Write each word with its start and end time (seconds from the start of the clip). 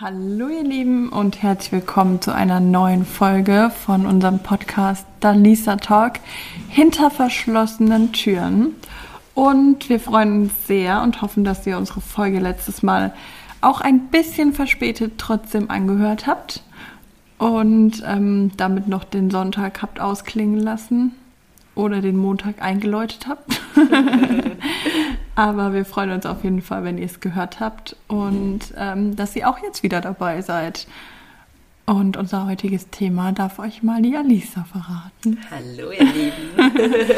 Hallo 0.00 0.46
ihr 0.46 0.62
Lieben 0.62 1.08
und 1.08 1.42
herzlich 1.42 1.72
willkommen 1.72 2.22
zu 2.22 2.32
einer 2.32 2.60
neuen 2.60 3.04
Folge 3.04 3.72
von 3.84 4.06
unserem 4.06 4.38
Podcast 4.38 5.04
Dalisa 5.18 5.74
Talk 5.74 6.20
hinter 6.68 7.10
verschlossenen 7.10 8.12
Türen. 8.12 8.76
Und 9.34 9.88
wir 9.88 9.98
freuen 9.98 10.42
uns 10.42 10.52
sehr 10.68 11.02
und 11.02 11.20
hoffen, 11.20 11.42
dass 11.42 11.66
ihr 11.66 11.76
unsere 11.76 12.00
Folge 12.00 12.38
letztes 12.38 12.84
Mal 12.84 13.12
auch 13.60 13.80
ein 13.80 14.06
bisschen 14.06 14.52
verspätet 14.52 15.14
trotzdem 15.18 15.68
angehört 15.68 16.28
habt 16.28 16.62
und 17.38 18.00
ähm, 18.06 18.52
damit 18.56 18.86
noch 18.86 19.02
den 19.02 19.32
Sonntag 19.32 19.82
habt 19.82 19.98
ausklingen 19.98 20.60
lassen 20.60 21.16
oder 21.74 22.00
den 22.02 22.18
Montag 22.18 22.62
eingeläutet 22.62 23.26
habt. 23.26 23.60
Aber 25.38 25.72
wir 25.72 25.84
freuen 25.84 26.10
uns 26.10 26.26
auf 26.26 26.42
jeden 26.42 26.62
Fall, 26.62 26.82
wenn 26.82 26.98
ihr 26.98 27.06
es 27.06 27.20
gehört 27.20 27.60
habt 27.60 27.94
und 28.08 28.58
ähm, 28.76 29.14
dass 29.14 29.36
ihr 29.36 29.48
auch 29.48 29.62
jetzt 29.62 29.84
wieder 29.84 30.00
dabei 30.00 30.42
seid. 30.42 30.88
Und 31.86 32.16
unser 32.16 32.44
heutiges 32.44 32.90
Thema 32.90 33.30
darf 33.30 33.60
euch 33.60 33.84
mal 33.84 34.02
die 34.02 34.16
Alisa 34.16 34.64
verraten. 34.64 35.38
Hallo 35.48 35.92
ihr 35.92 36.04
Lieben. 36.04 36.60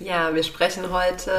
ja, 0.00 0.34
wir 0.34 0.42
sprechen 0.42 0.84
heute, 0.92 1.32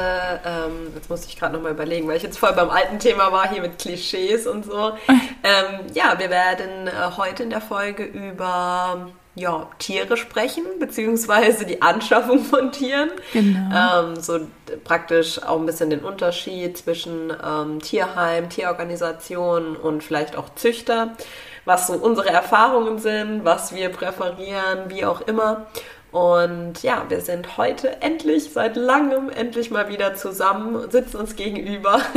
ähm, 0.44 0.92
jetzt 0.92 1.08
muss 1.08 1.24
ich 1.24 1.38
gerade 1.38 1.54
nochmal 1.54 1.70
überlegen, 1.70 2.08
weil 2.08 2.16
ich 2.16 2.24
jetzt 2.24 2.36
voll 2.36 2.52
beim 2.52 2.68
alten 2.68 2.98
Thema 2.98 3.30
war, 3.30 3.48
hier 3.48 3.62
mit 3.62 3.78
Klischees 3.78 4.48
und 4.48 4.64
so. 4.64 4.94
ähm, 5.08 5.86
ja, 5.94 6.18
wir 6.18 6.30
werden 6.30 6.88
äh, 6.88 7.16
heute 7.16 7.44
in 7.44 7.50
der 7.50 7.60
Folge 7.60 8.02
über 8.02 9.06
ja, 9.38 9.68
Tiere 9.78 10.16
sprechen, 10.16 10.64
beziehungsweise 10.78 11.64
die 11.64 11.80
Anschaffung 11.82 12.44
von 12.44 12.72
Tieren. 12.72 13.10
Genau. 13.32 14.04
Ähm, 14.04 14.16
so 14.20 14.40
praktisch 14.84 15.42
auch 15.42 15.58
ein 15.58 15.66
bisschen 15.66 15.90
den 15.90 16.00
Unterschied 16.00 16.76
zwischen 16.76 17.32
ähm, 17.44 17.80
Tierheim, 17.80 18.50
Tierorganisation 18.50 19.76
und 19.76 20.02
vielleicht 20.02 20.36
auch 20.36 20.54
Züchter, 20.54 21.16
was 21.64 21.86
so 21.86 21.94
unsere 21.94 22.30
Erfahrungen 22.30 22.98
sind, 22.98 23.44
was 23.44 23.74
wir 23.74 23.88
präferieren, 23.90 24.88
wie 24.88 25.04
auch 25.04 25.20
immer. 25.22 25.66
Und 26.10 26.82
ja, 26.82 27.04
wir 27.08 27.20
sind 27.20 27.58
heute 27.58 28.00
endlich, 28.00 28.50
seit 28.52 28.76
langem, 28.76 29.28
endlich 29.28 29.70
mal 29.70 29.90
wieder 29.90 30.14
zusammen, 30.14 30.90
sitzen 30.90 31.18
uns 31.18 31.36
gegenüber. 31.36 32.00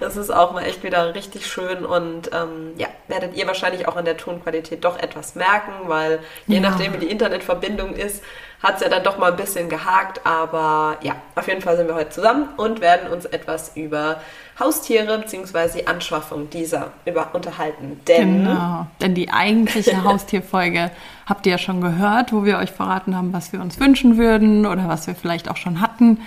Das 0.00 0.16
ist 0.16 0.30
auch 0.30 0.52
mal 0.52 0.64
echt 0.64 0.82
wieder 0.82 1.14
richtig 1.14 1.46
schön 1.46 1.84
und 1.84 2.30
ähm, 2.32 2.72
ja, 2.78 2.88
werdet 3.06 3.36
ihr 3.36 3.46
wahrscheinlich 3.46 3.86
auch 3.86 3.96
an 3.96 4.06
der 4.06 4.16
Tonqualität 4.16 4.82
doch 4.82 4.98
etwas 4.98 5.34
merken, 5.34 5.72
weil 5.88 6.20
je 6.46 6.56
ja. 6.56 6.62
nachdem, 6.62 6.94
wie 6.94 6.98
die 6.98 7.10
Internetverbindung 7.10 7.92
ist, 7.92 8.22
hat 8.62 8.76
es 8.76 8.82
ja 8.82 8.88
dann 8.88 9.02
doch 9.02 9.18
mal 9.18 9.30
ein 9.30 9.36
bisschen 9.36 9.68
gehakt. 9.68 10.24
Aber 10.26 10.98
ja, 11.02 11.16
auf 11.34 11.48
jeden 11.48 11.60
Fall 11.60 11.76
sind 11.76 11.86
wir 11.86 11.94
heute 11.94 12.10
zusammen 12.10 12.48
und 12.56 12.80
werden 12.80 13.10
uns 13.10 13.24
etwas 13.26 13.76
über 13.76 14.20
Haustiere 14.58 15.18
bzw. 15.18 15.80
die 15.80 15.86
Anschaffung 15.86 16.50
dieser 16.50 16.92
über 17.04 17.30
unterhalten. 17.34 18.00
Denn, 18.06 18.44
genau. 18.44 18.86
denn 19.00 19.14
die 19.14 19.30
eigentliche 19.30 20.04
Haustierfolge 20.04 20.90
habt 21.30 21.46
ihr 21.46 21.52
ja 21.52 21.58
schon 21.58 21.80
gehört, 21.80 22.32
wo 22.32 22.44
wir 22.44 22.58
euch 22.58 22.72
verraten 22.72 23.16
haben, 23.16 23.32
was 23.32 23.52
wir 23.54 23.60
uns 23.62 23.80
wünschen 23.80 24.18
würden 24.18 24.66
oder 24.66 24.88
was 24.88 25.06
wir 25.06 25.14
vielleicht 25.14 25.48
auch 25.48 25.56
schon 25.56 25.80
hatten. 25.80 26.18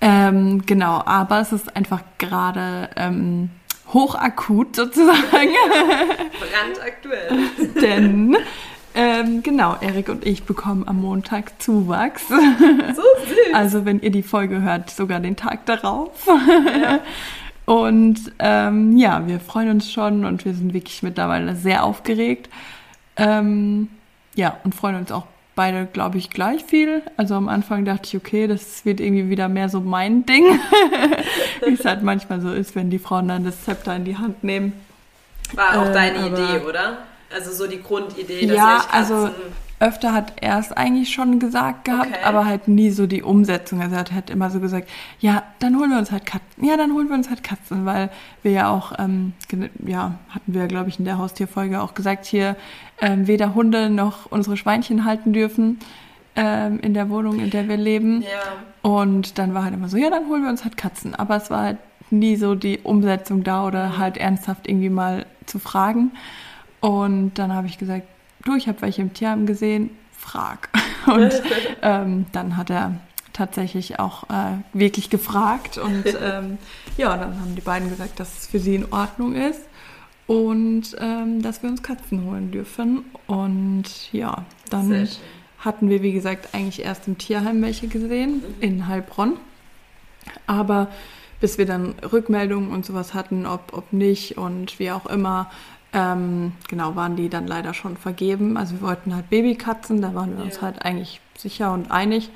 Ähm, 0.00 0.66
genau, 0.66 1.02
aber 1.04 1.40
es 1.40 1.52
ist 1.52 1.76
einfach 1.76 2.02
gerade 2.18 2.90
ähm, 2.96 3.50
hochakut 3.92 4.74
sozusagen. 4.74 5.20
Brandaktuell. 6.40 7.38
denn 7.80 8.36
ähm, 8.94 9.42
genau, 9.42 9.76
Erik 9.80 10.08
und 10.08 10.26
ich 10.26 10.42
bekommen 10.44 10.88
am 10.88 11.00
Montag 11.00 11.62
Zuwachs. 11.62 12.24
So 12.28 13.02
süß. 13.26 13.54
Also 13.54 13.84
wenn 13.84 14.00
ihr 14.00 14.10
die 14.10 14.22
Folge 14.22 14.62
hört, 14.62 14.90
sogar 14.90 15.20
den 15.20 15.36
Tag 15.36 15.66
darauf. 15.66 16.26
Ja. 16.26 17.00
Und 17.64 18.32
ähm, 18.38 18.96
ja, 18.96 19.26
wir 19.26 19.40
freuen 19.40 19.70
uns 19.70 19.92
schon 19.92 20.24
und 20.24 20.44
wir 20.44 20.54
sind 20.54 20.74
wirklich 20.74 21.02
mittlerweile 21.02 21.54
sehr 21.54 21.84
aufgeregt. 21.84 22.50
Ähm, 23.16 23.88
ja, 24.34 24.56
und 24.64 24.74
freuen 24.74 24.96
uns 24.96 25.12
auch 25.12 25.26
beide, 25.54 25.86
glaube 25.86 26.18
ich, 26.18 26.30
gleich 26.30 26.64
viel. 26.64 27.02
Also 27.16 27.34
am 27.34 27.48
Anfang 27.48 27.84
dachte 27.84 28.02
ich, 28.04 28.16
okay, 28.16 28.46
das 28.46 28.84
wird 28.84 29.00
irgendwie 29.00 29.28
wieder 29.28 29.48
mehr 29.48 29.68
so 29.68 29.80
mein 29.80 30.24
Ding. 30.24 30.44
Wie 31.66 31.74
es 31.74 31.84
halt 31.84 32.02
manchmal 32.02 32.40
so 32.40 32.52
ist, 32.52 32.74
wenn 32.74 32.90
die 32.90 32.98
Frauen 32.98 33.28
dann 33.28 33.44
das 33.44 33.64
Zepter 33.64 33.94
in 33.94 34.04
die 34.04 34.16
Hand 34.16 34.42
nehmen. 34.44 34.72
War 35.54 35.80
auch 35.80 35.90
äh, 35.90 35.92
deine 35.92 36.26
Idee, 36.26 36.66
oder? 36.66 36.98
Also 37.34 37.52
so 37.52 37.66
die 37.66 37.82
Grundidee, 37.82 38.46
dass 38.46 38.56
ja, 38.56 38.76
ihr 38.76 38.80
Katzen 38.80 39.16
also 39.16 39.34
öfter 39.82 40.12
hat 40.12 40.34
er 40.40 40.60
es 40.60 40.70
eigentlich 40.70 41.12
schon 41.12 41.40
gesagt 41.40 41.86
gehabt, 41.86 42.06
okay. 42.06 42.24
aber 42.24 42.46
halt 42.46 42.68
nie 42.68 42.90
so 42.90 43.08
die 43.08 43.22
Umsetzung. 43.22 43.82
Also 43.82 43.96
er 43.96 44.00
hat 44.00 44.12
halt 44.12 44.30
immer 44.30 44.48
so 44.48 44.60
gesagt, 44.60 44.88
ja, 45.18 45.42
dann 45.58 45.76
holen 45.76 45.90
wir 45.90 45.98
uns 45.98 46.12
halt 46.12 46.24
Katzen. 46.24 46.64
Ja, 46.64 46.76
dann 46.76 46.92
holen 46.92 47.08
wir 47.08 47.16
uns 47.16 47.28
halt 47.28 47.42
Katzen, 47.42 47.84
weil 47.84 48.08
wir 48.44 48.52
ja 48.52 48.70
auch, 48.70 48.92
ähm, 48.98 49.32
ja, 49.84 50.14
hatten 50.28 50.54
wir, 50.54 50.68
glaube 50.68 50.88
ich, 50.88 51.00
in 51.00 51.04
der 51.04 51.18
Haustierfolge 51.18 51.82
auch 51.82 51.94
gesagt, 51.94 52.26
hier 52.26 52.54
ähm, 53.00 53.26
weder 53.26 53.56
Hunde 53.56 53.90
noch 53.90 54.30
unsere 54.30 54.56
Schweinchen 54.56 55.04
halten 55.04 55.32
dürfen 55.32 55.80
ähm, 56.36 56.78
in 56.80 56.94
der 56.94 57.10
Wohnung, 57.10 57.40
in 57.40 57.50
der 57.50 57.68
wir 57.68 57.76
leben. 57.76 58.22
Ja. 58.22 58.88
Und 58.88 59.38
dann 59.38 59.52
war 59.52 59.64
halt 59.64 59.74
immer 59.74 59.88
so, 59.88 59.96
ja, 59.96 60.10
dann 60.10 60.28
holen 60.28 60.44
wir 60.44 60.50
uns 60.50 60.62
halt 60.62 60.76
Katzen. 60.76 61.16
Aber 61.16 61.36
es 61.36 61.50
war 61.50 61.62
halt 61.62 61.78
nie 62.10 62.36
so 62.36 62.54
die 62.54 62.78
Umsetzung 62.78 63.42
da 63.42 63.66
oder 63.66 63.88
mhm. 63.88 63.98
halt 63.98 64.16
ernsthaft 64.16 64.68
irgendwie 64.68 64.90
mal 64.90 65.26
zu 65.46 65.58
fragen. 65.58 66.12
Und 66.80 67.34
dann 67.34 67.52
habe 67.52 67.66
ich 67.66 67.78
gesagt, 67.78 68.06
du, 68.44 68.54
ich 68.56 68.68
habe 68.68 68.82
welche 68.82 69.02
im 69.02 69.12
Tierheim 69.14 69.46
gesehen, 69.46 69.90
frag. 70.16 70.68
Und 71.06 71.32
ähm, 71.82 72.26
dann 72.32 72.56
hat 72.56 72.70
er 72.70 73.00
tatsächlich 73.32 73.98
auch 73.98 74.24
äh, 74.24 74.58
wirklich 74.72 75.08
gefragt 75.08 75.78
und 75.78 76.04
ähm, 76.22 76.58
ja, 76.98 77.16
dann 77.16 77.40
haben 77.40 77.54
die 77.54 77.62
beiden 77.62 77.88
gesagt, 77.88 78.20
dass 78.20 78.40
es 78.40 78.46
für 78.46 78.58
sie 78.58 78.74
in 78.74 78.92
Ordnung 78.92 79.34
ist 79.34 79.62
und 80.26 80.94
ähm, 80.98 81.42
dass 81.42 81.62
wir 81.62 81.70
uns 81.70 81.82
Katzen 81.82 82.24
holen 82.24 82.50
dürfen. 82.50 83.04
Und 83.26 84.12
ja, 84.12 84.44
dann 84.70 85.08
hatten 85.58 85.88
wir, 85.88 86.02
wie 86.02 86.12
gesagt, 86.12 86.54
eigentlich 86.54 86.84
erst 86.84 87.08
im 87.08 87.18
Tierheim 87.18 87.62
welche 87.62 87.88
gesehen, 87.88 88.36
mhm. 88.36 88.54
in 88.60 88.86
Heilbronn. 88.86 89.38
Aber 90.46 90.88
bis 91.40 91.58
wir 91.58 91.66
dann 91.66 91.94
Rückmeldungen 92.12 92.70
und 92.70 92.86
sowas 92.86 93.14
hatten, 93.14 93.46
ob, 93.46 93.72
ob 93.72 93.92
nicht 93.92 94.38
und 94.38 94.78
wie 94.78 94.92
auch 94.92 95.06
immer, 95.06 95.50
ähm, 95.92 96.52
genau, 96.68 96.96
waren 96.96 97.16
die 97.16 97.28
dann 97.28 97.46
leider 97.46 97.74
schon 97.74 97.96
vergeben. 97.96 98.56
Also 98.56 98.74
wir 98.80 98.82
wollten 98.82 99.14
halt 99.14 99.28
Babykatzen, 99.30 100.00
da 100.00 100.14
waren 100.14 100.32
wir 100.32 100.38
ja. 100.38 100.44
uns 100.44 100.62
halt 100.62 100.82
eigentlich 100.84 101.20
sicher 101.36 101.72
und 101.72 101.90
einig. 101.90 102.30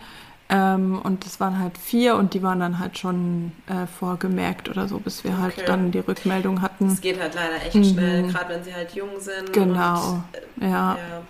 Ähm, 0.49 1.01
und 1.03 1.27
es 1.27 1.41
waren 1.41 1.59
halt 1.59 1.77
vier 1.77 2.15
und 2.15 2.35
die 2.35 2.43
waren 2.43 2.61
dann 2.61 2.79
halt 2.79 2.99
schon 2.99 3.51
äh, 3.67 3.87
vorgemerkt 3.87 4.69
oder 4.69 4.87
so, 4.87 4.99
bis 4.99 5.25
wir 5.25 5.39
halt 5.39 5.55
okay. 5.55 5.63
halt 5.63 5.69
dann 5.69 5.91
die 5.91 5.99
Rückmeldung 5.99 6.63
hatten. 6.63 6.87
Es 6.87 7.01
geht 7.01 7.21
halt 7.21 7.35
leider 7.35 7.57
echt 7.67 7.75
mhm. 7.75 7.85
schnell, 7.85 8.23
gerade 8.29 8.55
wenn 8.55 8.63
sie 8.63 8.73
halt 8.73 8.95
jung 8.95 9.19
sind. 9.19 9.53
Genau, 9.53 10.23
und, 10.57 10.63
äh, 10.63 10.71
ja. 10.71 10.95
ja. 10.95 11.23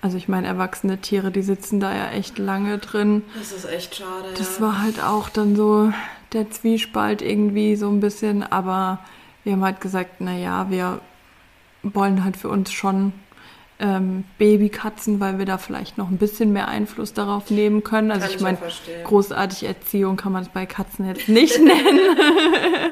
Also 0.00 0.16
ich 0.16 0.28
meine, 0.28 0.46
erwachsene 0.46 0.98
Tiere, 0.98 1.30
die 1.30 1.42
sitzen 1.42 1.80
da 1.80 1.94
ja 1.94 2.10
echt 2.10 2.38
lange 2.38 2.78
drin. 2.78 3.22
Das 3.36 3.52
ist 3.52 3.64
echt 3.64 3.96
schade. 3.96 4.28
Das 4.36 4.58
ja. 4.58 4.66
war 4.66 4.82
halt 4.82 5.02
auch 5.02 5.28
dann 5.28 5.56
so 5.56 5.92
der 6.32 6.50
Zwiespalt 6.50 7.22
irgendwie 7.22 7.76
so 7.76 7.88
ein 7.88 8.00
bisschen, 8.00 8.42
aber 8.44 9.00
wir 9.42 9.54
haben 9.54 9.64
halt 9.64 9.80
gesagt, 9.80 10.20
naja, 10.20 10.66
wir 10.70 11.00
wollen 11.82 12.24
halt 12.24 12.36
für 12.36 12.48
uns 12.48 12.72
schon 12.72 13.12
ähm, 13.78 14.24
Babykatzen, 14.38 15.18
weil 15.18 15.38
wir 15.38 15.46
da 15.46 15.58
vielleicht 15.58 15.98
noch 15.98 16.08
ein 16.08 16.18
bisschen 16.18 16.52
mehr 16.52 16.68
Einfluss 16.68 17.12
darauf 17.12 17.50
nehmen 17.50 17.82
können. 17.82 18.10
Also 18.10 18.26
kann 18.26 18.36
ich, 18.36 18.40
meine, 18.40 18.58
großartig 19.04 19.64
Erziehung 19.64 20.16
kann 20.16 20.32
man 20.32 20.42
es 20.42 20.48
bei 20.48 20.66
Katzen 20.66 21.06
jetzt 21.06 21.28
nicht 21.28 21.58
nennen. 21.62 21.98
ja. 21.98 22.90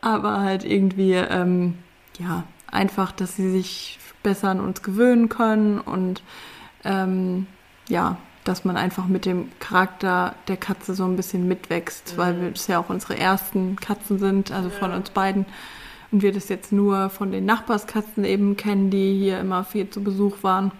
Aber 0.00 0.40
halt 0.40 0.64
irgendwie, 0.64 1.12
ähm, 1.12 1.74
ja, 2.18 2.44
einfach, 2.66 3.12
dass 3.12 3.36
sie 3.36 3.50
sich 3.50 3.98
besser 4.22 4.48
an 4.48 4.60
uns 4.60 4.82
gewöhnen 4.82 5.28
können 5.28 5.80
und 5.80 6.22
ähm, 6.84 7.46
ja, 7.88 8.16
dass 8.44 8.64
man 8.64 8.76
einfach 8.76 9.06
mit 9.06 9.24
dem 9.26 9.50
Charakter 9.60 10.34
der 10.48 10.56
Katze 10.56 10.94
so 10.94 11.04
ein 11.04 11.16
bisschen 11.16 11.46
mitwächst, 11.46 12.14
mhm. 12.14 12.18
weil 12.18 12.40
wir 12.40 12.50
das 12.50 12.66
ja 12.66 12.78
auch 12.78 12.88
unsere 12.88 13.18
ersten 13.18 13.76
Katzen 13.76 14.18
sind, 14.18 14.50
also 14.50 14.68
ja. 14.68 14.74
von 14.74 14.92
uns 14.92 15.10
beiden 15.10 15.46
und 16.12 16.22
wir 16.22 16.32
das 16.32 16.48
jetzt 16.48 16.72
nur 16.72 17.10
von 17.10 17.32
den 17.32 17.46
Nachbarskatzen 17.46 18.24
eben 18.24 18.56
kennen, 18.56 18.90
die 18.90 19.18
hier 19.18 19.40
immer 19.40 19.64
viel 19.64 19.88
zu 19.88 20.04
Besuch 20.04 20.42
waren. 20.42 20.70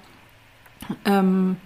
Ähm, 1.05 1.57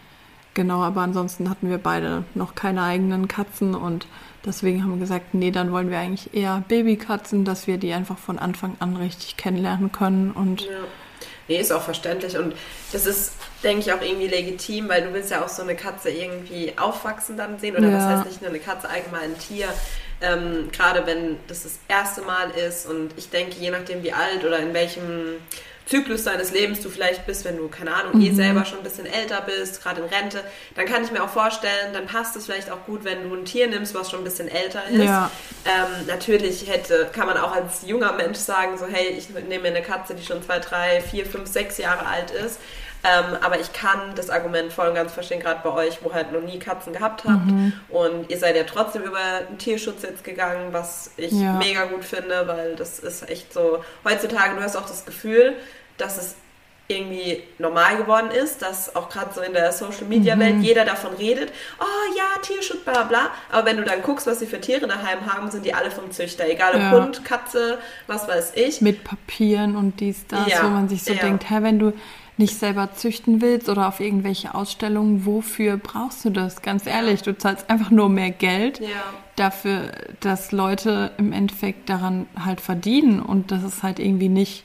genau, 0.55 0.83
aber 0.83 1.01
ansonsten 1.01 1.51
hatten 1.51 1.69
wir 1.69 1.79
beide 1.79 2.25
noch 2.35 2.55
keine 2.55 2.83
eigenen 2.83 3.29
Katzen 3.29 3.75
und 3.75 4.07
deswegen 4.45 4.83
haben 4.83 4.93
wir 4.93 5.01
gesagt, 5.01 5.35
nee, 5.35 5.51
dann 5.51 5.73
wollen 5.73 5.91
wir 5.91 5.99
eigentlich 5.99 6.33
eher 6.33 6.63
Babykatzen, 6.69 7.45
dass 7.45 7.67
wir 7.67 7.79
die 7.79 7.93
einfach 7.93 8.19
von 8.19 8.39
Anfang 8.39 8.77
an 8.79 8.97
richtig 8.97 9.37
kennenlernen 9.37 9.91
können 9.91 10.31
und 10.31 10.63
ja. 10.63 10.71
Nee, 11.49 11.61
ist 11.61 11.73
auch 11.73 11.83
verständlich 11.83 12.37
und 12.37 12.55
das 12.93 13.07
ist, 13.07 13.35
denke 13.63 13.81
ich, 13.81 13.93
auch 13.93 14.03
irgendwie 14.03 14.27
legitim, 14.27 14.89
weil 14.89 15.03
du 15.03 15.13
willst 15.13 15.31
ja 15.31 15.45
auch 15.45 15.49
so 15.49 15.63
eine 15.63 15.77
Katze 15.77 16.11
irgendwie 16.11 16.73
aufwachsen 16.77 17.37
dann 17.37 17.59
sehen 17.61 17.77
oder 17.77 17.89
ja. 17.89 17.97
was 17.97 18.05
heißt 18.05 18.27
nicht 18.27 18.43
nur 18.43 18.51
eine 18.51 18.59
Katze, 18.59 18.89
allgemein 18.89 19.31
ein 19.31 19.39
Tier. 19.39 19.69
Ähm, 20.21 20.71
Gerade 20.73 21.07
wenn 21.07 21.39
das 21.49 21.65
das 21.65 21.79
erste 21.89 22.23
Mal 22.23 22.51
ist 22.51 22.87
und 22.87 23.11
ich 23.17 23.31
denke, 23.31 23.57
je 23.59 23.71
nachdem 23.71 24.03
wie 24.03 24.13
alt 24.13 24.45
oder 24.45 24.59
in 24.59 24.73
welchem 24.73 25.37
Zyklus 25.87 26.25
deines 26.25 26.51
Lebens 26.51 26.81
du 26.81 26.91
vielleicht 26.91 27.27
bist, 27.27 27.45
wenn 27.45 27.57
du, 27.57 27.69
keine 27.69 27.95
Ahnung, 27.95 28.15
eh 28.15 28.17
mhm. 28.17 28.33
eh 28.33 28.35
selber 28.35 28.65
schon 28.65 28.79
ein 28.79 28.85
bisschen 28.85 29.07
älter 29.07 29.41
bist, 29.41 29.83
gerade 29.83 30.01
in 30.03 30.09
Rente, 30.09 30.43
dann 30.75 30.85
kann 30.85 31.05
ich 31.05 31.13
mir 31.13 31.23
auch 31.23 31.29
vorstellen, 31.29 31.93
dann 31.93 32.07
passt 32.07 32.35
es 32.35 32.47
vielleicht 32.47 32.71
auch 32.71 32.85
gut, 32.87 33.05
wenn 33.05 33.29
du 33.29 33.35
ein 33.35 33.45
Tier 33.45 33.69
nimmst, 33.69 33.95
was 33.95 34.11
schon 34.11 34.21
ein 34.21 34.25
bisschen 34.25 34.49
älter 34.49 34.83
ist. 34.91 35.05
Ja. 35.05 35.31
Ähm, 35.65 36.07
natürlich 36.09 36.69
hätte, 36.69 37.09
kann 37.13 37.29
man 37.29 37.37
auch 37.39 37.55
als 37.55 37.83
junger 37.87 38.13
Mensch 38.15 38.39
sagen, 38.39 38.77
so 38.77 38.87
hey, 38.87 39.11
ich 39.17 39.29
nehme 39.31 39.63
mir 39.63 39.77
eine 39.77 39.83
Katze, 39.83 40.17
die 40.17 40.25
schon 40.25 40.43
zwei, 40.43 40.59
drei, 40.59 41.01
vier, 41.01 41.25
fünf, 41.25 41.49
sechs 41.49 41.79
Jahre 41.79 42.07
alt 42.07 42.33
ist. 42.33 42.59
Ähm, 43.07 43.37
aber 43.41 43.61
ich 43.61 43.73
kann 43.73 44.15
das 44.17 44.31
Argument 44.31 44.73
voll 44.73 44.89
und 44.89 44.95
ganz 44.95 45.13
verstehen, 45.13 45.41
gerade 45.41 45.61
bei 45.63 45.71
euch, 45.71 45.99
wo 46.03 46.13
halt 46.13 46.33
noch 46.33 46.41
nie 46.41 46.59
Katzen 46.59 46.93
gehabt 46.93 47.25
habt. 47.25 47.47
Mhm. 47.47 47.73
Und 47.89 48.29
ihr 48.31 48.39
seid 48.39 48.57
ja 48.57 48.65
trotzdem 48.65 49.03
über 49.03 49.21
den 49.49 49.59
Tierschutz 49.59 50.03
jetzt 50.03 50.25
gegangen, 50.25 50.73
was 50.73 51.13
ich 51.17 51.33
ja. 51.33 51.53
mega 51.53 51.85
gut 51.85 52.05
finde, 52.05 52.49
weil 52.49 52.75
das 52.75 52.99
ist 52.99 53.29
echt 53.31 53.53
so, 53.53 53.85
heutzutage, 54.05 54.57
du 54.57 54.63
hast 54.63 54.77
auch 54.77 54.89
das 54.89 55.05
Gefühl, 55.05 55.55
dass 55.99 56.19
es 56.19 56.35
irgendwie 56.89 57.43
normal 57.59 57.97
geworden 57.97 58.31
ist, 58.31 58.63
dass 58.63 58.95
auch 58.95 59.09
gerade 59.09 59.35
so 59.35 59.41
in 59.41 59.53
der 59.53 59.73
Social 59.73 60.05
Media 60.09 60.39
Welt 60.39 60.57
mhm. 60.57 60.63
jeder 60.63 60.85
davon 60.85 61.15
redet, 61.15 61.53
oh 61.81 62.17
ja, 62.17 62.41
Tierschutz, 62.43 62.85
bla 62.85 63.05
bla. 63.05 63.31
Aber 63.51 63.67
wenn 63.67 63.77
du 63.77 63.85
dann 63.85 64.03
guckst, 64.03 64.27
was 64.27 64.39
sie 64.39 64.47
für 64.47 64.61
Tiere 64.61 64.87
daheim 64.87 65.27
haben, 65.27 65.51
sind 65.51 65.65
die 65.65 65.75
alle 65.75 65.91
vom 65.91 66.11
Züchter. 66.13 66.49
Egal 66.49 66.75
ob 66.75 66.81
ja. 66.81 66.91
Hund, 66.93 67.25
Katze, 67.25 67.79
was 68.07 68.29
weiß 68.29 68.53
ich. 68.55 68.81
Mit 68.81 69.03
Papieren 69.03 69.77
und 69.77 69.99
dies, 70.01 70.27
das, 70.29 70.47
ja. 70.47 70.65
wo 70.65 70.69
man 70.69 70.89
sich 70.89 71.03
so 71.03 71.13
ja. 71.13 71.21
denkt, 71.21 71.51
hä, 71.51 71.57
wenn 71.61 71.79
du 71.81 71.93
nicht 72.39 72.59
selber 72.59 72.93
züchten 72.93 73.41
willst 73.41 73.69
oder 73.69 73.89
auf 73.89 74.01
irgendwelche 74.01 74.55
Ausstellungen, 74.55 75.25
wofür 75.25 75.79
brauchst 75.79 76.25
du 76.25 76.31
das? 76.31 76.61
Ganz 76.61 76.87
ehrlich, 76.87 77.23
du 77.23 77.37
zahlst 77.37 77.71
einfach 77.71 77.91
nur 77.91 78.09
mehr 78.09 78.31
Geld 78.31 78.81
ja. 78.81 78.89
dafür, 79.37 79.93
dass 80.21 80.53
Leute 80.53 81.13
im 81.17 81.33
Endeffekt 81.33 81.89
daran 81.89 82.27
halt 82.43 82.61
verdienen 82.61 83.21
und 83.21 83.51
das 83.51 83.63
ist 83.63 83.83
halt 83.83 83.99
irgendwie 83.99 84.29
nicht 84.29 84.65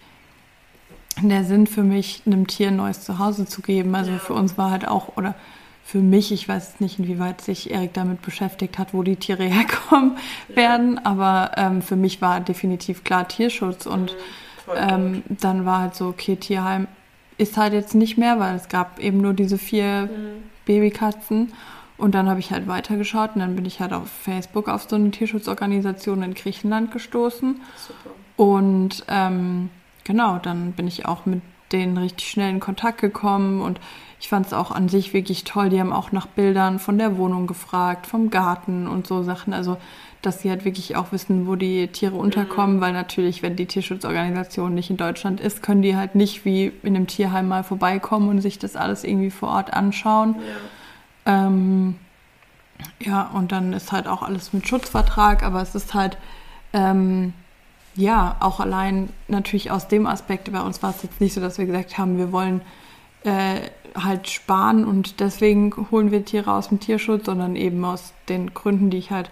der 1.21 1.43
Sinn 1.43 1.67
für 1.67 1.83
mich, 1.83 2.23
einem 2.25 2.47
Tier 2.47 2.69
ein 2.69 2.77
neues 2.77 3.01
Zuhause 3.01 3.45
zu 3.45 3.61
geben. 3.61 3.95
Also 3.95 4.11
ja. 4.11 4.17
für 4.17 4.33
uns 4.33 4.57
war 4.57 4.71
halt 4.71 4.87
auch, 4.87 5.17
oder 5.17 5.35
für 5.83 5.99
mich, 5.99 6.31
ich 6.31 6.47
weiß 6.47 6.79
nicht, 6.79 6.99
inwieweit 6.99 7.41
sich 7.41 7.71
Erik 7.71 7.93
damit 7.93 8.21
beschäftigt 8.21 8.77
hat, 8.77 8.93
wo 8.93 9.03
die 9.03 9.15
Tiere 9.15 9.43
herkommen 9.45 10.17
ja. 10.49 10.55
werden, 10.55 11.05
aber 11.05 11.51
ähm, 11.57 11.81
für 11.81 11.95
mich 11.95 12.21
war 12.21 12.41
definitiv 12.41 13.03
klar 13.03 13.27
Tierschutz 13.27 13.85
und 13.85 14.11
mhm, 14.67 14.73
ähm, 14.75 15.23
dann 15.29 15.65
war 15.65 15.79
halt 15.79 15.95
so, 15.95 16.07
okay, 16.07 16.35
Tierheim 16.35 16.87
ist 17.41 17.57
halt 17.57 17.73
jetzt 17.73 17.95
nicht 17.95 18.17
mehr, 18.17 18.39
weil 18.39 18.55
es 18.55 18.69
gab 18.69 18.99
eben 18.99 19.19
nur 19.19 19.33
diese 19.33 19.57
vier 19.57 20.03
mhm. 20.03 20.43
Babykatzen. 20.65 21.51
Und 21.97 22.15
dann 22.15 22.29
habe 22.29 22.39
ich 22.39 22.51
halt 22.51 22.67
weitergeschaut 22.67 23.31
und 23.35 23.41
dann 23.41 23.55
bin 23.55 23.65
ich 23.65 23.79
halt 23.79 23.93
auf 23.93 24.09
Facebook 24.09 24.69
auf 24.69 24.87
so 24.89 24.95
eine 24.95 25.11
Tierschutzorganisation 25.11 26.23
in 26.23 26.33
Griechenland 26.33 26.91
gestoßen. 26.91 27.61
Super. 27.75 28.15
Und 28.37 29.03
ähm, 29.07 29.69
genau, 30.03 30.39
dann 30.39 30.71
bin 30.71 30.87
ich 30.87 31.05
auch 31.05 31.25
mit 31.25 31.41
denen 31.71 31.97
richtig 31.97 32.29
schnell 32.29 32.49
in 32.49 32.59
Kontakt 32.59 33.01
gekommen 33.01 33.61
und 33.61 33.79
ich 34.21 34.29
fand 34.29 34.45
es 34.45 34.53
auch 34.53 34.69
an 34.69 34.87
sich 34.87 35.13
wirklich 35.13 35.43
toll. 35.43 35.69
Die 35.69 35.79
haben 35.79 35.91
auch 35.91 36.11
nach 36.11 36.27
Bildern 36.27 36.77
von 36.77 36.99
der 36.99 37.17
Wohnung 37.17 37.47
gefragt, 37.47 38.05
vom 38.05 38.29
Garten 38.29 38.87
und 38.87 39.07
so 39.07 39.23
Sachen. 39.23 39.51
Also 39.51 39.77
dass 40.21 40.41
sie 40.41 40.51
halt 40.51 40.65
wirklich 40.65 40.95
auch 40.95 41.11
wissen, 41.11 41.47
wo 41.47 41.55
die 41.55 41.87
Tiere 41.87 42.15
unterkommen, 42.15 42.77
mhm. 42.77 42.81
weil 42.81 42.93
natürlich, 42.93 43.41
wenn 43.41 43.55
die 43.55 43.65
Tierschutzorganisation 43.65 44.73
nicht 44.73 44.91
in 44.91 44.97
Deutschland 44.97 45.41
ist, 45.41 45.63
können 45.63 45.81
die 45.81 45.95
halt 45.95 46.13
nicht 46.13 46.45
wie 46.45 46.71
in 46.83 46.95
einem 46.95 47.07
Tierheim 47.07 47.47
mal 47.47 47.63
vorbeikommen 47.63 48.29
und 48.29 48.41
sich 48.41 48.59
das 48.59 48.75
alles 48.75 49.03
irgendwie 49.03 49.31
vor 49.31 49.49
Ort 49.49 49.73
anschauen. 49.73 50.35
Ja, 51.25 51.47
ähm, 51.47 51.95
ja 52.99 53.31
und 53.33 53.51
dann 53.51 53.73
ist 53.73 53.91
halt 53.91 54.07
auch 54.07 54.21
alles 54.21 54.53
mit 54.53 54.67
Schutzvertrag, 54.67 55.41
aber 55.41 55.61
es 55.63 55.73
ist 55.73 55.95
halt, 55.95 56.19
ähm, 56.73 57.33
ja, 57.95 58.37
auch 58.39 58.59
allein 58.59 59.09
natürlich 59.27 59.71
aus 59.71 59.87
dem 59.87 60.05
Aspekt, 60.05 60.51
bei 60.51 60.61
uns 60.61 60.83
war 60.83 60.91
es 60.91 61.01
jetzt 61.01 61.19
nicht 61.19 61.33
so, 61.33 61.41
dass 61.41 61.57
wir 61.57 61.65
gesagt 61.65 61.97
haben, 61.97 62.19
wir 62.19 62.31
wollen 62.31 62.61
äh, 63.23 63.69
halt 63.95 64.29
sparen 64.29 64.85
und 64.85 65.19
deswegen 65.19 65.73
holen 65.91 66.11
wir 66.11 66.23
Tiere 66.25 66.53
aus 66.53 66.69
dem 66.69 66.79
Tierschutz, 66.79 67.25
sondern 67.25 67.55
eben 67.55 67.83
aus 67.83 68.13
den 68.29 68.53
Gründen, 68.53 68.89
die 68.89 68.97
ich 68.97 69.11
halt 69.11 69.29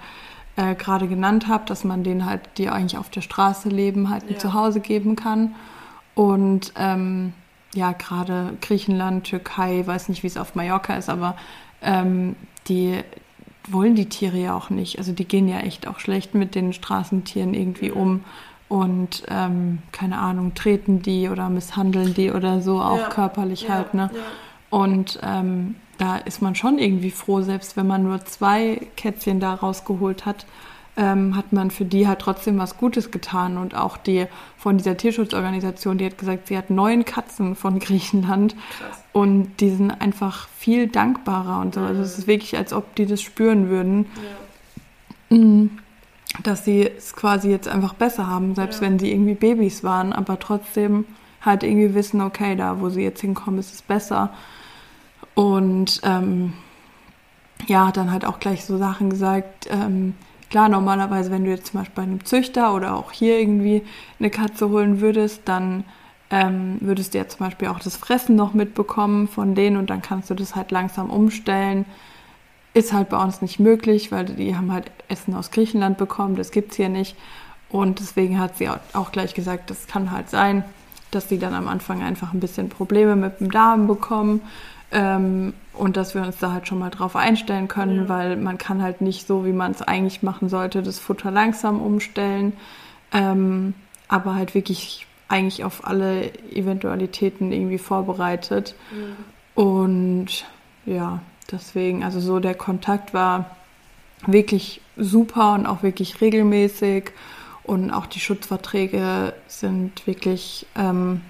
äh, 0.56 0.76
gerade 0.76 1.08
genannt 1.08 1.48
habe, 1.48 1.66
dass 1.66 1.84
man 1.84 2.04
denen 2.04 2.26
halt, 2.26 2.42
die 2.58 2.70
eigentlich 2.70 2.98
auf 2.98 3.10
der 3.10 3.22
Straße 3.22 3.70
leben, 3.70 4.10
halt 4.10 4.24
ein 4.24 4.34
ja. 4.34 4.40
Zuhause 4.40 4.80
geben 4.80 5.16
kann. 5.16 5.56
Und 6.16 6.74
ähm, 6.76 7.34
ja, 7.74 7.94
gerade 7.94 8.58
Griechenland, 8.62 9.28
Türkei, 9.28 9.86
weiß 9.86 10.10
nicht, 10.10 10.24
wie 10.24 10.28
es 10.28 10.38
auf 10.38 10.56
Mallorca 10.56 10.96
ist, 10.96 11.10
aber 11.10 11.38
ähm, 11.82 12.36
die 12.68 13.00
wollen 13.68 13.96
die 13.96 14.10
Tiere 14.10 14.38
ja 14.38 14.56
auch 14.56 14.70
nicht. 14.70 14.98
Also 14.98 15.12
die 15.12 15.26
gehen 15.26 15.48
ja 15.48 15.60
echt 15.60 15.88
auch 15.88 16.00
schlecht 16.00 16.34
mit 16.34 16.56
den 16.56 16.74
Straßentieren 16.74 17.54
irgendwie 17.54 17.92
um 17.92 18.26
und 18.68 19.24
ähm, 19.30 19.80
keine 19.92 20.18
Ahnung, 20.20 20.54
treten 20.56 21.02
die 21.02 21.30
oder 21.30 21.50
misshandeln 21.50 22.14
die 22.14 22.32
oder 22.32 22.62
so, 22.62 22.82
auch 22.82 23.00
ja. 23.00 23.10
körperlich 23.10 23.64
ja. 23.64 23.70
halt, 23.70 23.94
ne? 23.94 24.12
Ja. 24.14 24.20
Und 24.70 25.20
ähm, 25.24 25.76
da 25.98 26.18
ist 26.18 26.42
man 26.42 26.56
schon 26.56 26.80
irgendwie 26.80 27.12
froh, 27.12 27.42
selbst 27.42 27.76
wenn 27.76 27.88
man 27.88 28.04
nur 28.04 28.24
zwei 28.26 28.88
Kätzchen 28.96 29.40
da 29.40 29.54
rausgeholt 29.54 30.26
hat, 30.26 30.46
ähm, 30.96 31.36
hat 31.36 31.54
man 31.54 31.72
für 31.72 31.86
die 31.86 32.08
halt 32.08 32.20
trotzdem 32.20 32.58
was 32.58 32.78
Gutes 32.78 33.12
getan. 33.12 33.58
Und 33.58 33.76
auch 33.76 33.98
die 33.98 34.28
von 34.58 34.78
dieser 34.78 34.98
Tierschutzorganisation, 34.98 35.98
die 35.98 36.06
hat 36.06 36.18
gesagt, 36.18 36.48
sie 36.48 36.58
hat 36.58 36.70
neun 36.70 37.06
Katzen 37.06 37.56
von 37.56 37.80
Griechenland 37.80 38.56
Krass. 38.78 39.04
und 39.14 39.58
die 39.60 39.70
sind 39.70 39.92
einfach 39.92 40.48
viel 40.50 40.88
dankbarer 40.88 41.62
und 41.62 41.76
so. 41.76 41.82
Also 41.82 42.02
es 42.02 42.18
ist 42.18 42.28
wirklich, 42.28 42.58
als 42.58 42.74
ob 42.74 42.96
die 42.96 43.06
das 43.06 43.22
spüren 43.22 43.70
würden. 43.70 44.06
Ja. 45.30 45.38
Mm, 45.38 45.70
dass 46.44 46.64
sie 46.64 46.84
es 46.84 47.16
quasi 47.16 47.50
jetzt 47.50 47.68
einfach 47.68 47.94
besser 47.94 48.28
haben, 48.28 48.56
selbst 48.56 48.82
ja. 48.82 48.88
wenn 48.88 49.00
sie 49.00 49.12
irgendwie 49.12 49.34
Babys 49.34 49.84
waren, 49.84 50.14
aber 50.14 50.38
trotzdem 50.40 51.06
halt 51.42 51.64
irgendwie 51.64 51.94
wissen, 51.96 52.22
okay, 52.22 52.56
da 52.56 52.80
wo 52.80 52.90
sie 52.90 53.02
jetzt 53.02 53.22
hinkommen, 53.22 53.60
ist 53.60 53.74
es 53.74 53.82
besser. 53.82 54.32
Und 55.36 56.02
ähm, 56.04 56.54
ja, 57.68 57.92
dann 57.92 58.12
halt 58.12 58.26
auch 58.26 58.40
gleich 58.40 58.66
so 58.66 58.78
Sachen 58.78 59.10
gesagt. 59.10 59.68
Ähm, 59.70 60.16
klar, 60.50 60.70
normalerweise, 60.70 61.32
wenn 61.32 61.46
du 61.46 61.52
jetzt 61.52 61.68
zum 61.68 61.80
Beispiel 61.80 61.96
bei 61.96 62.04
einem 62.04 62.26
Züchter 62.26 62.74
oder 62.74 62.96
auch 62.96 63.12
hier 63.12 63.40
irgendwie 63.40 63.84
eine 64.20 64.30
Katze 64.30 64.70
holen 64.70 65.02
würdest, 65.02 65.42
dann 65.46 65.84
ähm, 66.32 66.78
würdest 66.82 67.14
du 67.14 67.18
ja 67.18 67.28
zum 67.28 67.40
Beispiel 67.40 67.70
auch 67.70 67.80
das 67.80 67.98
Fressen 67.98 68.36
noch 68.36 68.54
mitbekommen 68.54 69.28
von 69.28 69.56
denen 69.56 69.78
und 69.78 69.90
dann 69.90 70.02
kannst 70.02 70.30
du 70.30 70.36
das 70.36 70.56
halt 70.56 70.72
langsam 70.72 71.10
umstellen. 71.10 71.86
Ist 72.74 72.94
halt 72.94 73.10
bei 73.10 73.22
uns 73.22 73.42
nicht 73.42 73.60
möglich, 73.60 74.12
weil 74.12 74.26
die 74.26 74.56
haben 74.56 74.72
halt 74.72 74.92
Essen 75.08 75.34
aus 75.34 75.50
Griechenland 75.52 75.98
bekommen, 75.98 76.36
das 76.36 76.52
gibt 76.52 76.72
es 76.72 76.78
hier 76.78 76.90
nicht. 76.90 77.16
Und 77.70 78.00
deswegen 78.00 78.40
hat 78.40 78.58
sie 78.58 78.70
auch 78.94 79.12
gleich 79.12 79.34
gesagt, 79.34 79.70
das 79.70 79.88
kann 79.88 80.12
halt 80.12 80.30
sein, 80.30 80.64
dass 81.12 81.30
sie 81.30 81.40
dann 81.40 81.54
am 81.54 81.68
Anfang 81.68 82.02
einfach 82.04 82.34
ein 82.34 82.40
bisschen 82.40 82.70
Probleme 82.70 83.16
mit 83.16 83.40
dem 83.40 83.52
Darm 83.52 83.88
bekommen. 83.88 84.42
Ähm, 84.92 85.54
und 85.74 85.98
dass 85.98 86.16
wir 86.16 86.24
uns 86.24 86.38
da 86.40 86.52
halt 86.52 86.68
schon 86.68 86.80
mal 86.80 86.90
drauf 86.90 87.16
einstellen 87.16 87.68
können, 87.68 88.04
ja. 88.04 88.10
weil 88.10 88.38
man 88.38 88.58
kann 88.58 88.82
halt 88.82 89.02
nicht 89.02 89.28
so, 89.28 89.46
wie 89.46 89.54
man 89.54 89.72
es 89.72 89.82
eigentlich 89.82 90.24
machen 90.24 90.50
sollte, 90.50 90.82
das 90.82 91.00
Futter 91.00 91.32
langsam 91.32 91.82
umstellen, 91.82 92.54
ähm, 93.14 93.74
aber 94.08 94.36
halt 94.36 94.56
wirklich 94.56 95.06
eigentlich 95.28 95.64
auf 95.64 95.86
alle 95.86 96.32
Eventualitäten 96.52 97.52
irgendwie 97.52 97.78
vorbereitet. 97.78 98.76
Ja. 98.92 99.64
Und 99.64 100.46
ja, 100.86 101.20
deswegen, 101.52 102.04
also 102.04 102.20
so 102.20 102.40
der 102.40 102.56
Kontakt 102.56 103.14
war 103.14 103.56
wirklich 104.26 104.82
super 104.98 105.54
und 105.54 105.66
auch 105.66 105.84
wirklich 105.84 106.20
regelmäßig 106.20 107.12
und 107.64 107.92
auch 107.92 108.08
die 108.08 108.20
Schutzverträge 108.20 109.34
sind 109.48 110.06
wirklich, 110.08 110.66
ähm, 110.76 111.22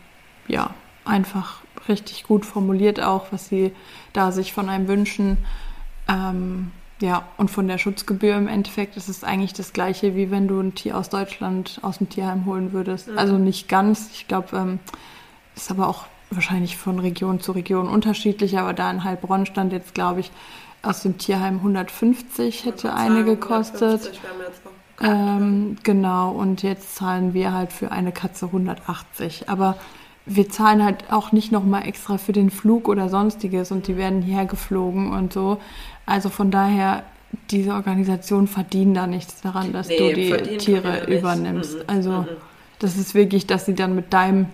ja, 0.48 0.74
einfach 1.06 1.62
richtig 1.90 2.24
gut 2.24 2.46
formuliert 2.46 3.02
auch, 3.02 3.32
was 3.32 3.50
sie 3.50 3.72
da 4.14 4.32
sich 4.32 4.54
von 4.54 4.70
einem 4.70 4.88
wünschen. 4.88 5.38
Ähm, 6.08 6.72
ja, 7.02 7.24
und 7.38 7.50
von 7.50 7.68
der 7.68 7.78
Schutzgebühr 7.78 8.36
im 8.36 8.48
Endeffekt 8.48 8.98
ist 8.98 9.08
es 9.08 9.24
eigentlich 9.24 9.54
das 9.54 9.74
gleiche, 9.74 10.16
wie 10.16 10.32
wenn 10.32 10.48
du 10.48 10.60
ein 10.60 10.76
Tier 10.76 10.98
aus 10.98 11.10
Deutschland 11.10 11.80
aus 11.82 12.00
dem 12.00 12.10
Tierheim 12.10 12.46
holen 12.46 12.74
würdest. 12.74 13.08
Mhm. 13.08 13.18
Also 13.18 13.38
nicht 13.38 13.70
ganz. 13.70 14.10
Ich 14.14 14.28
glaube, 14.28 14.56
ähm, 14.58 14.80
ist 15.56 15.72
aber 15.72 15.88
auch 15.88 16.06
wahrscheinlich 16.30 16.78
von 16.78 17.00
Region 17.00 17.40
zu 17.40 17.54
Region 17.54 17.88
unterschiedlich, 17.88 18.60
aber 18.60 18.74
da 18.74 18.92
in 18.92 19.04
Heilbronn 19.04 19.46
stand 19.46 19.72
jetzt, 19.74 19.94
glaube 19.94 20.20
ich, 20.20 20.32
aus 20.82 21.02
dem 21.02 21.18
Tierheim 21.18 21.58
150 21.58 22.66
hätte 22.66 22.94
eine 22.94 23.24
gekostet. 23.26 24.12
Ähm, 25.02 25.78
genau, 25.84 26.32
und 26.32 26.62
jetzt 26.62 26.96
zahlen 26.96 27.34
wir 27.34 27.54
halt 27.54 27.72
für 27.72 27.92
eine 27.92 28.12
Katze 28.12 28.48
180. 28.48 29.50
Aber 29.50 29.78
wir 30.30 30.48
zahlen 30.50 30.84
halt 30.84 31.12
auch 31.12 31.32
nicht 31.32 31.52
nochmal 31.52 31.88
extra 31.88 32.20
für 32.20 32.34
den 32.34 32.52
Flug 32.52 32.88
oder 32.88 33.10
sonstiges 33.10 33.72
und 33.72 33.88
die 33.88 33.98
werden 33.98 34.22
hierher 34.22 34.46
geflogen 34.46 35.12
und 35.12 35.34
so. 35.34 35.58
Also 36.06 36.30
von 36.30 36.52
daher, 36.52 37.04
diese 37.50 37.74
Organisation 37.74 38.48
verdienen 38.48 38.94
da 38.94 39.08
nichts 39.08 39.42
daran, 39.42 39.74
dass 39.74 39.88
nee, 39.88 39.98
du 39.98 40.14
die 40.14 40.58
Tiere 40.58 41.06
übernimmst. 41.08 41.78
Mhm. 41.78 41.84
Also 41.88 42.12
mhm. 42.12 42.28
das 42.78 42.96
ist 42.96 43.16
wirklich, 43.16 43.48
dass 43.48 43.66
sie 43.66 43.74
dann 43.74 43.96
mit 43.96 44.14
deinem 44.14 44.46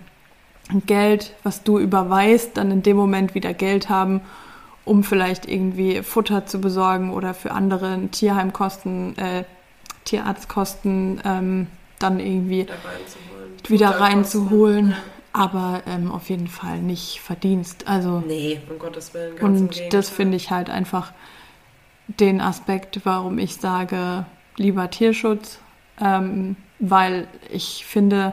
Geld, 0.86 1.34
was 1.42 1.62
du 1.62 1.78
überweist, 1.78 2.56
dann 2.56 2.70
in 2.70 2.82
dem 2.82 2.96
Moment 2.96 3.34
wieder 3.34 3.52
Geld 3.52 3.90
haben, 3.90 4.22
um 4.86 5.04
vielleicht 5.04 5.46
irgendwie 5.46 6.02
Futter 6.02 6.46
zu 6.46 6.60
besorgen 6.60 7.12
oder 7.12 7.34
für 7.34 7.50
andere 7.50 8.08
Tierheimkosten, 8.10 9.16
äh, 9.18 9.44
Tierarztkosten 10.04 11.20
ähm, 11.24 11.66
dann 11.98 12.18
irgendwie 12.18 12.66
wieder 13.68 14.00
reinzuholen. 14.00 14.94
Aber 15.36 15.82
ähm, 15.86 16.10
auf 16.10 16.30
jeden 16.30 16.48
Fall 16.48 16.78
nicht 16.78 17.20
Verdienst. 17.20 17.86
Also, 17.86 18.22
nee, 18.26 18.58
um 18.70 18.78
Gottes 18.78 19.12
Willen. 19.12 19.36
Und 19.38 19.92
das 19.92 20.08
finde 20.08 20.38
ich 20.38 20.50
halt 20.50 20.70
einfach 20.70 21.12
den 22.08 22.40
Aspekt, 22.40 23.00
warum 23.04 23.38
ich 23.38 23.56
sage, 23.56 24.24
lieber 24.56 24.88
Tierschutz, 24.88 25.58
ähm, 26.00 26.56
weil 26.78 27.28
ich 27.50 27.84
finde, 27.84 28.32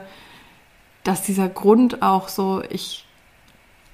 dass 1.03 1.23
dieser 1.23 1.49
Grund 1.49 2.01
auch 2.01 2.29
so, 2.29 2.63
ich 2.69 3.05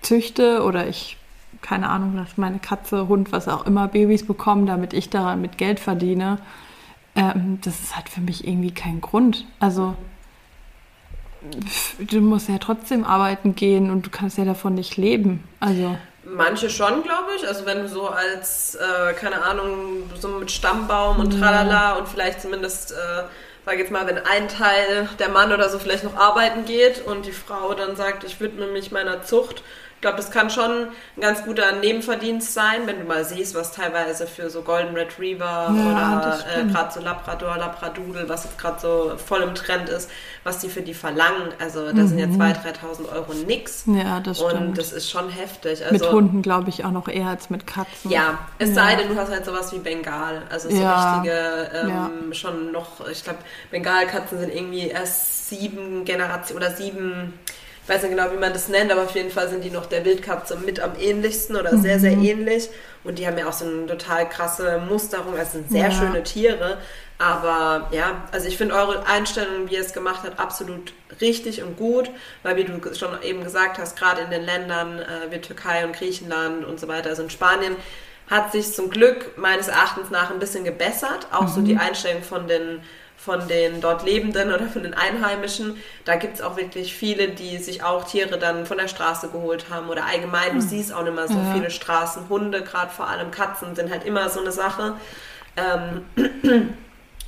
züchte 0.04 0.62
oder 0.62 0.88
ich, 0.88 1.18
keine 1.62 1.89
Ahnung, 1.89 2.16
dass 2.16 2.38
meine 2.38 2.60
Katze, 2.60 3.08
Hund, 3.08 3.32
was 3.32 3.48
auch 3.48 3.66
immer, 3.66 3.88
Babys 3.88 4.24
bekommen, 4.24 4.68
damit 4.68 4.94
ich 4.94 5.10
daran 5.10 5.42
mit 5.42 5.58
Geld 5.58 5.80
verdiene, 5.80 6.38
ähm, 7.16 7.58
das 7.63 7.80
ist 7.80 7.96
halt 7.96 8.08
für 8.08 8.22
mich 8.22 8.48
irgendwie 8.48 8.72
kein 8.72 9.01
Grund. 9.01 9.48
Also 9.60 9.96
du 12.00 12.22
musst 12.22 12.50
ja 12.50 12.58
trotzdem 12.58 13.03
arbeiten 13.03 13.55
gehen 13.55 13.91
und 13.91 14.05
du 14.05 14.10
kannst 14.10 14.38
ja 14.38 14.46
davon 14.46 14.75
nicht 14.75 14.98
leben. 14.98 15.43
Also. 15.60 15.98
Manche 16.25 16.69
schon, 16.69 17.03
glaube 17.03 17.29
ich. 17.38 17.48
Also 17.48 17.65
wenn 17.65 17.81
du 17.81 17.89
so 17.89 18.08
als, 18.08 18.75
äh, 18.75 19.13
keine 19.13 19.43
Ahnung, 19.43 20.03
so 20.19 20.27
mit 20.27 20.51
Stammbaum 20.51 21.19
und 21.19 21.39
tralala 21.39 21.93
und 21.93 22.08
vielleicht 22.08 22.41
zumindest, 22.41 22.91
äh, 22.91 23.24
sag 23.65 23.79
jetzt 23.79 23.91
mal, 23.91 24.05
wenn 24.05 24.17
ein 24.17 24.48
Teil, 24.48 25.10
der 25.17 25.29
Mann 25.29 25.51
oder 25.51 25.69
so 25.69 25.79
vielleicht 25.79 26.03
noch 26.03 26.15
arbeiten 26.15 26.65
geht 26.65 27.05
und 27.05 27.25
die 27.25 27.31
Frau 27.31 27.74
dann 27.74 27.96
sagt, 27.96 28.24
ich 28.24 28.39
widme 28.39 28.67
mich 28.67 28.91
meiner 28.91 29.24
Zucht 29.24 29.63
ich 30.00 30.01
glaube, 30.01 30.15
das 30.15 30.32
kann 30.32 30.50
schon 30.50 30.88
ein 31.18 31.22
ganz 31.22 31.44
guter 31.44 31.74
Nebenverdienst 31.74 32.53
sein, 32.53 32.84
wenn 32.86 33.00
du 33.00 33.03
mal 33.03 33.25
siehst, 33.25 33.53
was 33.53 33.74
teilweise 33.74 34.27
für 34.27 34.50
so 34.50 34.62
Golden 34.62 34.96
Retriever 34.96 35.44
ja, 35.44 35.70
oder 35.74 36.39
äh, 36.56 36.72
gerade 36.72 36.94
so 36.94 37.01
Labrador, 37.01 37.58
Labradoodle, 37.58 38.29
was 38.29 38.46
jetzt 38.46 38.58
gerade 38.58 38.79
so 38.79 39.18
voll 39.18 39.41
im 39.41 39.56
Trend 39.56 39.89
ist, 39.89 40.10
was 40.46 40.60
die 40.60 40.70
für 40.70 40.84
die 40.84 40.94
verlangen. 40.94 41.50
Also 41.60 41.88
da 41.88 41.91
mhm. 41.91 42.08
sind 42.08 42.18
ja 42.18 42.27
2.000, 42.27 42.32
mhm. 42.32 42.41
3.000 42.41 43.13
Euro 43.13 43.34
nix. 43.46 43.84
Ja, 43.88 44.22
das 44.22 44.38
stimmt. 44.38 44.53
Und 44.53 44.77
das 44.77 44.94
ist 44.94 45.10
schon 45.10 45.27
heftig. 45.27 45.84
Also, 45.84 45.91
mit 45.91 46.10
Hunden 46.10 46.41
glaube 46.44 46.70
ich 46.70 46.86
auch 46.86 46.91
noch 46.91 47.10
eher 47.10 47.27
als 47.27 47.50
mit 47.50 47.68
Katzen. 47.68 48.10
Ja, 48.10 48.39
es 48.58 48.70
ja. 48.70 48.75
sei 48.75 48.96
denn, 48.96 49.10
du 49.10 49.18
hast 49.18 49.32
halt 49.32 49.44
sowas 49.44 49.74
wie 49.74 49.79
Bengal. 49.79 50.44
Also 50.50 50.70
so 50.70 50.77
ja. 50.77 51.15
richtige, 51.15 51.72
ähm, 51.74 52.34
schon 52.34 52.72
noch, 52.72 53.06
ich 53.10 53.22
glaube, 53.22 53.39
Bengalkatzen 53.70 54.39
sind 54.39 54.56
irgendwie 54.56 54.88
erst 54.88 55.50
sieben 55.50 56.06
Generationen 56.06 56.63
oder 56.63 56.74
sieben 56.74 57.34
ich 57.89 57.96
weiß 57.96 58.03
nicht 58.03 58.12
genau, 58.12 58.31
wie 58.31 58.38
man 58.38 58.53
das 58.53 58.67
nennt, 58.67 58.91
aber 58.91 59.01
auf 59.01 59.15
jeden 59.15 59.31
Fall 59.31 59.50
sind 59.50 59.63
die 59.63 59.72
noch 59.72 59.88
der 59.88 60.05
Wildkatze 60.05 60.58
mit 60.58 60.79
am 60.79 60.91
ähnlichsten 61.00 61.55
oder 61.55 61.74
mhm. 61.74 61.81
sehr, 61.81 62.00
sehr 62.00 62.12
ähnlich. 62.12 62.69
Und 63.03 63.17
die 63.17 63.25
haben 63.25 63.36
ja 63.36 63.50
auch 63.50 63.53
so 63.53 63.65
eine 63.65 63.88
total 63.88 64.29
krasse 64.29 64.79
Musterung. 64.88 65.36
Also 65.36 65.53
sind 65.53 65.72
sehr 65.72 65.89
ja. 65.89 65.91
schöne 65.91 66.22
Tiere. 66.22 66.77
Aber 67.17 67.88
ja, 67.91 68.27
also 68.31 68.48
ich 68.48 68.58
finde 68.58 68.75
eure 68.75 69.08
Einstellung, 69.08 69.69
wie 69.69 69.74
ihr 69.74 69.81
es 69.81 69.91
gemacht 69.91 70.19
habt, 70.24 70.39
absolut 70.39 70.93
richtig 71.19 71.63
und 71.63 71.77
gut, 71.77 72.12
weil 72.43 72.58
wie 72.58 72.63
du 72.63 72.79
schon 72.93 73.10
eben 73.24 73.43
gesagt 73.43 73.79
hast, 73.79 73.98
gerade 73.98 74.22
in 74.22 74.29
den 74.29 74.43
Ländern 74.43 75.00
äh, 75.00 75.31
wie 75.31 75.41
Türkei 75.41 75.84
und 75.84 75.93
Griechenland 75.93 76.65
und 76.65 76.79
so 76.79 76.88
weiter, 76.88 77.10
also 77.10 77.24
in 77.24 77.31
Spanien, 77.31 77.75
hat 78.29 78.51
sich 78.51 78.72
zum 78.72 78.91
Glück 78.91 79.36
meines 79.36 79.67
Erachtens 79.67 80.12
nach 80.12 80.29
ein 80.29 80.38
bisschen 80.38 80.63
gebessert. 80.63 81.25
Auch 81.31 81.41
mhm. 81.41 81.48
so 81.48 81.62
die 81.62 81.77
Einstellung 81.77 82.22
von 82.22 82.48
den 82.48 82.81
von 83.20 83.50
den 83.50 83.82
dort 83.82 84.06
Lebenden 84.06 84.54
oder 84.54 84.68
von 84.68 84.84
den 84.84 84.94
Einheimischen. 84.94 85.76
Da 86.06 86.16
gibt 86.16 86.36
es 86.36 86.42
auch 86.42 86.56
wirklich 86.56 86.94
viele, 86.96 87.28
die 87.28 87.58
sich 87.58 87.84
auch 87.84 88.06
Tiere 88.06 88.40
dann 88.40 88.66
von 88.66 88.78
der 88.78 88.88
Straße 88.88 89.30
geholt 89.30 89.66
haben 89.70 89.90
oder 89.90 90.06
allgemein. 90.06 90.56
Du 90.56 90.62
hm. 90.62 90.62
siehst 90.62 90.94
auch 90.94 91.04
nicht 91.04 91.16
mehr 91.16 91.28
so 91.28 91.34
ja. 91.34 91.54
viele 91.54 91.70
Straßen. 91.70 92.30
Hunde, 92.30 92.64
gerade 92.64 92.92
vor 92.92 93.08
allem 93.08 93.30
Katzen, 93.30 93.76
sind 93.76 93.92
halt 93.92 94.06
immer 94.06 94.30
so 94.30 94.40
eine 94.40 94.54
Sache. 94.54 94.96
Ähm, 95.58 96.06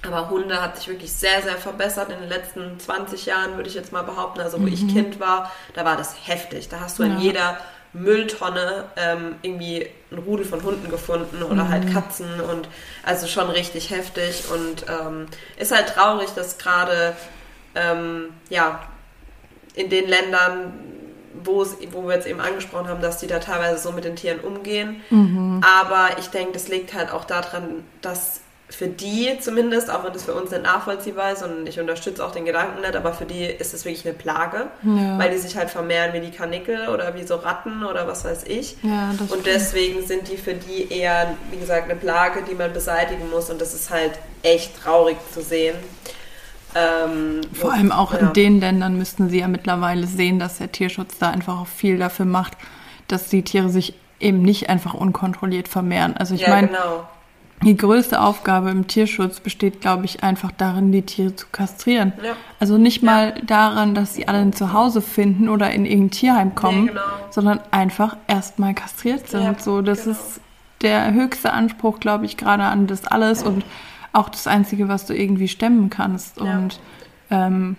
aber 0.07 0.29
Hunde 0.29 0.61
hat 0.61 0.77
sich 0.77 0.87
wirklich 0.87 1.11
sehr, 1.11 1.41
sehr 1.41 1.57
verbessert 1.57 2.09
in 2.09 2.21
den 2.21 2.29
letzten 2.29 2.79
20 2.79 3.25
Jahren, 3.25 3.57
würde 3.57 3.67
ich 3.67 3.75
jetzt 3.75 3.91
mal 3.91 4.03
behaupten. 4.03 4.39
Also 4.39 4.59
wo 4.59 4.63
mhm. 4.63 4.73
ich 4.73 4.87
Kind 4.87 5.19
war, 5.19 5.51
da 5.73 5.83
war 5.83 5.97
das 5.97 6.15
heftig. 6.25 6.69
Da 6.69 6.79
hast 6.79 6.99
du 6.99 7.03
ja. 7.03 7.09
in 7.09 7.19
jeder 7.19 7.57
Mülltonne 7.93 8.85
ähm, 8.95 9.35
irgendwie 9.41 9.87
ein 10.11 10.17
Rudel 10.19 10.45
von 10.45 10.63
Hunden 10.63 10.89
gefunden 10.89 11.43
oder 11.43 11.69
halt 11.69 11.85
mhm. 11.85 11.93
halt 11.93 12.05
Katzen 12.05 12.39
und 12.39 12.69
also 13.03 13.27
schon 13.27 13.49
richtig 13.49 13.89
heftig 13.89 14.45
und 14.51 14.85
ähm, 14.87 15.27
ist 15.57 15.71
halt 15.71 15.89
traurig, 15.89 16.29
dass 16.35 16.57
gerade 16.57 17.15
ähm, 17.75 18.29
ja 18.49 18.81
in 19.75 19.89
den 19.89 20.07
Ländern, 20.07 20.73
wo 21.43 21.63
wir 21.63 22.15
jetzt 22.15 22.27
eben 22.27 22.41
angesprochen 22.41 22.87
haben, 22.87 23.01
dass 23.01 23.19
die 23.19 23.27
da 23.27 23.39
teilweise 23.39 23.81
so 23.81 23.91
mit 23.91 24.03
den 24.03 24.15
Tieren 24.15 24.39
umgehen. 24.41 25.01
Mhm. 25.09 25.61
Aber 25.65 26.17
ich 26.19 26.27
denke, 26.27 26.53
das 26.53 26.67
liegt 26.67 26.93
halt 26.93 27.11
auch 27.11 27.23
daran, 27.23 27.85
dass 28.01 28.40
für 28.71 28.87
die 28.87 29.37
zumindest, 29.39 29.89
auch 29.91 30.03
wenn 30.03 30.13
das 30.13 30.23
für 30.23 30.33
uns 30.33 30.51
nicht 30.51 30.63
nachvollziehbar 30.63 31.33
ist 31.33 31.43
und 31.43 31.67
ich 31.67 31.79
unterstütze 31.79 32.25
auch 32.25 32.31
den 32.31 32.45
Gedanken 32.45 32.81
nicht, 32.81 32.95
aber 32.95 33.13
für 33.13 33.25
die 33.25 33.43
ist 33.43 33.73
es 33.73 33.85
wirklich 33.85 34.05
eine 34.05 34.13
Plage, 34.13 34.67
ja. 34.83 35.17
weil 35.17 35.29
die 35.29 35.37
sich 35.37 35.57
halt 35.57 35.69
vermehren 35.69 36.13
wie 36.13 36.21
die 36.21 36.31
Kanickel 36.31 36.87
oder 36.87 37.13
wie 37.15 37.23
so 37.23 37.35
Ratten 37.35 37.83
oder 37.83 38.07
was 38.07 38.23
weiß 38.23 38.45
ich. 38.45 38.77
Ja, 38.81 39.13
und 39.29 39.45
deswegen 39.45 40.05
sind 40.05 40.29
die 40.29 40.37
für 40.37 40.53
die 40.53 40.91
eher, 40.91 41.35
wie 41.51 41.57
gesagt, 41.57 41.89
eine 41.89 41.99
Plage, 41.99 42.43
die 42.49 42.55
man 42.55 42.71
beseitigen 42.71 43.29
muss 43.29 43.49
und 43.49 43.59
das 43.59 43.73
ist 43.73 43.89
halt 43.89 44.13
echt 44.41 44.81
traurig 44.81 45.17
zu 45.33 45.41
sehen. 45.41 45.75
Ähm, 46.73 47.41
Vor 47.53 47.73
allem 47.73 47.91
auch 47.91 48.13
ja. 48.13 48.19
in 48.19 48.33
den 48.33 48.59
Ländern 48.61 48.97
müssten 48.97 49.29
sie 49.29 49.39
ja 49.39 49.49
mittlerweile 49.49 50.07
sehen, 50.07 50.39
dass 50.39 50.57
der 50.57 50.71
Tierschutz 50.71 51.17
da 51.17 51.29
einfach 51.29 51.59
auch 51.59 51.67
viel 51.67 51.97
dafür 51.97 52.25
macht, 52.25 52.53
dass 53.09 53.27
die 53.27 53.43
Tiere 53.43 53.69
sich 53.69 53.93
eben 54.21 54.41
nicht 54.41 54.69
einfach 54.69 54.93
unkontrolliert 54.93 55.67
vermehren. 55.67 56.15
Also 56.15 56.35
ich 56.35 56.41
ja, 56.41 56.49
meine, 56.49 56.67
genau 56.67 57.07
die 57.63 57.77
größte 57.77 58.19
Aufgabe 58.19 58.69
im 58.71 58.87
Tierschutz 58.87 59.39
besteht, 59.39 59.81
glaube 59.81 60.05
ich, 60.05 60.23
einfach 60.23 60.51
darin, 60.51 60.91
die 60.91 61.03
Tiere 61.03 61.35
zu 61.35 61.47
kastrieren. 61.51 62.13
Ja. 62.23 62.33
Also 62.59 62.77
nicht 62.77 63.03
mal 63.03 63.35
ja. 63.35 63.45
daran, 63.45 63.93
dass 63.93 64.15
sie 64.15 64.27
alle 64.27 64.39
ein 64.39 64.53
Zuhause 64.53 65.01
finden 65.01 65.47
oder 65.47 65.71
in 65.71 65.85
irgendein 65.85 66.11
Tierheim 66.11 66.55
kommen, 66.55 66.85
nee, 66.85 66.89
genau. 66.89 67.01
sondern 67.29 67.59
einfach 67.71 68.17
erstmal 68.27 68.73
kastriert 68.73 69.27
sind. 69.29 69.43
Ja, 69.43 69.55
so, 69.57 69.81
das 69.81 70.03
genau. 70.05 70.17
ist 70.17 70.41
der 70.81 71.13
höchste 71.13 71.53
Anspruch, 71.53 71.99
glaube 71.99 72.25
ich, 72.25 72.37
gerade 72.37 72.63
an 72.63 72.87
das 72.87 73.05
alles 73.05 73.43
und 73.43 73.63
auch 74.13 74.29
das 74.29 74.47
Einzige, 74.47 74.87
was 74.87 75.05
du 75.05 75.15
irgendwie 75.15 75.47
stemmen 75.47 75.89
kannst. 75.89 76.39
Und 76.39 76.79
ähm, 77.29 77.77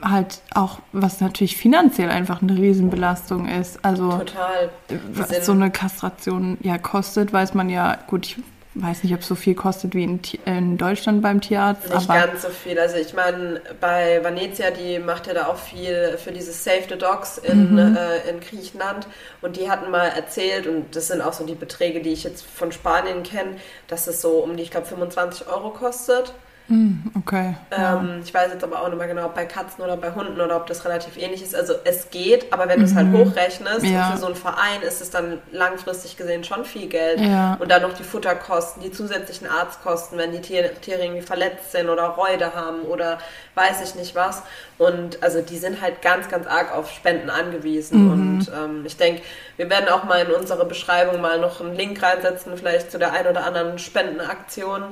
halt 0.00 0.42
auch, 0.54 0.78
was 0.92 1.20
natürlich 1.20 1.56
finanziell 1.56 2.10
einfach 2.10 2.42
eine 2.42 2.56
Riesenbelastung 2.56 3.48
ist. 3.48 3.84
Also 3.84 4.10
Total. 4.10 4.70
was 5.12 5.44
so 5.44 5.52
eine 5.52 5.70
Kastration 5.70 6.58
ja 6.60 6.78
kostet, 6.78 7.32
weiß 7.32 7.54
man 7.54 7.68
ja, 7.70 7.98
gut, 8.06 8.26
ich 8.26 8.36
weiß 8.76 9.02
nicht, 9.04 9.14
ob 9.14 9.20
es 9.20 9.26
so 9.26 9.34
viel 9.34 9.54
kostet 9.54 9.94
wie 9.94 10.04
in, 10.04 10.20
in 10.44 10.76
Deutschland 10.76 11.22
beim 11.22 11.40
Tierarzt. 11.40 11.92
Nicht 11.92 12.08
ganz 12.08 12.42
so 12.42 12.48
viel. 12.48 12.78
Also 12.78 12.96
ich 12.96 13.14
meine, 13.14 13.60
bei 13.80 14.22
Venezia, 14.22 14.70
die 14.70 14.98
macht 14.98 15.26
ja 15.26 15.34
da 15.34 15.46
auch 15.46 15.56
viel 15.56 16.18
für 16.18 16.32
dieses 16.32 16.62
Save 16.62 16.84
the 16.88 16.98
Dogs 16.98 17.38
in, 17.38 17.72
mhm. 17.72 17.96
äh, 17.96 18.28
in 18.28 18.40
Griechenland. 18.40 19.06
Und 19.40 19.56
die 19.56 19.70
hatten 19.70 19.90
mal 19.90 20.08
erzählt, 20.08 20.66
und 20.66 20.94
das 20.94 21.08
sind 21.08 21.22
auch 21.22 21.32
so 21.32 21.44
die 21.46 21.54
Beträge, 21.54 22.00
die 22.00 22.10
ich 22.10 22.24
jetzt 22.24 22.44
von 22.44 22.70
Spanien 22.70 23.22
kenne, 23.22 23.56
dass 23.88 24.06
es 24.06 24.20
so 24.20 24.38
um 24.38 24.56
die, 24.56 24.62
ich 24.62 24.70
glaube, 24.70 24.86
25 24.86 25.48
Euro 25.48 25.70
kostet. 25.70 26.34
Hm, 26.68 27.12
okay. 27.16 27.54
Ähm, 27.70 28.22
Ich 28.24 28.34
weiß 28.34 28.52
jetzt 28.52 28.64
aber 28.64 28.82
auch 28.82 28.88
nicht 28.88 28.98
mehr 28.98 29.06
genau, 29.06 29.26
ob 29.26 29.34
bei 29.34 29.44
Katzen 29.44 29.84
oder 29.84 29.96
bei 29.96 30.12
Hunden 30.12 30.40
oder 30.40 30.56
ob 30.56 30.66
das 30.66 30.84
relativ 30.84 31.16
ähnlich 31.16 31.42
ist. 31.42 31.54
Also 31.54 31.74
es 31.84 32.10
geht, 32.10 32.52
aber 32.52 32.68
wenn 32.68 32.80
du 32.80 32.86
es 32.86 32.94
halt 32.94 33.06
mhm. 33.06 33.18
hochrechnest, 33.18 33.86
ja. 33.86 34.10
für 34.10 34.18
so 34.18 34.26
einen 34.26 34.34
Verein 34.34 34.82
ist 34.82 35.00
es 35.00 35.10
dann 35.10 35.38
langfristig 35.52 36.16
gesehen 36.16 36.42
schon 36.42 36.64
viel 36.64 36.88
Geld. 36.88 37.20
Ja. 37.20 37.56
Und 37.60 37.70
dann 37.70 37.82
noch 37.82 37.92
die 37.92 38.02
Futterkosten, 38.02 38.82
die 38.82 38.90
zusätzlichen 38.90 39.46
Arztkosten, 39.46 40.18
wenn 40.18 40.32
die 40.32 40.40
Tiere, 40.40 40.70
Tiere 40.80 41.04
irgendwie 41.04 41.22
verletzt 41.22 41.70
sind 41.72 41.88
oder 41.88 42.04
Räude 42.08 42.54
haben 42.54 42.82
oder 42.82 43.18
weiß 43.54 43.82
ich 43.84 43.94
nicht 43.94 44.14
was. 44.14 44.42
Und 44.78 45.22
also 45.22 45.40
die 45.40 45.58
sind 45.58 45.80
halt 45.80 46.02
ganz, 46.02 46.28
ganz 46.28 46.46
arg 46.46 46.74
auf 46.74 46.90
Spenden 46.90 47.30
angewiesen. 47.30 48.04
Mhm. 48.04 48.10
Und 48.10 48.52
ähm, 48.54 48.82
ich 48.84 48.96
denke, 48.96 49.22
wir 49.56 49.70
werden 49.70 49.88
auch 49.88 50.04
mal 50.04 50.20
in 50.20 50.32
unsere 50.32 50.66
Beschreibung 50.66 51.20
mal 51.20 51.38
noch 51.38 51.60
einen 51.60 51.76
Link 51.76 52.02
reinsetzen, 52.02 52.56
vielleicht 52.56 52.90
zu 52.90 52.98
der 52.98 53.12
ein 53.12 53.26
oder 53.26 53.44
anderen 53.46 53.78
Spendenaktion. 53.78 54.82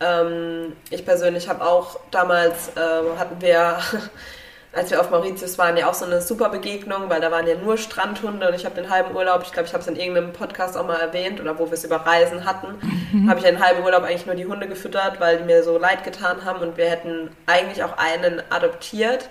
Ähm, 0.00 0.76
ich 0.90 1.04
persönlich 1.04 1.48
habe 1.48 1.64
auch 1.64 1.98
damals, 2.10 2.68
äh, 2.76 3.18
hatten 3.18 3.40
wir, 3.40 3.78
als 4.72 4.90
wir 4.90 5.00
auf 5.00 5.10
Mauritius 5.10 5.58
waren, 5.58 5.76
ja 5.76 5.88
auch 5.88 5.94
so 5.94 6.04
eine 6.04 6.20
super 6.20 6.50
Begegnung, 6.50 7.08
weil 7.08 7.20
da 7.20 7.30
waren 7.30 7.46
ja 7.46 7.56
nur 7.56 7.78
Strandhunde 7.78 8.48
und 8.48 8.54
ich 8.54 8.64
habe 8.64 8.74
den 8.74 8.90
halben 8.90 9.14
Urlaub, 9.16 9.42
ich 9.42 9.52
glaube, 9.52 9.66
ich 9.66 9.74
habe 9.74 9.82
es 9.82 9.88
in 9.88 9.96
irgendeinem 9.96 10.32
Podcast 10.32 10.76
auch 10.76 10.86
mal 10.86 11.00
erwähnt 11.00 11.40
oder 11.40 11.58
wo 11.58 11.66
wir 11.66 11.72
es 11.72 11.84
über 11.84 11.96
Reisen 11.96 12.44
hatten, 12.44 12.78
mhm. 13.12 13.28
habe 13.28 13.40
ich 13.40 13.46
einen 13.46 13.64
halben 13.64 13.82
Urlaub 13.82 14.04
eigentlich 14.04 14.26
nur 14.26 14.36
die 14.36 14.46
Hunde 14.46 14.68
gefüttert, 14.68 15.20
weil 15.20 15.38
die 15.38 15.44
mir 15.44 15.64
so 15.64 15.78
leid 15.78 16.04
getan 16.04 16.44
haben 16.44 16.60
und 16.60 16.76
wir 16.76 16.86
hätten 16.86 17.30
eigentlich 17.46 17.82
auch 17.82 17.96
einen 17.96 18.42
adoptiert 18.50 19.28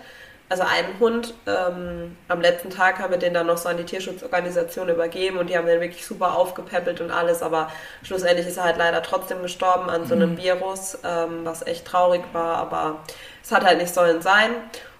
also 0.49 0.63
einen 0.63 0.99
Hund. 0.99 1.33
Ähm, 1.45 2.17
am 2.27 2.41
letzten 2.41 2.69
Tag 2.69 2.99
haben 2.99 3.11
wir 3.11 3.17
den 3.17 3.33
dann 3.33 3.47
noch 3.47 3.57
so 3.57 3.69
an 3.69 3.77
die 3.77 3.83
Tierschutzorganisation 3.83 4.89
übergeben 4.89 5.37
und 5.37 5.49
die 5.49 5.57
haben 5.57 5.67
den 5.67 5.81
wirklich 5.81 6.05
super 6.05 6.35
aufgepäppelt 6.35 7.01
und 7.01 7.11
alles, 7.11 7.41
aber 7.41 7.69
schlussendlich 8.03 8.47
ist 8.47 8.57
er 8.57 8.63
halt 8.63 8.77
leider 8.77 9.01
trotzdem 9.03 9.41
gestorben 9.41 9.89
an 9.89 10.05
so 10.05 10.15
einem 10.15 10.31
mhm. 10.31 10.37
Virus, 10.37 10.97
ähm, 11.03 11.41
was 11.43 11.65
echt 11.65 11.85
traurig 11.85 12.23
war, 12.33 12.57
aber 12.57 12.99
es 13.43 13.51
hat 13.51 13.65
halt 13.65 13.79
nicht 13.79 13.93
sollen 13.93 14.21
sein. 14.21 14.51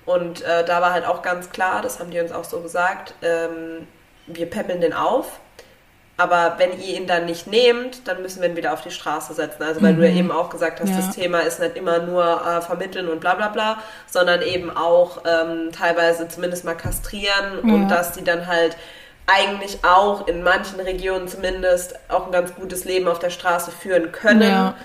Und 0.06 0.42
äh, 0.42 0.64
da 0.64 0.82
war 0.82 0.94
halt 0.94 1.06
auch 1.06 1.22
ganz 1.22 1.50
klar, 1.50 1.82
das 1.82 2.00
haben 2.00 2.12
die 2.12 2.20
uns 2.20 2.32
auch 2.32 2.46
so 2.46 2.62
gesagt, 2.62 3.14
ähm, 3.22 3.88
wir 4.26 4.50
peppeln 4.50 4.80
den 4.82 4.94
auf 4.94 5.40
aber 6.20 6.56
wenn 6.58 6.72
ihr 6.80 6.98
ihn 6.98 7.06
dann 7.06 7.26
nicht 7.26 7.46
nehmt, 7.46 8.08
dann 8.08 8.24
müssen 8.24 8.42
wir 8.42 8.50
ihn 8.50 8.56
wieder 8.56 8.74
auf 8.74 8.82
die 8.82 8.90
Straße 8.90 9.36
setzen. 9.36 9.62
Also 9.62 9.84
weil 9.84 9.94
mhm. 9.94 9.98
du 9.98 10.06
ja 10.06 10.12
mhm. 10.12 10.18
eben 10.18 10.32
auch 10.32 10.50
gesagt 10.50 10.82
hast, 10.82 10.90
ja. 10.90 10.98
das 10.98 11.16
Thema 11.16 11.40
ist 11.42 11.60
nicht 11.60 11.78
immer 11.78 12.00
nur 12.00 12.24
äh, 12.24 12.62
vermitteln 12.62 13.08
und 13.08 13.20
bla 13.20 13.36
bla 13.36 13.50
bla, 13.50 13.78
sondern 14.08 14.42
eben 14.42 14.76
auch 14.76 15.22
ähm, 15.26 15.72
teilweise 15.72 16.28
zumindest 16.28 16.66
mal 16.66 16.76
kastrieren 16.76 17.60
ja. 17.64 17.74
und 17.74 17.90
dass 17.90 18.14
die 18.14 18.24
dann 18.24 18.48
halt 18.48 18.76
eigentlich 19.28 19.80
auch 19.84 20.28
in 20.28 20.42
manchen 20.42 20.80
Regionen 20.80 21.28
zumindest 21.28 21.96
auch 22.10 22.26
ein 22.26 22.32
ganz 22.32 22.56
gutes 22.56 22.86
Leben 22.86 23.08
auf 23.08 23.20
der 23.20 23.30
Straße 23.30 23.70
führen 23.72 24.12
können. 24.12 24.50
Ja. 24.50 24.76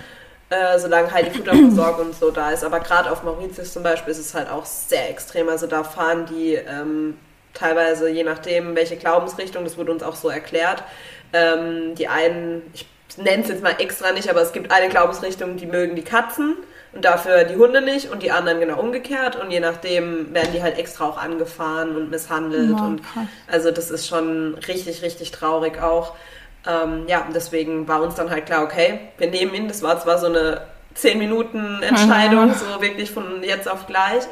Äh, 0.49 0.77
solange 0.77 1.11
halt 1.11 1.27
die 1.27 1.37
Futterversorgung 1.37 2.07
und 2.07 2.15
so 2.15 2.29
da 2.29 2.51
ist. 2.51 2.63
Aber 2.63 2.79
gerade 2.79 3.09
auf 3.09 3.23
Mauritius 3.23 3.73
zum 3.73 3.81
Beispiel 3.81 4.11
ist 4.11 4.19
es 4.19 4.35
halt 4.35 4.51
auch 4.51 4.65
sehr 4.65 5.09
extrem. 5.09 5.49
Also 5.49 5.65
da 5.65 5.83
fahren 5.83 6.27
die 6.27 6.53
ähm, 6.53 7.17
teilweise, 7.55 8.09
je 8.09 8.23
nachdem, 8.23 8.75
welche 8.75 8.97
Glaubensrichtung, 8.97 9.63
das 9.63 9.77
wurde 9.77 9.91
uns 9.91 10.03
auch 10.03 10.15
so 10.15 10.29
erklärt, 10.29 10.83
ähm, 11.33 11.95
die 11.95 12.07
einen, 12.07 12.61
ich 12.73 12.85
nenne 13.17 13.43
es 13.43 13.49
jetzt 13.49 13.63
mal 13.63 13.75
extra 13.79 14.11
nicht, 14.11 14.29
aber 14.29 14.41
es 14.41 14.53
gibt 14.53 14.71
eine 14.71 14.89
Glaubensrichtung, 14.89 15.57
die 15.57 15.65
mögen 15.65 15.95
die 15.95 16.03
Katzen 16.03 16.55
und 16.93 17.05
dafür 17.05 17.43
die 17.43 17.55
Hunde 17.55 17.81
nicht 17.81 18.11
und 18.11 18.23
die 18.23 18.31
anderen 18.31 18.59
genau 18.59 18.79
umgekehrt 18.79 19.35
und 19.35 19.51
je 19.51 19.59
nachdem 19.59 20.33
werden 20.33 20.53
die 20.53 20.61
halt 20.61 20.77
extra 20.77 21.05
auch 21.05 21.17
angefahren 21.17 21.95
und 21.95 22.09
misshandelt 22.09 22.75
oh, 22.79 22.83
und 22.83 23.01
also 23.51 23.71
das 23.71 23.91
ist 23.91 24.07
schon 24.07 24.55
richtig, 24.67 25.01
richtig 25.01 25.31
traurig 25.31 25.81
auch. 25.81 26.13
Ähm, 26.65 27.05
ja, 27.07 27.27
deswegen 27.33 27.87
war 27.87 28.01
uns 28.01 28.15
dann 28.15 28.29
halt 28.29 28.45
klar, 28.45 28.63
okay, 28.63 28.99
wir 29.17 29.29
nehmen 29.29 29.53
ihn. 29.53 29.67
Das 29.67 29.81
war 29.81 29.99
zwar 29.99 30.17
so 30.17 30.27
eine 30.27 30.61
10 30.93 31.17
Minuten 31.17 31.81
Entscheidung, 31.81 32.47
mhm. 32.47 32.53
so 32.75 32.81
wirklich 32.81 33.11
von 33.11 33.43
jetzt 33.43 33.69
auf 33.69 33.87
gleich. 33.87 34.23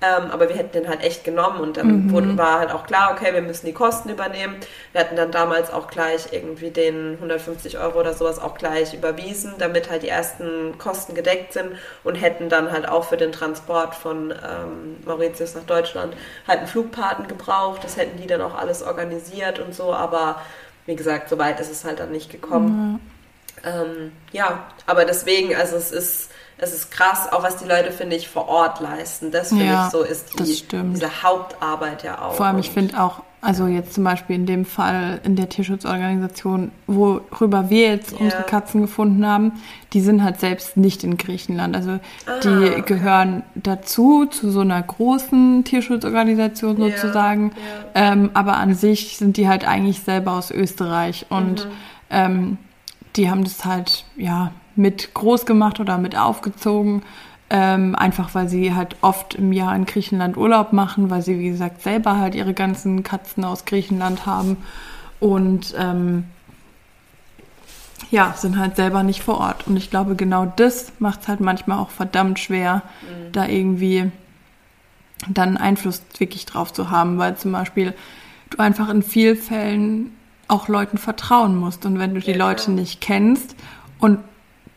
Ähm, 0.00 0.30
aber 0.30 0.48
wir 0.48 0.54
hätten 0.54 0.72
den 0.72 0.88
halt 0.88 1.02
echt 1.02 1.24
genommen 1.24 1.58
und 1.58 1.76
dann 1.76 2.06
mhm. 2.06 2.12
wurde, 2.12 2.38
war 2.38 2.60
halt 2.60 2.70
auch 2.70 2.86
klar, 2.86 3.10
okay, 3.12 3.34
wir 3.34 3.42
müssen 3.42 3.66
die 3.66 3.72
Kosten 3.72 4.08
übernehmen. 4.10 4.56
Wir 4.92 5.00
hatten 5.00 5.16
dann 5.16 5.32
damals 5.32 5.72
auch 5.72 5.88
gleich 5.88 6.32
irgendwie 6.32 6.70
den 6.70 7.14
150 7.14 7.78
Euro 7.78 7.98
oder 7.98 8.14
sowas 8.14 8.38
auch 8.38 8.56
gleich 8.56 8.94
überwiesen, 8.94 9.54
damit 9.58 9.90
halt 9.90 10.04
die 10.04 10.08
ersten 10.08 10.78
Kosten 10.78 11.14
gedeckt 11.16 11.52
sind 11.52 11.72
und 12.04 12.14
hätten 12.14 12.48
dann 12.48 12.70
halt 12.70 12.88
auch 12.88 13.04
für 13.04 13.16
den 13.16 13.32
Transport 13.32 13.96
von 13.96 14.30
ähm, 14.30 14.98
Mauritius 15.04 15.56
nach 15.56 15.64
Deutschland 15.64 16.14
halt 16.46 16.58
einen 16.60 16.68
Flugpaten 16.68 17.26
gebraucht. 17.26 17.82
Das 17.82 17.96
hätten 17.96 18.20
die 18.20 18.28
dann 18.28 18.40
auch 18.40 18.56
alles 18.56 18.84
organisiert 18.84 19.58
und 19.58 19.74
so, 19.74 19.92
aber 19.92 20.40
wie 20.86 20.94
gesagt, 20.94 21.28
so 21.28 21.38
weit 21.38 21.58
ist 21.58 21.72
es 21.72 21.84
halt 21.84 21.98
dann 21.98 22.12
nicht 22.12 22.30
gekommen. 22.30 22.92
Mhm. 22.92 23.00
Ähm, 23.64 24.12
ja, 24.30 24.68
aber 24.86 25.04
deswegen, 25.04 25.56
also 25.56 25.74
es 25.74 25.90
ist 25.90 26.27
es 26.58 26.74
ist 26.74 26.90
krass, 26.90 27.32
auch 27.32 27.42
was 27.42 27.56
die 27.56 27.64
Leute, 27.64 27.92
finde 27.92 28.16
ich, 28.16 28.28
vor 28.28 28.48
Ort 28.48 28.80
leisten. 28.80 29.30
Das 29.30 29.50
finde 29.50 29.66
ja, 29.66 29.86
ich 29.86 29.92
so 29.92 30.02
ist 30.02 30.38
die, 30.40 30.64
diese 30.92 31.22
Hauptarbeit 31.22 32.02
ja 32.02 32.20
auch. 32.20 32.34
Vor 32.34 32.46
allem, 32.46 32.58
ich 32.58 32.70
finde 32.70 33.00
auch, 33.00 33.22
also 33.40 33.68
jetzt 33.68 33.94
zum 33.94 34.02
Beispiel 34.02 34.34
in 34.34 34.46
dem 34.46 34.64
Fall 34.64 35.20
in 35.22 35.36
der 35.36 35.48
Tierschutzorganisation, 35.48 36.72
worüber 36.88 37.70
wir 37.70 37.88
jetzt 37.90 38.10
ja. 38.10 38.18
unsere 38.18 38.42
Katzen 38.42 38.80
gefunden 38.80 39.24
haben, 39.24 39.52
die 39.92 40.00
sind 40.00 40.24
halt 40.24 40.40
selbst 40.40 40.76
nicht 40.76 41.04
in 41.04 41.16
Griechenland. 41.16 41.76
Also 41.76 42.00
ah, 42.26 42.40
die 42.42 42.48
okay. 42.48 42.82
gehören 42.84 43.44
dazu, 43.54 44.26
zu 44.26 44.50
so 44.50 44.60
einer 44.60 44.82
großen 44.82 45.62
Tierschutzorganisation 45.62 46.76
sozusagen. 46.76 47.52
Ja, 47.94 48.02
ja. 48.02 48.12
Ähm, 48.12 48.30
aber 48.34 48.56
an 48.56 48.74
sich 48.74 49.16
sind 49.16 49.36
die 49.36 49.46
halt 49.46 49.66
eigentlich 49.66 50.00
selber 50.00 50.32
aus 50.32 50.50
Österreich 50.50 51.26
und 51.28 51.66
mhm. 51.66 51.70
ähm, 52.10 52.58
die 53.14 53.30
haben 53.30 53.44
das 53.44 53.64
halt, 53.64 54.04
ja, 54.16 54.50
mit 54.78 55.12
groß 55.12 55.44
gemacht 55.44 55.80
oder 55.80 55.98
mit 55.98 56.16
aufgezogen. 56.16 57.02
Ähm, 57.50 57.94
einfach 57.94 58.34
weil 58.34 58.48
sie 58.48 58.74
halt 58.74 58.96
oft 59.00 59.34
im 59.34 59.52
Jahr 59.52 59.74
in 59.74 59.86
Griechenland 59.86 60.36
Urlaub 60.36 60.74
machen, 60.74 61.08
weil 61.08 61.22
sie, 61.22 61.38
wie 61.38 61.48
gesagt, 61.48 61.82
selber 61.82 62.18
halt 62.18 62.34
ihre 62.34 62.52
ganzen 62.52 63.02
Katzen 63.02 63.42
aus 63.42 63.64
Griechenland 63.64 64.26
haben 64.26 64.58
und 65.18 65.74
ähm, 65.78 66.24
ja, 68.10 68.34
sind 68.36 68.58
halt 68.58 68.76
selber 68.76 69.02
nicht 69.02 69.22
vor 69.22 69.38
Ort. 69.38 69.66
Und 69.66 69.78
ich 69.78 69.88
glaube, 69.88 70.14
genau 70.14 70.44
das 70.44 70.92
macht 70.98 71.22
es 71.22 71.28
halt 71.28 71.40
manchmal 71.40 71.78
auch 71.78 71.90
verdammt 71.90 72.38
schwer, 72.38 72.82
mhm. 73.02 73.32
da 73.32 73.46
irgendwie 73.46 74.10
dann 75.26 75.56
Einfluss 75.56 76.02
wirklich 76.18 76.44
drauf 76.44 76.72
zu 76.72 76.90
haben, 76.90 77.16
weil 77.16 77.36
zum 77.36 77.52
Beispiel 77.52 77.94
du 78.50 78.58
einfach 78.58 78.90
in 78.90 79.02
vielen 79.02 79.36
Fällen 79.36 80.12
auch 80.48 80.68
Leuten 80.68 80.98
vertrauen 80.98 81.56
musst. 81.56 81.86
Und 81.86 81.98
wenn 81.98 82.14
du 82.14 82.20
die 82.20 82.32
ja, 82.32 82.36
Leute 82.36 82.70
nicht 82.70 83.00
kennst 83.00 83.56
und 83.98 84.18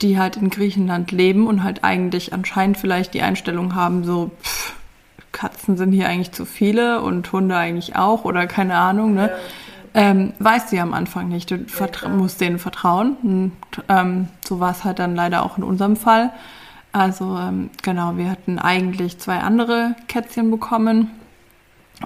die 0.01 0.17
halt 0.17 0.37
in 0.37 0.49
Griechenland 0.49 1.11
leben 1.11 1.47
und 1.47 1.63
halt 1.63 1.83
eigentlich 1.83 2.33
anscheinend 2.33 2.77
vielleicht 2.77 3.13
die 3.13 3.21
Einstellung 3.21 3.75
haben, 3.75 4.03
so 4.03 4.31
pff, 4.41 4.73
Katzen 5.31 5.77
sind 5.77 5.91
hier 5.91 6.07
eigentlich 6.07 6.31
zu 6.31 6.45
viele 6.45 7.01
und 7.01 7.31
Hunde 7.31 7.55
eigentlich 7.55 7.95
auch 7.95 8.25
oder 8.25 8.47
keine 8.47 8.75
Ahnung, 8.75 9.13
ne? 9.13 9.29
Ja. 9.29 9.37
Ähm, 9.93 10.31
weiß 10.39 10.69
sie 10.69 10.79
am 10.79 10.93
Anfang 10.93 11.27
nicht. 11.27 11.51
Du 11.51 11.55
ja, 11.55 12.09
musst 12.09 12.39
denen 12.39 12.59
vertrauen. 12.59 13.17
Und, 13.23 13.51
ähm, 13.89 14.29
so 14.45 14.61
war 14.61 14.71
es 14.71 14.85
halt 14.85 14.99
dann 14.99 15.15
leider 15.15 15.43
auch 15.43 15.57
in 15.57 15.63
unserem 15.65 15.97
Fall. 15.97 16.31
Also 16.93 17.37
ähm, 17.37 17.69
genau, 17.81 18.17
wir 18.17 18.29
hatten 18.29 18.59
eigentlich 18.59 19.17
zwei 19.19 19.39
andere 19.39 19.95
Kätzchen 20.07 20.51
bekommen 20.51 21.11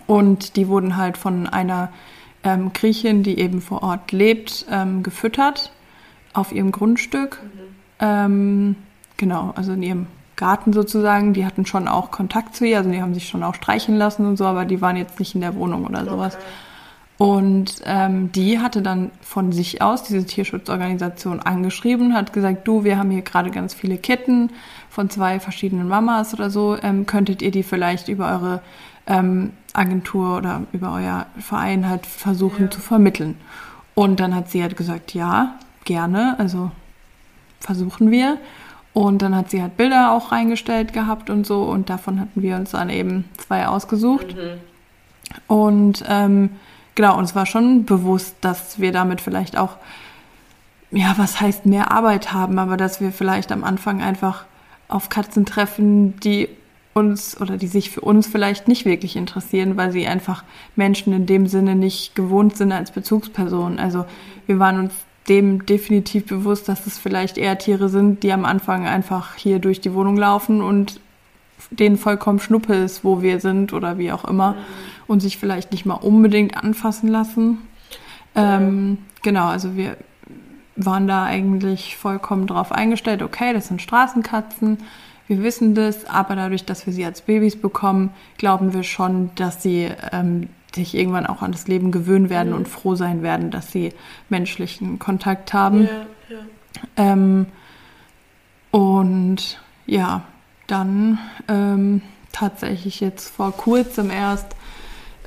und 0.07 0.55
die 0.55 0.67
wurden 0.67 0.97
halt 0.97 1.17
von 1.17 1.47
einer 1.47 1.91
ähm, 2.43 2.73
Griechin, 2.73 3.23
die 3.23 3.39
eben 3.39 3.61
vor 3.61 3.81
Ort 3.81 4.11
lebt, 4.11 4.65
ähm, 4.69 5.01
gefüttert 5.01 5.71
auf 6.33 6.51
ihrem 6.51 6.71
Grundstück. 6.71 7.41
Mhm. 7.43 7.64
Ähm, 7.99 8.75
genau, 9.17 9.53
also 9.55 9.73
in 9.73 9.83
ihrem 9.83 10.07
Garten 10.35 10.73
sozusagen. 10.73 11.33
Die 11.33 11.45
hatten 11.45 11.65
schon 11.65 11.87
auch 11.87 12.11
Kontakt 12.11 12.55
zu 12.55 12.65
ihr, 12.65 12.77
also 12.77 12.89
die 12.89 13.01
haben 13.01 13.13
sich 13.13 13.27
schon 13.27 13.43
auch 13.43 13.55
streichen 13.55 13.95
lassen 13.95 14.25
und 14.25 14.37
so, 14.37 14.45
aber 14.45 14.65
die 14.65 14.81
waren 14.81 14.97
jetzt 14.97 15.19
nicht 15.19 15.35
in 15.35 15.41
der 15.41 15.55
Wohnung 15.55 15.85
oder 15.85 16.05
sowas. 16.05 16.35
Okay. 16.35 16.43
Und 17.17 17.81
ähm, 17.85 18.31
die 18.33 18.59
hatte 18.59 18.81
dann 18.81 19.11
von 19.21 19.53
sich 19.53 19.81
aus 19.81 20.03
diese 20.03 20.25
Tierschutzorganisation 20.25 21.39
angeschrieben, 21.39 22.13
hat 22.13 22.33
gesagt, 22.33 22.67
du, 22.67 22.83
wir 22.83 22.97
haben 22.97 23.09
hier 23.09 23.21
gerade 23.21 23.51
ganz 23.51 23.73
viele 23.73 23.97
Kitten 23.97 24.49
von 24.89 25.09
zwei 25.09 25.39
verschiedenen 25.39 25.87
Mamas 25.87 26.33
oder 26.33 26.49
so, 26.49 26.77
ähm, 26.81 27.05
könntet 27.05 27.41
ihr 27.41 27.51
die 27.51 27.63
vielleicht 27.63 28.09
über 28.09 28.29
eure 28.31 28.61
ähm, 29.07 29.51
Agentur 29.71 30.37
oder 30.37 30.63
über 30.73 30.91
euer 30.93 31.27
Verein 31.39 31.87
halt 31.87 32.05
versuchen 32.05 32.65
ja. 32.65 32.71
zu 32.71 32.81
vermitteln? 32.81 33.37
Und 33.93 34.19
dann 34.19 34.35
hat 34.35 34.49
sie 34.49 34.61
halt 34.61 34.75
gesagt, 34.75 35.13
ja, 35.13 35.55
gerne, 35.85 36.35
also 36.37 36.71
versuchen 37.65 38.11
wir. 38.11 38.37
Und 38.93 39.21
dann 39.21 39.35
hat 39.35 39.49
sie 39.49 39.61
halt 39.61 39.75
Bilder 39.75 40.13
auch 40.13 40.31
reingestellt 40.31 40.93
gehabt 40.93 41.29
und 41.29 41.45
so. 41.45 41.63
Und 41.63 41.89
davon 41.89 42.19
hatten 42.19 42.41
wir 42.41 42.55
uns 42.55 42.71
dann 42.71 42.89
eben 42.89 43.25
zwei 43.37 43.67
ausgesucht. 43.67 44.35
Mhm. 44.35 44.59
Und 45.47 46.03
ähm, 46.07 46.51
genau, 46.95 47.17
uns 47.17 47.35
war 47.35 47.45
schon 47.45 47.83
bewusst, 47.83 48.37
dass 48.39 48.79
wir 48.79 48.93
damit 48.93 49.19
vielleicht 49.19 49.57
auch, 49.57 49.75
ja, 50.91 51.13
was 51.17 51.41
heißt 51.41 51.65
mehr 51.65 51.91
Arbeit 51.91 52.31
haben, 52.31 52.57
aber 52.57 52.77
dass 52.77 53.01
wir 53.01 53.11
vielleicht 53.11 53.51
am 53.51 53.65
Anfang 53.65 54.01
einfach 54.01 54.45
auf 54.87 55.09
Katzen 55.09 55.45
treffen, 55.45 56.17
die 56.21 56.47
uns 56.93 57.39
oder 57.41 57.57
die 57.57 57.67
sich 57.67 57.89
für 57.89 57.99
uns 57.99 58.27
vielleicht 58.27 58.69
nicht 58.69 58.85
wirklich 58.85 59.17
interessieren, 59.17 59.75
weil 59.75 59.91
sie 59.91 60.07
einfach 60.07 60.45
Menschen 60.77 61.11
in 61.11 61.25
dem 61.25 61.47
Sinne 61.47 61.75
nicht 61.75 62.15
gewohnt 62.15 62.55
sind 62.55 62.71
als 62.71 62.91
Bezugsperson. 62.91 63.79
Also 63.79 64.05
wir 64.47 64.59
waren 64.59 64.79
uns 64.79 64.93
dem 65.27 65.65
definitiv 65.65 66.27
bewusst, 66.27 66.69
dass 66.69 66.85
es 66.85 66.97
vielleicht 66.97 67.37
eher 67.37 67.57
Tiere 67.57 67.89
sind, 67.89 68.23
die 68.23 68.31
am 68.31 68.45
Anfang 68.45 68.85
einfach 68.85 69.35
hier 69.35 69.59
durch 69.59 69.81
die 69.81 69.93
Wohnung 69.93 70.17
laufen 70.17 70.61
und 70.61 70.99
denen 71.71 71.97
vollkommen 71.97 72.39
Schnuppe 72.39 72.75
ist, 72.75 73.03
wo 73.03 73.21
wir 73.21 73.39
sind 73.39 73.73
oder 73.73 73.97
wie 73.97 74.11
auch 74.11 74.25
immer 74.25 74.51
mhm. 74.51 74.57
und 75.07 75.19
sich 75.21 75.37
vielleicht 75.37 75.71
nicht 75.71 75.85
mal 75.85 75.95
unbedingt 75.95 76.57
anfassen 76.57 77.09
lassen. 77.09 77.59
Ähm, 78.35 78.99
genau, 79.23 79.47
also 79.47 79.75
wir 79.75 79.97
waren 80.75 81.07
da 81.07 81.23
eigentlich 81.23 81.95
vollkommen 81.97 82.47
drauf 82.47 82.71
eingestellt, 82.71 83.21
okay, 83.21 83.53
das 83.53 83.67
sind 83.69 83.81
Straßenkatzen, 83.81 84.79
wir 85.27 85.41
wissen 85.41 85.73
das, 85.73 86.05
aber 86.05 86.35
dadurch, 86.35 86.65
dass 86.65 86.85
wir 86.85 86.93
sie 86.93 87.05
als 87.05 87.21
Babys 87.21 87.59
bekommen, 87.59 88.11
glauben 88.37 88.73
wir 88.73 88.83
schon, 88.83 89.31
dass 89.35 89.63
sie 89.63 89.89
ähm, 90.11 90.49
sich 90.75 90.95
irgendwann 90.95 91.25
auch 91.25 91.41
an 91.41 91.51
das 91.51 91.67
Leben 91.67 91.91
gewöhnen 91.91 92.29
werden 92.29 92.51
mhm. 92.51 92.57
und 92.57 92.67
froh 92.67 92.95
sein 92.95 93.23
werden, 93.23 93.51
dass 93.51 93.71
sie 93.71 93.93
menschlichen 94.29 94.99
Kontakt 94.99 95.53
haben. 95.53 95.83
Ja, 95.83 96.05
ja. 96.29 96.37
Ähm, 96.97 97.47
und 98.71 99.59
ja, 99.85 100.23
dann 100.67 101.19
ähm, 101.47 102.01
tatsächlich 102.31 102.99
jetzt 102.99 103.29
vor 103.29 103.53
kurzem 103.53 104.09
erst 104.09 104.55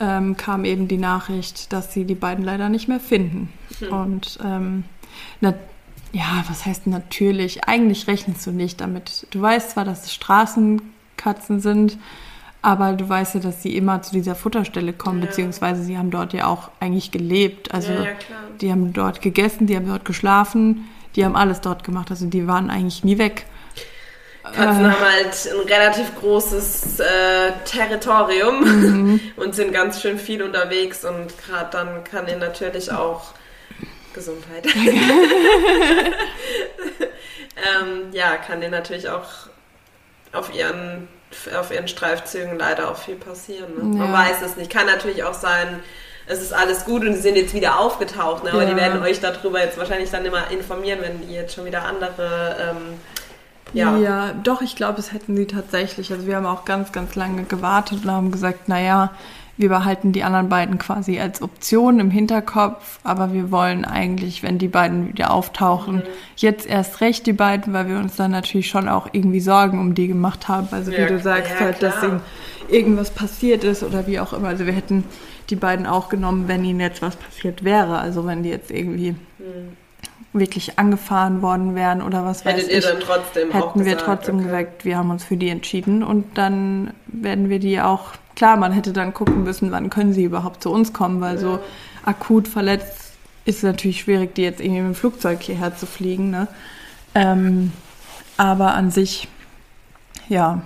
ähm, 0.00 0.36
kam 0.36 0.64
eben 0.64 0.88
die 0.88 0.98
Nachricht, 0.98 1.72
dass 1.72 1.92
sie 1.92 2.04
die 2.04 2.14
beiden 2.14 2.44
leider 2.44 2.68
nicht 2.68 2.88
mehr 2.88 3.00
finden. 3.00 3.52
Mhm. 3.80 3.88
Und 3.88 4.38
ähm, 4.44 4.84
na, 5.40 5.54
ja, 6.12 6.44
was 6.48 6.66
heißt 6.66 6.86
natürlich? 6.86 7.64
Eigentlich 7.64 8.06
rechnest 8.06 8.46
du 8.46 8.50
nicht 8.50 8.80
damit. 8.80 9.26
Du 9.30 9.40
weißt 9.40 9.70
zwar, 9.70 9.84
dass 9.84 10.04
es 10.04 10.14
Straßenkatzen 10.14 11.60
sind, 11.60 11.98
aber 12.68 12.92
du 12.92 13.08
weißt 13.08 13.34
ja, 13.34 13.40
dass 13.40 13.62
sie 13.62 13.76
immer 13.76 14.02
zu 14.02 14.12
dieser 14.12 14.34
Futterstelle 14.34 14.92
kommen, 14.92 15.20
ja. 15.20 15.26
beziehungsweise 15.26 15.82
sie 15.82 15.96
haben 15.96 16.10
dort 16.10 16.32
ja 16.32 16.46
auch 16.46 16.70
eigentlich 16.80 17.10
gelebt. 17.10 17.72
Also 17.72 17.92
ja, 17.92 18.04
ja, 18.04 18.10
die 18.60 18.70
haben 18.70 18.92
dort 18.92 19.22
gegessen, 19.22 19.66
die 19.66 19.76
haben 19.76 19.86
dort 19.86 20.04
geschlafen, 20.04 20.88
die 21.16 21.24
haben 21.24 21.34
alles 21.34 21.60
dort 21.60 21.84
gemacht. 21.84 22.10
Also 22.10 22.26
die 22.26 22.46
waren 22.46 22.70
eigentlich 22.70 23.04
nie 23.04 23.18
weg. 23.18 23.46
Katzen 24.42 24.84
äh, 24.84 24.90
haben 24.90 25.00
halt 25.00 25.50
ein 25.52 25.60
relativ 25.68 26.14
großes 26.20 27.00
äh, 27.00 27.52
Territorium 27.64 28.60
mhm. 28.60 29.20
und 29.36 29.54
sind 29.54 29.72
ganz 29.72 30.00
schön 30.00 30.18
viel 30.18 30.42
unterwegs 30.42 31.04
und 31.04 31.32
gerade 31.46 31.70
dann 31.72 32.04
kann 32.04 32.28
ihnen 32.28 32.40
natürlich 32.40 32.90
auch 32.92 33.32
Gesundheit. 34.14 34.66
ähm, 37.56 38.12
ja, 38.12 38.36
kann 38.36 38.60
dir 38.60 38.70
natürlich 38.70 39.08
auch 39.08 39.48
auf 40.32 40.54
ihren, 40.54 41.08
auf 41.58 41.70
ihren 41.70 41.88
Streifzügen 41.88 42.58
leider 42.58 42.90
auch 42.90 42.96
viel 42.96 43.16
passieren. 43.16 43.74
Ne? 43.74 43.98
Ja. 43.98 44.04
Man 44.04 44.12
weiß 44.12 44.42
es 44.44 44.56
nicht. 44.56 44.70
Kann 44.70 44.86
natürlich 44.86 45.24
auch 45.24 45.34
sein, 45.34 45.80
es 46.26 46.42
ist 46.42 46.52
alles 46.52 46.84
gut 46.84 47.02
und 47.02 47.14
sie 47.14 47.20
sind 47.20 47.36
jetzt 47.36 47.54
wieder 47.54 47.78
aufgetaucht. 47.78 48.44
Ne? 48.44 48.52
Aber 48.52 48.62
ja. 48.62 48.70
die 48.70 48.76
werden 48.76 49.02
euch 49.02 49.20
darüber 49.20 49.62
jetzt 49.62 49.78
wahrscheinlich 49.78 50.10
dann 50.10 50.24
immer 50.24 50.50
informieren, 50.50 51.00
wenn 51.00 51.26
die 51.26 51.34
jetzt 51.34 51.54
schon 51.54 51.64
wieder 51.64 51.84
andere. 51.84 52.56
Ähm, 52.60 53.00
ja. 53.74 53.98
ja, 53.98 54.32
doch, 54.42 54.62
ich 54.62 54.76
glaube, 54.76 54.98
es 54.98 55.12
hätten 55.12 55.36
sie 55.36 55.46
tatsächlich. 55.46 56.10
Also 56.10 56.26
wir 56.26 56.36
haben 56.36 56.46
auch 56.46 56.64
ganz, 56.64 56.92
ganz 56.92 57.14
lange 57.14 57.44
gewartet 57.44 58.04
und 58.04 58.10
haben 58.10 58.30
gesagt, 58.30 58.68
naja, 58.68 59.10
wir 59.58 59.68
behalten 59.68 60.12
die 60.12 60.22
anderen 60.22 60.48
beiden 60.48 60.78
quasi 60.78 61.18
als 61.18 61.42
Option 61.42 61.98
im 61.98 62.12
Hinterkopf, 62.12 63.00
aber 63.02 63.32
wir 63.32 63.50
wollen 63.50 63.84
eigentlich, 63.84 64.44
wenn 64.44 64.58
die 64.58 64.68
beiden 64.68 65.08
wieder 65.08 65.32
auftauchen, 65.32 65.96
mhm. 65.96 66.02
jetzt 66.36 66.64
erst 66.64 67.00
recht 67.00 67.26
die 67.26 67.32
beiden, 67.32 67.72
weil 67.72 67.88
wir 67.88 67.98
uns 67.98 68.14
dann 68.14 68.30
natürlich 68.30 68.68
schon 68.68 68.88
auch 68.88 69.08
irgendwie 69.12 69.40
Sorgen 69.40 69.80
um 69.80 69.96
die 69.96 70.06
gemacht 70.06 70.46
haben. 70.46 70.68
Also 70.70 70.92
ja, 70.92 71.04
wie 71.04 71.08
du 71.08 71.18
sagst, 71.18 71.54
ja, 71.54 71.66
halt, 71.66 71.82
dass 71.82 72.02
ihnen 72.04 72.20
irgendwas 72.68 73.10
passiert 73.10 73.64
ist 73.64 73.82
oder 73.82 74.06
wie 74.06 74.20
auch 74.20 74.32
immer. 74.32 74.46
Also 74.46 74.64
wir 74.64 74.72
hätten 74.72 75.02
die 75.50 75.56
beiden 75.56 75.86
auch 75.86 76.08
genommen, 76.08 76.46
wenn 76.46 76.64
ihnen 76.64 76.78
jetzt 76.78 77.02
was 77.02 77.16
passiert 77.16 77.64
wäre. 77.64 77.98
Also 77.98 78.26
wenn 78.26 78.44
die 78.44 78.50
jetzt 78.50 78.70
irgendwie 78.70 79.12
mhm. 79.12 79.76
wirklich 80.32 80.78
angefahren 80.78 81.42
worden 81.42 81.74
wären 81.74 82.00
oder 82.00 82.24
was 82.24 82.44
Hättet 82.44 82.68
weiß 82.68 82.72
ich. 82.72 82.86
Hätten 82.86 83.84
wir 83.84 83.98
trotzdem 83.98 84.36
okay. 84.36 84.44
gesagt, 84.44 84.84
wir 84.84 84.96
haben 84.96 85.10
uns 85.10 85.24
für 85.24 85.36
die 85.36 85.48
entschieden 85.48 86.04
und 86.04 86.38
dann 86.38 86.92
werden 87.08 87.48
wir 87.48 87.58
die 87.58 87.80
auch 87.80 88.12
Klar, 88.38 88.56
man 88.56 88.70
hätte 88.70 88.92
dann 88.92 89.14
gucken 89.14 89.42
müssen, 89.42 89.72
wann 89.72 89.90
können 89.90 90.12
sie 90.12 90.22
überhaupt 90.22 90.62
zu 90.62 90.70
uns 90.70 90.92
kommen, 90.92 91.20
weil 91.20 91.38
so 91.38 91.58
akut 92.04 92.46
verletzt 92.46 93.14
ist 93.44 93.56
es 93.56 93.62
natürlich 93.64 94.02
schwierig, 94.02 94.36
die 94.36 94.42
jetzt 94.42 94.60
irgendwie 94.60 94.82
mit 94.82 94.94
dem 94.94 94.94
Flugzeug 94.94 95.42
hierher 95.42 95.74
zu 95.74 95.86
fliegen. 95.86 96.30
Ne? 96.30 96.46
Ähm, 97.16 97.72
aber 98.36 98.74
an 98.74 98.92
sich, 98.92 99.26
ja, 100.28 100.62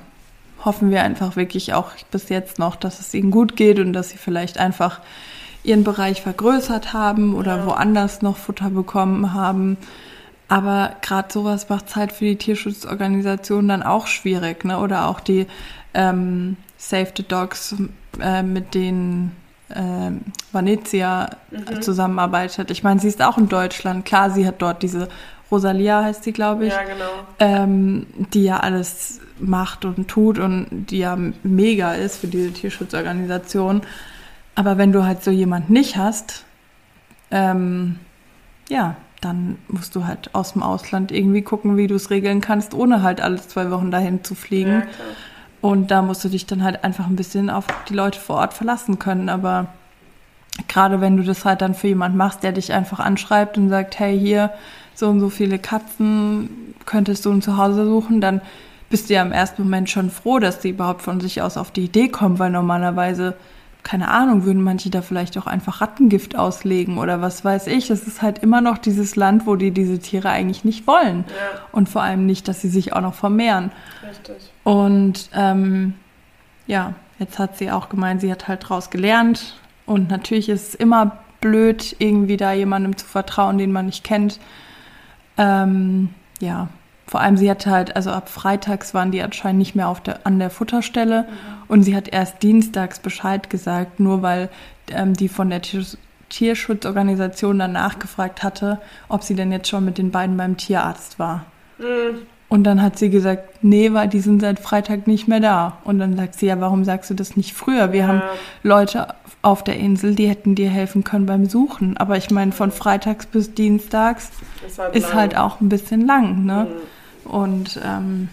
hoffen 0.62 0.90
wir 0.90 1.02
einfach 1.02 1.34
wirklich 1.36 1.72
auch 1.72 1.92
bis 2.10 2.28
jetzt 2.28 2.58
noch, 2.58 2.76
dass 2.76 3.00
es 3.00 3.14
ihnen 3.14 3.30
gut 3.30 3.56
geht 3.56 3.78
und 3.78 3.94
dass 3.94 4.10
sie 4.10 4.18
vielleicht 4.18 4.58
einfach 4.58 5.00
ihren 5.64 5.82
Bereich 5.82 6.20
vergrößert 6.20 6.92
haben 6.92 7.34
oder 7.34 7.56
ja. 7.56 7.64
woanders 7.64 8.20
noch 8.20 8.36
Futter 8.36 8.68
bekommen 8.68 9.32
haben. 9.32 9.78
Aber 10.46 10.96
gerade 11.00 11.32
sowas 11.32 11.70
macht 11.70 11.88
es 11.88 11.96
halt 11.96 12.12
für 12.12 12.26
die 12.26 12.36
Tierschutzorganisationen 12.36 13.66
dann 13.66 13.82
auch 13.82 14.08
schwierig, 14.08 14.62
ne? 14.66 14.78
Oder 14.78 15.08
auch 15.08 15.20
die 15.20 15.46
ähm, 15.94 16.58
Save 16.82 17.12
the 17.16 17.22
Dogs, 17.22 17.76
äh, 18.20 18.42
mit 18.42 18.74
denen 18.74 19.36
äh, 19.68 20.10
Vanezia 20.50 21.30
mhm. 21.52 21.80
zusammenarbeitet. 21.80 22.72
Ich 22.72 22.82
meine, 22.82 22.98
sie 22.98 23.06
ist 23.06 23.22
auch 23.22 23.38
in 23.38 23.48
Deutschland. 23.48 24.04
Klar, 24.04 24.30
sie 24.30 24.44
hat 24.44 24.60
dort 24.60 24.82
diese 24.82 25.08
Rosalia 25.50 26.02
heißt 26.02 26.24
sie, 26.24 26.32
glaube 26.32 26.66
ich. 26.66 26.72
Ja, 26.72 26.82
genau. 26.82 27.04
Ähm, 27.38 28.06
die 28.32 28.42
ja 28.42 28.58
alles 28.58 29.20
macht 29.38 29.84
und 29.84 30.08
tut 30.08 30.40
und 30.40 30.86
die 30.90 30.98
ja 30.98 31.16
mega 31.44 31.92
ist 31.92 32.16
für 32.16 32.26
diese 32.26 32.52
Tierschutzorganisation. 32.52 33.82
Aber 34.56 34.76
wenn 34.76 34.90
du 34.92 35.04
halt 35.04 35.22
so 35.22 35.30
jemand 35.30 35.70
nicht 35.70 35.96
hast, 35.96 36.44
ähm, 37.30 38.00
ja, 38.68 38.96
dann 39.20 39.58
musst 39.68 39.94
du 39.94 40.04
halt 40.04 40.34
aus 40.34 40.54
dem 40.54 40.64
Ausland 40.64 41.12
irgendwie 41.12 41.42
gucken, 41.42 41.76
wie 41.76 41.86
du 41.86 41.94
es 41.94 42.10
regeln 42.10 42.40
kannst, 42.40 42.74
ohne 42.74 43.02
halt 43.02 43.20
alle 43.20 43.36
zwei 43.36 43.70
Wochen 43.70 43.92
dahin 43.92 44.24
zu 44.24 44.34
fliegen. 44.34 44.80
Ja, 44.80 44.86
und 45.62 45.90
da 45.90 46.02
musst 46.02 46.22
du 46.24 46.28
dich 46.28 46.44
dann 46.44 46.62
halt 46.62 46.84
einfach 46.84 47.06
ein 47.06 47.16
bisschen 47.16 47.48
auf 47.48 47.66
die 47.88 47.94
Leute 47.94 48.20
vor 48.20 48.36
Ort 48.36 48.52
verlassen 48.52 48.98
können. 48.98 49.28
Aber 49.28 49.68
gerade 50.68 51.00
wenn 51.00 51.16
du 51.16 51.22
das 51.22 51.44
halt 51.44 51.62
dann 51.62 51.74
für 51.74 51.86
jemand 51.86 52.16
machst, 52.16 52.42
der 52.42 52.52
dich 52.52 52.72
einfach 52.72 52.98
anschreibt 52.98 53.56
und 53.56 53.70
sagt, 53.70 53.98
hey, 53.98 54.18
hier 54.18 54.50
so 54.94 55.08
und 55.08 55.20
so 55.20 55.30
viele 55.30 55.58
Katzen 55.58 56.74
könntest 56.84 57.24
du 57.24 57.32
ein 57.32 57.42
Zuhause 57.42 57.86
suchen, 57.86 58.20
dann 58.20 58.42
bist 58.90 59.08
du 59.08 59.14
ja 59.14 59.22
im 59.22 59.32
ersten 59.32 59.62
Moment 59.62 59.88
schon 59.88 60.10
froh, 60.10 60.40
dass 60.40 60.58
die 60.58 60.70
überhaupt 60.70 61.00
von 61.00 61.20
sich 61.20 61.40
aus 61.40 61.56
auf 61.56 61.70
die 61.70 61.84
Idee 61.84 62.08
kommen, 62.08 62.40
weil 62.40 62.50
normalerweise 62.50 63.34
keine 63.82 64.08
Ahnung, 64.08 64.44
würden 64.44 64.62
manche 64.62 64.90
da 64.90 65.02
vielleicht 65.02 65.36
auch 65.38 65.46
einfach 65.46 65.80
Rattengift 65.80 66.36
auslegen 66.36 66.98
oder 66.98 67.20
was 67.20 67.44
weiß 67.44 67.66
ich. 67.66 67.90
Es 67.90 68.06
ist 68.06 68.22
halt 68.22 68.38
immer 68.38 68.60
noch 68.60 68.78
dieses 68.78 69.16
Land, 69.16 69.46
wo 69.46 69.56
die 69.56 69.72
diese 69.72 69.98
Tiere 69.98 70.30
eigentlich 70.30 70.64
nicht 70.64 70.86
wollen. 70.86 71.24
Ja. 71.28 71.60
Und 71.72 71.88
vor 71.88 72.02
allem 72.02 72.24
nicht, 72.26 72.46
dass 72.46 72.60
sie 72.60 72.68
sich 72.68 72.92
auch 72.92 73.00
noch 73.00 73.14
vermehren. 73.14 73.72
Richtig. 74.08 74.52
Und 74.62 75.30
ähm, 75.34 75.94
ja, 76.66 76.94
jetzt 77.18 77.38
hat 77.38 77.58
sie 77.58 77.70
auch 77.70 77.88
gemeint, 77.88 78.20
sie 78.20 78.30
hat 78.30 78.46
halt 78.46 78.68
draus 78.68 78.90
gelernt. 78.90 79.56
Und 79.84 80.10
natürlich 80.10 80.48
ist 80.48 80.68
es 80.68 80.74
immer 80.76 81.18
blöd, 81.40 81.96
irgendwie 81.98 82.36
da 82.36 82.52
jemandem 82.52 82.96
zu 82.96 83.06
vertrauen, 83.06 83.58
den 83.58 83.72
man 83.72 83.86
nicht 83.86 84.04
kennt. 84.04 84.38
Ähm, 85.36 86.10
ja, 86.40 86.68
vor 87.12 87.20
allem 87.20 87.36
sie 87.36 87.50
hatte 87.50 87.70
halt, 87.70 87.94
also 87.94 88.10
ab 88.10 88.30
freitags 88.30 88.94
waren 88.94 89.10
die 89.10 89.20
anscheinend 89.20 89.58
nicht 89.58 89.74
mehr 89.74 89.88
auf 89.88 90.00
der, 90.00 90.26
an 90.26 90.38
der 90.38 90.48
Futterstelle 90.48 91.24
mhm. 91.24 91.62
und 91.68 91.82
sie 91.82 91.94
hat 91.94 92.08
erst 92.08 92.42
dienstags 92.42 93.00
Bescheid 93.00 93.50
gesagt, 93.50 94.00
nur 94.00 94.22
weil 94.22 94.48
ähm, 94.90 95.12
die 95.12 95.28
von 95.28 95.50
der 95.50 95.60
Tier 95.60 95.84
Tierschutzorganisation 96.30 97.58
dann 97.58 97.72
nachgefragt 97.72 98.42
hatte, 98.42 98.80
ob 99.10 99.24
sie 99.24 99.34
denn 99.34 99.52
jetzt 99.52 99.68
schon 99.68 99.84
mit 99.84 99.98
den 99.98 100.10
beiden 100.10 100.38
beim 100.38 100.56
Tierarzt 100.56 101.18
war. 101.18 101.44
Mhm. 101.76 102.22
Und 102.48 102.64
dann 102.64 102.80
hat 102.80 102.98
sie 102.98 103.10
gesagt, 103.10 103.62
nee, 103.62 103.92
weil 103.92 104.08
die 104.08 104.20
sind 104.20 104.40
seit 104.40 104.58
Freitag 104.58 105.06
nicht 105.06 105.28
mehr 105.28 105.40
da. 105.40 105.76
Und 105.84 105.98
dann 105.98 106.16
sagt 106.16 106.36
sie, 106.36 106.46
ja, 106.46 106.58
warum 106.62 106.84
sagst 106.84 107.10
du 107.10 107.14
das 107.14 107.36
nicht 107.36 107.52
früher? 107.52 107.92
Wir 107.92 108.00
ja. 108.00 108.06
haben 108.06 108.22
Leute 108.62 109.08
auf 109.42 109.62
der 109.62 109.76
Insel, 109.76 110.14
die 110.14 110.28
hätten 110.28 110.54
dir 110.54 110.70
helfen 110.70 111.04
können 111.04 111.26
beim 111.26 111.44
Suchen. 111.44 111.98
Aber 111.98 112.16
ich 112.16 112.30
meine, 112.30 112.52
von 112.52 112.70
freitags 112.70 113.26
bis 113.26 113.52
dienstags 113.52 114.30
ist 114.66 114.78
halt, 114.78 114.96
ist 114.96 115.12
halt 115.12 115.36
auch 115.36 115.60
ein 115.60 115.68
bisschen 115.68 116.06
lang, 116.06 116.46
ne? 116.46 116.68
Mhm. 116.70 117.01
Und 117.24 117.80
ähm, 117.84 118.28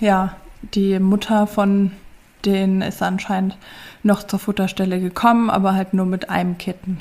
ja, 0.00 0.36
die 0.74 0.98
Mutter 0.98 1.46
von 1.46 1.92
denen 2.44 2.82
ist 2.82 3.02
anscheinend 3.02 3.56
noch 4.02 4.22
zur 4.26 4.38
Futterstelle 4.38 5.00
gekommen, 5.00 5.50
aber 5.50 5.74
halt 5.74 5.94
nur 5.94 6.06
mit 6.06 6.28
einem 6.28 6.58
Kitten. 6.58 6.98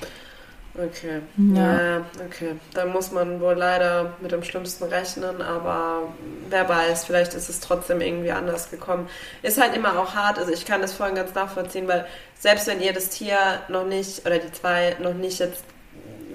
Okay. 0.75 1.21
Ja. 1.37 1.81
ja. 1.81 2.05
okay. 2.25 2.55
Da 2.73 2.85
muss 2.85 3.11
man 3.11 3.39
wohl 3.39 3.53
leider 3.53 4.13
mit 4.21 4.31
dem 4.31 4.43
Schlimmsten 4.43 4.85
rechnen, 4.85 5.41
aber 5.41 6.13
wer 6.49 6.67
weiß, 6.67 7.05
vielleicht 7.05 7.35
ist 7.35 7.49
es 7.49 7.59
trotzdem 7.59 8.01
irgendwie 8.01 8.31
anders 8.31 8.71
gekommen. 8.71 9.07
Ist 9.43 9.61
halt 9.61 9.75
immer 9.75 9.99
auch 9.99 10.15
hart, 10.15 10.39
also 10.39 10.51
ich 10.51 10.65
kann 10.65 10.81
das 10.81 10.93
vorhin 10.93 11.15
ganz 11.15 11.35
nachvollziehen, 11.35 11.87
weil 11.87 12.05
selbst 12.39 12.65
wenn 12.65 12.81
ihr 12.81 12.93
das 12.93 13.09
Tier 13.09 13.37
noch 13.67 13.85
nicht 13.85 14.25
oder 14.25 14.39
die 14.39 14.51
zwei 14.51 14.95
noch 14.99 15.13
nicht 15.13 15.39
jetzt 15.39 15.63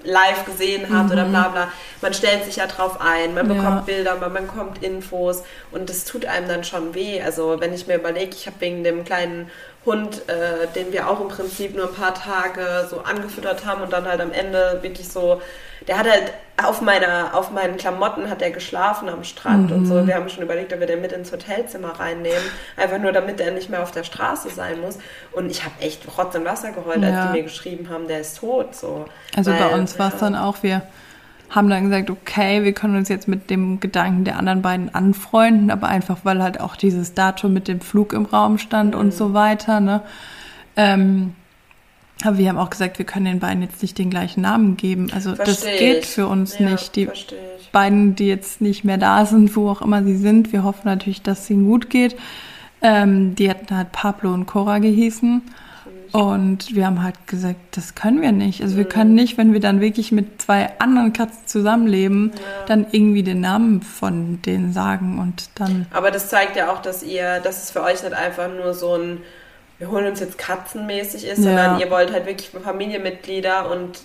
live 0.05 0.45
gesehen 0.45 0.87
habt 0.93 1.07
mhm. 1.07 1.13
oder 1.13 1.25
bla 1.25 1.49
bla. 1.49 1.73
Man 2.01 2.15
stellt 2.15 2.45
sich 2.45 2.57
ja 2.57 2.67
drauf 2.67 3.01
ein, 3.01 3.35
man 3.35 3.49
bekommt 3.49 3.65
ja. 3.65 3.81
Bilder, 3.87 4.17
man 4.17 4.33
bekommt 4.33 4.83
Infos 4.83 5.43
und 5.71 5.89
das 5.89 6.05
tut 6.05 6.27
einem 6.27 6.49
dann 6.49 6.65
schon 6.65 6.95
weh. 6.95 7.21
Also 7.23 7.57
wenn 7.61 7.73
ich 7.75 7.87
mir 7.87 7.97
überlege, 7.97 8.35
ich 8.35 8.47
habe 8.47 8.61
wegen 8.61 8.85
dem 8.85 9.05
kleinen 9.05 9.51
Hund, 9.89 10.29
äh, 10.29 10.67
den 10.75 10.93
wir 10.93 11.09
auch 11.09 11.21
im 11.21 11.29
Prinzip 11.29 11.75
nur 11.75 11.89
ein 11.89 11.95
paar 11.95 12.15
Tage 12.15 12.87
so 12.91 13.01
angefüttert 13.01 13.65
haben 13.65 13.83
und 13.83 13.93
dann 13.93 14.07
halt 14.07 14.21
am 14.21 14.33
Ende 14.33 14.79
wirklich 14.83 15.09
so, 15.09 15.41
der 15.87 15.99
hat 15.99 16.11
halt 16.11 16.33
auf 16.63 16.83
meiner, 16.83 17.31
auf 17.35 17.51
meinen 17.51 17.79
Klamotten 17.79 18.29
hat 18.29 18.43
er 18.43 18.51
geschlafen 18.51 19.09
am 19.09 19.25
Strand 19.25 19.71
mhm. 19.71 19.77
und 19.77 19.87
so. 19.87 19.95
Mhm. 19.95 20.07
Wir 20.09 20.15
haben 20.17 20.29
schon 20.29 20.43
überlegt, 20.43 20.73
ob 20.75 20.81
wir 20.81 20.87
den 20.87 21.01
mit 21.01 21.13
ins 21.13 21.33
Hotelzimmer 21.33 21.99
reinnehmen, 21.99 22.43
einfach 22.77 22.99
nur 22.99 23.13
damit 23.13 23.41
er 23.41 23.53
nicht 23.53 23.71
mehr 23.71 23.83
auf 23.83 23.91
der 23.91 24.05
Straße 24.05 24.51
sein 24.51 24.81
muss. 24.81 24.99
Und 25.33 25.51
ich 25.51 25.65
habe 25.65 25.75
echt 25.81 26.03
Rotz 26.19 26.35
und 26.35 26.45
Wasser 26.45 26.73
geheult, 26.73 27.03
ja. 27.03 27.09
als 27.09 27.27
die 27.33 27.39
mir 27.39 27.45
geschrieben 27.45 27.89
haben, 27.89 28.09
der 28.09 28.21
ist 28.21 28.39
tot. 28.39 28.75
So. 28.75 29.07
Also 29.35 29.53
Weil, 29.53 29.59
bei 29.59 29.75
uns 29.75 29.99
war 29.99 30.13
es 30.13 30.21
dann 30.21 30.37
auch, 30.37 30.63
wir 30.63 30.83
haben 31.51 31.69
dann 31.71 31.85
gesagt, 31.85 32.11
okay, 32.11 32.65
wir 32.65 32.73
können 32.73 32.97
uns 32.97 33.09
jetzt 33.09 33.29
mit 33.29 33.51
dem 33.51 33.81
Gedanken 33.81 34.25
der 34.25 34.37
anderen 34.37 34.63
beiden 34.63 34.95
anfreunden, 34.95 35.71
aber 35.71 35.89
einfach, 35.89 36.19
weil 36.25 36.43
halt 36.43 36.61
auch 36.61 36.77
dieses 36.77 37.15
Datum 37.15 37.53
mit 37.53 37.69
dem 37.69 37.81
Flug 37.81 38.13
im 38.13 38.27
Raum 38.27 38.59
stand 38.59 38.95
mhm. 38.95 39.01
und 39.01 39.15
so 39.15 39.35
weiter, 39.35 39.81
ne? 39.81 40.03
Ähm, 40.77 41.35
aber 42.25 42.39
wir 42.39 42.49
haben 42.49 42.59
auch 42.59 42.71
gesagt, 42.71 42.99
wir 42.99 43.07
können 43.07 43.27
den 43.27 43.39
beiden 43.39 43.63
jetzt 43.63 43.81
nicht 43.81 43.97
den 43.97 44.11
gleichen 44.11 44.41
Namen 44.41 44.77
geben. 44.77 45.09
Also 45.13 45.37
Versteh 45.37 45.53
das 45.71 45.79
geht 45.79 46.07
für 46.07 46.27
uns 46.27 46.59
ja, 46.59 46.71
nicht. 46.71 46.97
Die 46.97 47.09
beiden, 47.71 48.17
die 48.17 48.27
jetzt 48.27 48.61
nicht 48.61 48.85
mehr 48.85 48.99
da 48.99 49.25
sind, 49.25 49.55
wo 49.55 49.69
auch 49.69 49.83
immer 49.83 50.03
sie 50.03 50.17
sind, 50.17 50.53
wir 50.53 50.65
hoffen 50.65 50.83
natürlich, 50.85 51.23
dass 51.23 51.43
es 51.43 51.51
ihnen 51.51 51.67
gut 51.67 51.91
geht. 51.91 52.17
Ähm, 52.83 53.35
die 53.37 53.49
hätten 53.49 53.77
halt 53.77 53.93
Pablo 53.93 54.33
und 54.35 54.47
Cora 54.47 54.79
gehießen. 54.79 55.43
Und 56.13 56.75
wir 56.75 56.87
haben 56.87 57.03
halt 57.03 57.27
gesagt, 57.27 57.77
das 57.77 57.95
können 57.95 58.23
wir 58.23 58.33
nicht. 58.33 58.63
Also 58.63 58.77
wir 58.77 58.85
können 58.85 59.15
nicht, 59.15 59.39
wenn 59.39 59.53
wir 59.53 59.61
dann 59.61 59.81
wirklich 59.81 60.13
mit 60.13 60.43
zwei 60.43 60.71
anderen 60.79 61.13
Katzen 61.13 61.47
zusammenleben, 61.47 62.33
ja. 62.35 62.67
dann 62.67 62.87
irgendwie 62.91 63.23
den 63.23 63.41
Namen 63.41 63.83
von 63.83 64.41
denen 64.43 64.73
sagen 64.73 65.19
und 65.19 65.51
dann. 65.55 65.87
Aber 65.91 66.11
das 66.11 66.29
zeigt 66.29 66.57
ja 66.57 66.73
auch, 66.73 66.83
dass 66.83 67.03
ihr, 67.03 67.41
dass 67.41 67.65
es 67.65 67.71
für 67.71 67.83
euch 67.83 68.03
nicht 68.03 68.15
einfach 68.15 68.49
nur 68.49 68.75
so 68.75 68.95
ein, 68.95 69.23
wir 69.79 69.91
holen 69.91 70.07
uns 70.07 70.21
jetzt 70.21 70.39
katzenmäßig 70.39 71.25
ist, 71.27 71.39
ja. 71.39 71.45
sondern 71.45 71.81
ihr 71.81 71.91
wollt 71.91 72.13
halt 72.13 72.27
wirklich 72.27 72.51
Familienmitglieder 72.51 73.71
und 73.71 74.01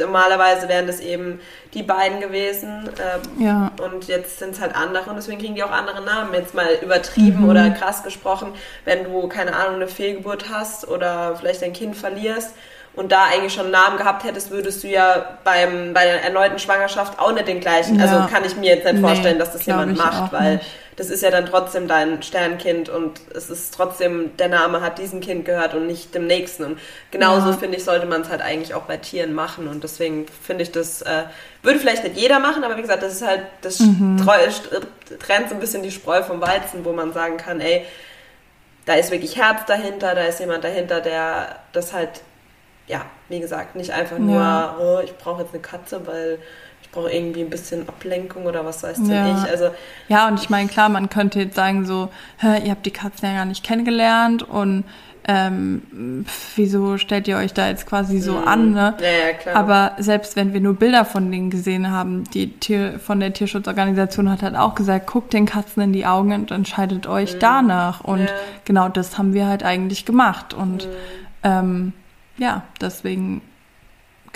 normalerweise 0.00 0.68
wären 0.68 0.86
das 0.86 1.00
eben 1.00 1.40
die 1.74 1.82
beiden 1.82 2.20
gewesen. 2.20 2.88
Ähm, 2.98 3.44
ja. 3.44 3.72
Und 3.82 4.08
jetzt 4.08 4.38
sind 4.38 4.54
es 4.54 4.60
halt 4.60 4.74
andere 4.74 5.10
und 5.10 5.16
deswegen 5.16 5.38
kriegen 5.38 5.54
die 5.54 5.62
auch 5.62 5.70
andere 5.70 6.02
Namen. 6.02 6.34
Jetzt 6.34 6.54
mal 6.54 6.68
übertrieben 6.82 7.42
mhm. 7.42 7.48
oder 7.48 7.70
krass 7.70 8.02
gesprochen, 8.02 8.52
wenn 8.84 9.04
du, 9.04 9.28
keine 9.28 9.54
Ahnung, 9.54 9.76
eine 9.76 9.88
Fehlgeburt 9.88 10.46
hast 10.50 10.88
oder 10.88 11.36
vielleicht 11.36 11.62
dein 11.62 11.72
Kind 11.72 11.96
verlierst 11.96 12.54
und 12.94 13.12
da 13.12 13.24
eigentlich 13.24 13.52
schon 13.52 13.64
einen 13.64 13.72
Namen 13.72 13.96
gehabt 13.96 14.24
hättest, 14.24 14.50
würdest 14.50 14.82
du 14.82 14.88
ja 14.88 15.38
beim, 15.44 15.94
bei 15.94 16.04
der 16.04 16.24
erneuten 16.24 16.58
Schwangerschaft 16.58 17.18
auch 17.18 17.32
nicht 17.32 17.46
den 17.46 17.60
gleichen. 17.60 18.00
Also 18.00 18.14
ja. 18.14 18.22
Also 18.22 18.34
kann 18.34 18.44
ich 18.44 18.56
mir 18.56 18.74
jetzt 18.74 18.84
nicht 18.84 18.96
nee, 18.96 19.00
vorstellen, 19.00 19.38
dass 19.38 19.52
das 19.52 19.64
jemand 19.66 19.96
macht, 19.96 20.32
weil 20.32 20.56
nicht. 20.56 20.66
Das 20.98 21.10
ist 21.10 21.22
ja 21.22 21.30
dann 21.30 21.46
trotzdem 21.46 21.86
dein 21.86 22.24
Sternkind 22.24 22.88
und 22.88 23.20
es 23.32 23.50
ist 23.50 23.72
trotzdem, 23.72 24.36
der 24.36 24.48
Name 24.48 24.80
hat 24.80 24.98
diesem 24.98 25.20
Kind 25.20 25.44
gehört 25.44 25.72
und 25.74 25.86
nicht 25.86 26.12
dem 26.12 26.26
nächsten. 26.26 26.64
Und 26.64 26.80
genauso 27.12 27.50
ja. 27.50 27.56
finde 27.56 27.76
ich, 27.78 27.84
sollte 27.84 28.04
man 28.04 28.22
es 28.22 28.28
halt 28.28 28.42
eigentlich 28.42 28.74
auch 28.74 28.82
bei 28.82 28.96
Tieren 28.96 29.32
machen. 29.32 29.68
Und 29.68 29.84
deswegen 29.84 30.26
finde 30.26 30.64
ich 30.64 30.72
das, 30.72 31.02
äh, 31.02 31.22
würde 31.62 31.78
vielleicht 31.78 32.02
nicht 32.02 32.16
jeder 32.16 32.40
machen, 32.40 32.64
aber 32.64 32.76
wie 32.76 32.82
gesagt, 32.82 33.04
das 33.04 33.12
ist 33.12 33.24
halt, 33.24 33.42
das 33.60 33.78
mhm. 33.78 34.20
trennt 35.20 35.48
so 35.48 35.54
ein 35.54 35.60
bisschen 35.60 35.84
die 35.84 35.92
Spreu 35.92 36.24
vom 36.24 36.40
Weizen, 36.40 36.84
wo 36.84 36.92
man 36.92 37.12
sagen 37.12 37.36
kann, 37.36 37.60
ey, 37.60 37.86
da 38.84 38.94
ist 38.94 39.12
wirklich 39.12 39.36
Herz 39.36 39.66
dahinter, 39.68 40.16
da 40.16 40.22
ist 40.22 40.40
jemand 40.40 40.64
dahinter, 40.64 41.00
der 41.00 41.60
das 41.72 41.92
halt 41.92 42.22
ja, 42.88 43.04
wie 43.28 43.38
gesagt, 43.38 43.76
nicht 43.76 43.90
einfach 43.92 44.18
nur, 44.18 44.40
ja. 44.40 44.76
oh, 44.80 45.00
ich 45.04 45.14
brauche 45.18 45.42
jetzt 45.42 45.52
eine 45.52 45.62
Katze, 45.62 46.06
weil 46.06 46.38
brauche 46.98 47.12
irgendwie 47.12 47.42
ein 47.42 47.50
bisschen 47.50 47.88
Ablenkung 47.88 48.46
oder 48.46 48.64
was 48.64 48.82
weiß 48.82 48.98
ja. 49.08 49.30
ich. 49.30 49.50
Also, 49.50 49.70
ja, 50.08 50.28
und 50.28 50.40
ich 50.40 50.50
meine, 50.50 50.68
klar, 50.68 50.88
man 50.88 51.08
könnte 51.08 51.40
jetzt 51.40 51.56
sagen 51.56 51.86
so, 51.86 52.08
ihr 52.42 52.70
habt 52.70 52.86
die 52.86 52.90
Katzen 52.90 53.28
ja 53.28 53.34
gar 53.34 53.44
nicht 53.44 53.64
kennengelernt 53.64 54.42
und 54.42 54.84
ähm, 55.30 56.24
wieso 56.56 56.96
stellt 56.96 57.28
ihr 57.28 57.36
euch 57.36 57.52
da 57.52 57.68
jetzt 57.68 57.84
quasi 57.84 58.18
so 58.18 58.32
mhm. 58.32 58.48
an, 58.48 58.72
ne? 58.72 58.96
Ja, 58.98 59.26
ja, 59.28 59.32
klar. 59.34 59.56
Aber 59.56 59.92
selbst 59.98 60.36
wenn 60.36 60.54
wir 60.54 60.60
nur 60.60 60.74
Bilder 60.74 61.04
von 61.04 61.30
denen 61.30 61.50
gesehen 61.50 61.90
haben, 61.90 62.24
die 62.32 62.52
Tier, 62.58 62.98
von 62.98 63.20
der 63.20 63.34
Tierschutzorganisation 63.34 64.30
hat 64.30 64.42
halt 64.42 64.56
auch 64.56 64.74
gesagt, 64.74 65.06
guckt 65.06 65.34
den 65.34 65.44
Katzen 65.44 65.82
in 65.82 65.92
die 65.92 66.06
Augen 66.06 66.32
und 66.32 66.50
entscheidet 66.50 67.06
euch 67.06 67.34
mhm. 67.34 67.40
danach. 67.40 68.00
Und 68.00 68.22
ja. 68.22 68.30
genau 68.64 68.88
das 68.88 69.18
haben 69.18 69.34
wir 69.34 69.46
halt 69.46 69.62
eigentlich 69.62 70.06
gemacht. 70.06 70.54
Und 70.54 70.86
mhm. 70.86 70.92
ähm, 71.42 71.92
ja, 72.38 72.62
deswegen, 72.80 73.42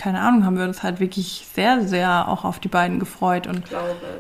keine 0.03 0.21
Ahnung, 0.21 0.45
haben 0.45 0.59
wir 0.59 0.65
uns 0.65 0.83
halt 0.83 0.99
wirklich 0.99 1.47
sehr, 1.55 1.87
sehr 1.87 2.27
auch 2.27 2.45
auf 2.45 2.59
die 2.59 2.67
beiden 2.67 2.99
gefreut. 2.99 3.47
Und 3.47 3.63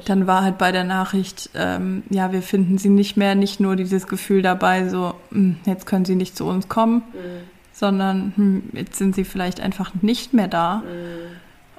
dann 0.04 0.28
war 0.28 0.44
halt 0.44 0.56
bei 0.56 0.70
der 0.70 0.84
Nachricht, 0.84 1.50
ähm, 1.56 2.04
ja, 2.08 2.30
wir 2.30 2.40
finden 2.42 2.78
sie 2.78 2.88
nicht 2.88 3.16
mehr, 3.16 3.34
nicht 3.34 3.58
nur 3.58 3.74
dieses 3.74 4.06
Gefühl 4.06 4.42
dabei, 4.42 4.88
so, 4.88 5.14
mh, 5.30 5.38
hm, 5.38 5.56
jetzt 5.64 5.86
können 5.86 6.04
sie 6.04 6.14
nicht 6.14 6.36
zu 6.36 6.46
uns 6.46 6.68
kommen, 6.68 7.02
mhm. 7.12 7.48
sondern 7.72 8.32
hm, 8.36 8.62
jetzt 8.74 8.96
sind 8.96 9.16
sie 9.16 9.24
vielleicht 9.24 9.60
einfach 9.60 9.90
nicht 10.02 10.32
mehr 10.32 10.46
da. 10.46 10.76
Mhm. 10.76 10.86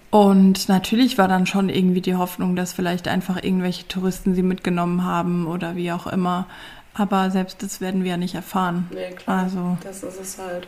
Und 0.09 0.67
natürlich 0.67 1.17
war 1.17 1.29
dann 1.29 1.45
schon 1.45 1.69
irgendwie 1.69 2.01
die 2.01 2.15
Hoffnung, 2.15 2.57
dass 2.57 2.73
vielleicht 2.73 3.07
einfach 3.07 3.41
irgendwelche 3.41 3.87
Touristen 3.87 4.35
sie 4.35 4.43
mitgenommen 4.43 5.05
haben 5.05 5.47
oder 5.47 5.77
wie 5.77 5.93
auch 5.93 6.07
immer. 6.07 6.47
Aber 6.93 7.31
selbst 7.31 7.63
das 7.63 7.79
werden 7.79 8.03
wir 8.03 8.11
ja 8.11 8.17
nicht 8.17 8.35
erfahren. 8.35 8.89
Nee, 8.93 9.15
klar. 9.15 9.43
Also, 9.43 9.77
das 9.81 10.03
ist 10.03 10.19
es 10.19 10.37
halt. 10.37 10.67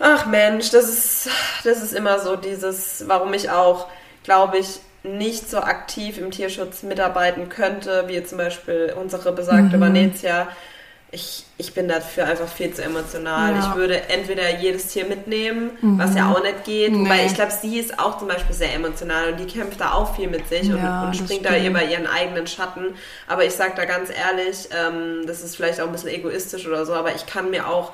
Ach 0.00 0.26
Mensch, 0.26 0.70
das 0.70 0.88
ist, 0.88 1.28
das 1.64 1.82
ist 1.82 1.92
immer 1.92 2.18
so 2.20 2.36
dieses, 2.36 3.04
warum 3.06 3.34
ich 3.34 3.50
auch, 3.50 3.88
glaube 4.22 4.58
ich, 4.58 4.80
nicht 5.02 5.50
so 5.50 5.58
aktiv 5.58 6.18
im 6.18 6.30
Tierschutz 6.30 6.82
mitarbeiten 6.82 7.48
könnte, 7.48 8.04
wie 8.06 8.22
zum 8.24 8.38
Beispiel 8.38 8.94
unsere 8.98 9.32
besagte 9.32 9.76
mhm. 9.76 9.80
Vanetia. 9.80 10.48
Ich, 11.10 11.46
ich 11.56 11.72
bin 11.72 11.88
dafür 11.88 12.26
einfach 12.26 12.48
viel 12.48 12.74
zu 12.74 12.82
emotional. 12.82 13.54
Ja. 13.54 13.60
Ich 13.60 13.74
würde 13.76 14.10
entweder 14.10 14.58
jedes 14.58 14.88
Tier 14.88 15.06
mitnehmen, 15.06 15.70
mhm. 15.80 15.98
was 15.98 16.14
ja 16.14 16.30
auch 16.30 16.42
nicht 16.42 16.64
geht, 16.64 16.92
nee. 16.92 17.08
weil 17.08 17.24
ich 17.24 17.34
glaube, 17.34 17.52
sie 17.52 17.78
ist 17.78 17.98
auch 17.98 18.18
zum 18.18 18.28
Beispiel 18.28 18.54
sehr 18.54 18.74
emotional 18.74 19.32
und 19.32 19.40
die 19.40 19.46
kämpft 19.46 19.80
da 19.80 19.92
auch 19.92 20.14
viel 20.14 20.28
mit 20.28 20.46
sich 20.48 20.64
ja, 20.64 21.02
und, 21.02 21.08
und 21.08 21.16
springt 21.16 21.46
da 21.46 21.56
über 21.56 21.82
ihren 21.82 22.06
eigenen 22.06 22.46
Schatten. 22.46 22.94
Aber 23.26 23.44
ich 23.44 23.54
sage 23.54 23.72
da 23.74 23.86
ganz 23.86 24.10
ehrlich, 24.10 24.68
ähm, 24.70 25.26
das 25.26 25.42
ist 25.42 25.56
vielleicht 25.56 25.80
auch 25.80 25.86
ein 25.86 25.92
bisschen 25.92 26.10
egoistisch 26.10 26.66
oder 26.66 26.84
so, 26.84 26.92
aber 26.92 27.14
ich 27.14 27.24
kann 27.24 27.50
mir 27.50 27.68
auch 27.68 27.92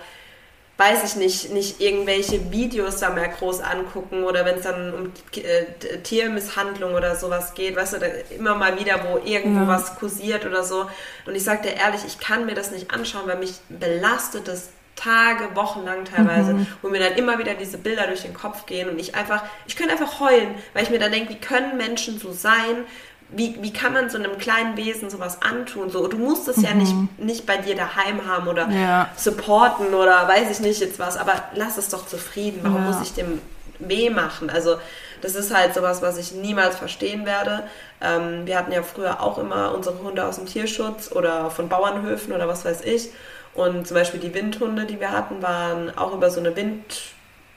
weiß 0.76 1.04
ich 1.04 1.16
nicht, 1.16 1.52
nicht 1.52 1.80
irgendwelche 1.80 2.50
Videos 2.50 2.96
da 2.96 3.10
mehr 3.10 3.28
groß 3.28 3.60
angucken 3.60 4.24
oder 4.24 4.44
wenn 4.44 4.56
es 4.56 4.62
dann 4.62 4.92
um 4.92 5.12
äh, 5.36 5.98
Tiermisshandlung 6.02 6.94
oder 6.94 7.14
sowas 7.14 7.54
geht, 7.54 7.76
weißt 7.76 7.94
du, 7.94 7.98
da 7.98 8.06
immer 8.34 8.56
mal 8.56 8.78
wieder, 8.78 9.00
wo 9.08 9.18
irgendwo 9.24 9.62
ja. 9.62 9.68
was 9.68 9.94
kursiert 9.96 10.44
oder 10.46 10.64
so. 10.64 10.86
Und 11.26 11.36
ich 11.36 11.44
sag 11.44 11.62
dir 11.62 11.74
ehrlich, 11.74 12.00
ich 12.06 12.18
kann 12.18 12.46
mir 12.46 12.54
das 12.54 12.72
nicht 12.72 12.90
anschauen, 12.90 13.26
weil 13.26 13.38
mich 13.38 13.54
belastet 13.68 14.48
das 14.48 14.70
Tage, 14.96 15.54
Wochen 15.56 15.84
lang 15.84 16.04
teilweise, 16.04 16.54
mhm. 16.54 16.66
wo 16.82 16.88
mir 16.88 17.00
dann 17.00 17.14
immer 17.14 17.38
wieder 17.38 17.54
diese 17.54 17.78
Bilder 17.78 18.06
durch 18.06 18.22
den 18.22 18.34
Kopf 18.34 18.66
gehen 18.66 18.88
und 18.88 18.98
ich 18.98 19.14
einfach, 19.14 19.42
ich 19.66 19.76
könnte 19.76 19.92
einfach 19.92 20.20
heulen, 20.20 20.54
weil 20.72 20.84
ich 20.84 20.90
mir 20.90 20.98
dann 20.98 21.12
denke, 21.12 21.34
wie 21.34 21.40
können 21.40 21.76
Menschen 21.76 22.18
so 22.18 22.32
sein, 22.32 22.84
wie, 23.30 23.56
wie 23.60 23.72
kann 23.72 23.92
man 23.92 24.10
so 24.10 24.18
einem 24.18 24.38
kleinen 24.38 24.76
Wesen 24.76 25.10
sowas 25.10 25.42
antun? 25.42 25.90
So, 25.90 26.06
du 26.06 26.18
musst 26.18 26.48
es 26.48 26.58
mhm. 26.58 26.64
ja 26.64 26.74
nicht, 26.74 26.94
nicht 27.18 27.46
bei 27.46 27.56
dir 27.56 27.74
daheim 27.74 28.26
haben 28.26 28.48
oder 28.48 28.68
ja. 28.70 29.08
supporten 29.16 29.94
oder 29.94 30.28
weiß 30.28 30.50
ich 30.50 30.60
nicht 30.60 30.80
jetzt 30.80 30.98
was, 30.98 31.16
aber 31.16 31.34
lass 31.54 31.76
es 31.78 31.88
doch 31.88 32.06
zufrieden. 32.06 32.60
Warum 32.62 32.82
ja. 32.82 32.90
muss 32.90 33.02
ich 33.02 33.14
dem 33.14 33.40
weh 33.78 34.10
machen? 34.10 34.50
Also 34.50 34.76
das 35.20 35.34
ist 35.34 35.54
halt 35.54 35.74
sowas, 35.74 36.02
was 36.02 36.18
ich 36.18 36.32
niemals 36.32 36.76
verstehen 36.76 37.24
werde. 37.24 37.64
Ähm, 38.00 38.46
wir 38.46 38.58
hatten 38.58 38.72
ja 38.72 38.82
früher 38.82 39.22
auch 39.22 39.38
immer 39.38 39.74
unsere 39.74 39.98
Hunde 40.00 40.24
aus 40.26 40.36
dem 40.36 40.46
Tierschutz 40.46 41.10
oder 41.10 41.50
von 41.50 41.68
Bauernhöfen 41.68 42.32
oder 42.32 42.46
was 42.46 42.64
weiß 42.64 42.82
ich. 42.82 43.08
Und 43.54 43.86
zum 43.86 43.96
Beispiel 43.96 44.20
die 44.20 44.34
Windhunde, 44.34 44.84
die 44.84 45.00
wir 45.00 45.12
hatten, 45.12 45.40
waren 45.40 45.96
auch 45.96 46.12
über 46.12 46.30
so 46.30 46.40
eine 46.40 46.54
Wind 46.56 47.13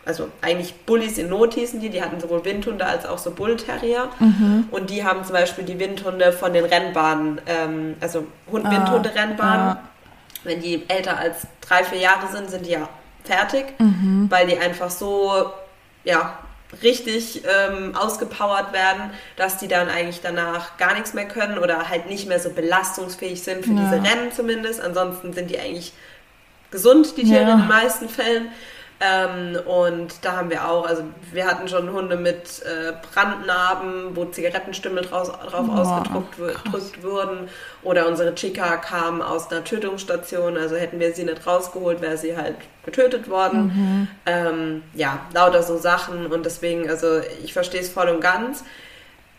also 0.08 0.30
eigentlich 0.42 0.74
Bullies 0.86 1.18
in 1.18 1.30
Not 1.30 1.54
hießen 1.54 1.80
die, 1.80 1.90
die 1.90 2.02
hatten 2.02 2.20
sowohl 2.20 2.44
Windhunde 2.46 2.86
als 2.86 3.06
auch 3.06 3.18
so 3.18 3.32
Bullterrier. 3.32 4.10
Mhm. 4.20 4.70
Und 4.72 4.90
die 4.90 5.04
haben 5.04 5.24
zum 5.24 5.34
Beispiel 5.34 5.66
die 5.66 5.78
Windhunde 5.80 6.32
von 6.32 6.54
den 6.54 6.66
Rennbahnen, 6.66 7.42
ähm, 7.46 7.96
also 8.00 8.26
Hund-Windhunde-Rennbahnen. 8.52 9.68
Ah, 9.68 9.82
ah. 9.84 9.90
Wenn 10.44 10.62
die 10.62 10.88
älter 10.88 11.18
als 11.18 11.48
drei, 11.62 11.84
vier 11.84 12.00
Jahre 12.00 12.28
sind, 12.32 12.50
sind 12.50 12.66
die 12.66 12.72
ja 12.72 12.88
fertig, 13.24 13.66
mhm. 13.80 14.28
weil 14.30 14.48
die 14.48 14.58
einfach 14.58 14.90
so, 14.90 15.52
ja, 16.04 16.40
richtig 16.84 17.44
ähm, 17.46 17.96
ausgepowert 17.96 18.74
werden, 18.74 19.12
dass 19.36 19.58
die 19.58 19.68
dann 19.68 19.90
eigentlich 19.90 20.22
danach 20.22 20.78
gar 20.78 20.94
nichts 20.94 21.14
mehr 21.14 21.28
können 21.28 21.58
oder 21.58 21.90
halt 21.90 22.08
nicht 22.08 22.28
mehr 22.28 22.40
so 22.40 22.50
belastungsfähig 22.50 23.42
sind 23.42 23.66
für 23.66 23.72
ja. 23.72 23.82
diese 23.82 23.96
Rennen 23.96 24.32
zumindest. 24.34 24.82
Ansonsten 24.82 25.34
sind 25.34 25.50
die 25.50 25.60
eigentlich 25.60 25.94
gesund, 26.72 27.16
die 27.18 27.24
Tiere 27.24 27.44
ja. 27.44 27.54
in 27.54 27.60
den 27.60 27.68
meisten 27.68 28.10
Fällen. 28.10 28.50
Ähm, 29.00 29.60
und 29.66 30.26
da 30.26 30.38
haben 30.38 30.50
wir 30.50 30.68
auch, 30.68 30.88
also 30.88 31.04
wir 31.32 31.46
hatten 31.46 31.68
schon 31.68 31.92
Hunde 31.92 32.16
mit 32.16 32.64
äh, 32.64 32.94
Brandnarben, 33.14 34.16
wo 34.16 34.26
Zigarettenstimme 34.26 35.02
draus, 35.02 35.28
drauf 35.28 35.68
Boah, 35.68 35.80
ausgedrückt 35.80 37.04
wurden. 37.04 37.48
Oder 37.84 38.08
unsere 38.08 38.34
Chica 38.34 38.78
kam 38.78 39.22
aus 39.22 39.52
einer 39.52 39.64
Tötungsstation, 39.64 40.58
also 40.58 40.76
hätten 40.76 41.00
wir 41.00 41.14
sie 41.14 41.26
nicht 41.26 41.46
rausgeholt, 41.46 42.02
wäre 42.02 42.18
sie 42.18 42.36
halt 42.36 42.56
getötet 42.86 43.30
worden. 43.30 43.66
Mhm. 43.66 44.08
Ähm, 44.26 44.84
ja, 44.96 45.20
lauter 45.32 45.62
so 45.62 45.78
Sachen 45.78 46.26
und 46.26 46.46
deswegen, 46.46 46.90
also 46.90 47.22
ich 47.44 47.54
verstehe 47.54 47.82
es 47.82 47.90
voll 47.90 48.10
und 48.10 48.22
ganz. 48.22 48.64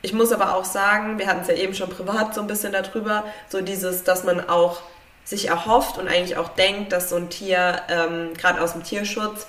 Ich 0.02 0.12
muss 0.12 0.30
aber 0.30 0.54
auch 0.54 0.64
sagen, 0.64 1.18
wir 1.18 1.26
hatten 1.26 1.40
es 1.40 1.48
ja 1.48 1.54
eben 1.54 1.74
schon 1.74 1.90
privat 1.90 2.32
so 2.32 2.40
ein 2.40 2.46
bisschen 2.46 2.72
darüber, 2.72 3.24
so 3.48 3.60
dieses, 3.60 4.04
dass 4.04 4.22
man 4.22 4.48
auch 4.48 4.82
sich 5.28 5.48
erhofft 5.48 5.98
und 5.98 6.08
eigentlich 6.08 6.38
auch 6.38 6.48
denkt, 6.48 6.90
dass 6.90 7.10
so 7.10 7.16
ein 7.16 7.28
Tier, 7.28 7.82
ähm, 7.90 8.32
gerade 8.34 8.62
aus 8.62 8.72
dem 8.72 8.82
Tierschutz, 8.82 9.46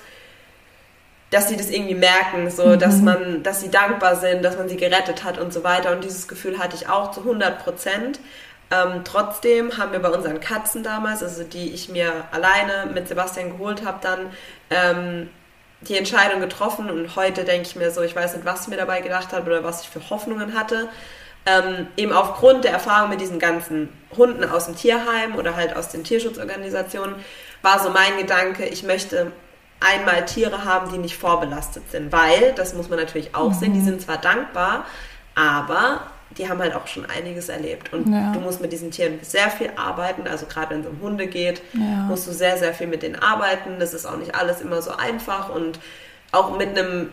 dass 1.30 1.48
sie 1.48 1.56
das 1.56 1.70
irgendwie 1.70 1.94
merken, 1.94 2.50
so, 2.50 2.66
mhm. 2.66 2.78
dass 2.78 2.98
man, 2.98 3.42
dass 3.42 3.62
sie 3.62 3.70
dankbar 3.70 4.16
sind, 4.16 4.44
dass 4.44 4.58
man 4.58 4.68
sie 4.68 4.76
gerettet 4.76 5.24
hat 5.24 5.38
und 5.38 5.54
so 5.54 5.64
weiter. 5.64 5.92
Und 5.92 6.04
dieses 6.04 6.28
Gefühl 6.28 6.58
hatte 6.58 6.76
ich 6.76 6.88
auch 6.88 7.12
zu 7.12 7.20
100 7.20 7.64
Prozent. 7.64 8.20
Ähm, 8.70 9.02
trotzdem 9.04 9.78
haben 9.78 9.92
wir 9.92 10.00
bei 10.00 10.10
unseren 10.10 10.40
Katzen 10.40 10.82
damals, 10.82 11.22
also 11.22 11.44
die 11.44 11.72
ich 11.72 11.88
mir 11.88 12.12
alleine 12.30 12.90
mit 12.92 13.08
Sebastian 13.08 13.52
geholt 13.52 13.84
habe, 13.86 14.00
dann 14.02 14.30
ähm, 14.68 15.30
die 15.80 15.96
Entscheidung 15.96 16.40
getroffen. 16.40 16.90
Und 16.90 17.16
heute 17.16 17.44
denke 17.44 17.66
ich 17.66 17.74
mir 17.74 17.90
so, 17.90 18.02
ich 18.02 18.14
weiß 18.14 18.34
nicht, 18.34 18.44
was 18.44 18.62
ich 18.62 18.68
mir 18.68 18.76
dabei 18.76 19.00
gedacht 19.00 19.32
habe 19.32 19.46
oder 19.46 19.64
was 19.64 19.82
ich 19.82 19.88
für 19.88 20.10
Hoffnungen 20.10 20.52
hatte 20.52 20.90
ähm, 21.46 21.86
eben 21.96 22.12
aufgrund 22.12 22.64
der 22.64 22.72
Erfahrung 22.72 23.10
mit 23.10 23.20
diesen 23.20 23.38
ganzen 23.38 23.88
Hunden 24.16 24.44
aus 24.44 24.66
dem 24.66 24.76
Tierheim 24.76 25.36
oder 25.36 25.56
halt 25.56 25.76
aus 25.76 25.88
den 25.88 26.04
Tierschutzorganisationen, 26.04 27.16
war 27.62 27.78
so 27.78 27.90
mein 27.90 28.16
Gedanke, 28.18 28.66
ich 28.66 28.82
möchte 28.82 29.32
einmal 29.80 30.24
Tiere 30.26 30.64
haben, 30.64 30.92
die 30.92 30.98
nicht 30.98 31.16
vorbelastet 31.16 31.90
sind, 31.90 32.12
weil, 32.12 32.52
das 32.54 32.74
muss 32.74 32.88
man 32.88 32.98
natürlich 32.98 33.34
auch 33.34 33.48
mhm. 33.48 33.54
sehen, 33.54 33.72
die 33.72 33.80
mhm. 33.80 33.84
sind 33.84 34.02
zwar 34.02 34.18
dankbar, 34.18 34.84
aber 35.34 36.02
die 36.36 36.48
haben 36.48 36.60
halt 36.60 36.74
auch 36.74 36.86
schon 36.86 37.06
einiges 37.06 37.48
erlebt. 37.48 37.92
Und 37.92 38.12
ja. 38.12 38.32
du 38.32 38.40
musst 38.40 38.60
mit 38.60 38.72
diesen 38.72 38.90
Tieren 38.90 39.18
sehr 39.22 39.50
viel 39.50 39.70
arbeiten. 39.76 40.28
Also 40.28 40.46
gerade 40.46 40.74
wenn 40.74 40.80
es 40.82 40.86
um 40.86 41.00
Hunde 41.00 41.26
geht, 41.26 41.60
ja. 41.72 41.80
musst 42.08 42.26
du 42.28 42.32
sehr, 42.32 42.56
sehr 42.56 42.72
viel 42.72 42.86
mit 42.86 43.02
denen 43.02 43.16
arbeiten. 43.16 43.80
Das 43.80 43.94
ist 43.94 44.06
auch 44.06 44.16
nicht 44.16 44.34
alles 44.34 44.60
immer 44.60 44.80
so 44.80 44.92
einfach. 44.92 45.52
Und 45.52 45.80
auch 46.30 46.56
mit 46.56 46.78
einem 46.78 47.10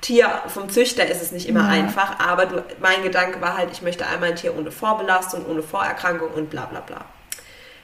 Tier 0.00 0.30
vom 0.48 0.68
Züchter 0.68 1.06
ist 1.06 1.22
es 1.22 1.32
nicht 1.32 1.48
immer 1.48 1.62
ja. 1.62 1.68
einfach, 1.68 2.18
aber 2.18 2.46
du, 2.46 2.64
mein 2.80 3.02
Gedanke 3.02 3.40
war 3.40 3.56
halt, 3.56 3.70
ich 3.72 3.82
möchte 3.82 4.06
einmal 4.06 4.30
ein 4.30 4.36
Tier 4.36 4.56
ohne 4.56 4.70
Vorbelastung, 4.70 5.46
ohne 5.46 5.62
Vorerkrankung 5.62 6.30
und 6.30 6.50
bla 6.50 6.66
bla 6.66 6.80
bla. 6.80 7.04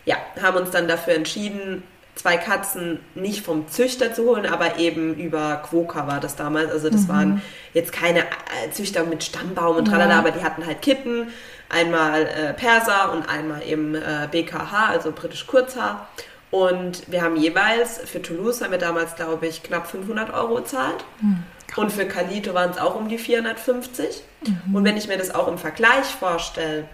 Ja, 0.04 0.16
haben 0.42 0.58
uns 0.58 0.70
dann 0.70 0.88
dafür 0.88 1.14
entschieden, 1.14 1.82
zwei 2.14 2.36
Katzen 2.36 3.00
nicht 3.14 3.44
vom 3.44 3.68
Züchter 3.68 4.12
zu 4.12 4.24
holen, 4.24 4.46
aber 4.46 4.78
eben 4.78 5.14
über 5.14 5.62
Quoka 5.68 6.06
war 6.06 6.20
das 6.20 6.36
damals. 6.36 6.70
Also 6.70 6.90
das 6.90 7.02
mhm. 7.02 7.08
waren 7.08 7.42
jetzt 7.72 7.92
keine 7.92 8.20
äh, 8.20 8.70
Züchter 8.72 9.04
mit 9.04 9.24
Stammbaum 9.24 9.76
und 9.76 9.86
tralala, 9.86 10.12
ja. 10.12 10.18
aber 10.18 10.30
die 10.30 10.42
hatten 10.42 10.66
halt 10.66 10.82
Kitten, 10.82 11.28
einmal 11.70 12.26
äh, 12.26 12.52
Perser 12.52 13.12
und 13.12 13.28
einmal 13.28 13.62
eben 13.66 13.94
äh, 13.94 14.28
BKH, 14.30 14.88
also 14.88 15.12
britisch 15.12 15.46
Kurzhaar. 15.46 16.08
Und 16.50 17.10
wir 17.10 17.22
haben 17.22 17.36
jeweils, 17.36 17.98
für 17.98 18.20
Toulouse 18.20 18.60
haben 18.60 18.72
wir 18.72 18.78
damals, 18.78 19.16
glaube 19.16 19.46
ich, 19.46 19.62
knapp 19.62 19.86
500 19.86 20.34
Euro 20.34 20.56
gezahlt. 20.56 21.02
Mhm. 21.22 21.44
Und 21.76 21.90
für 21.90 22.06
Calito 22.06 22.54
waren 22.54 22.70
es 22.70 22.78
auch 22.78 22.94
um 22.94 23.08
die 23.08 23.18
450. 23.18 24.22
Mhm. 24.46 24.74
Und 24.74 24.84
wenn 24.84 24.96
ich 24.96 25.08
mir 25.08 25.16
das 25.16 25.34
auch 25.34 25.48
im 25.48 25.58
Vergleich 25.58 26.06
vorstelle, 26.06 26.84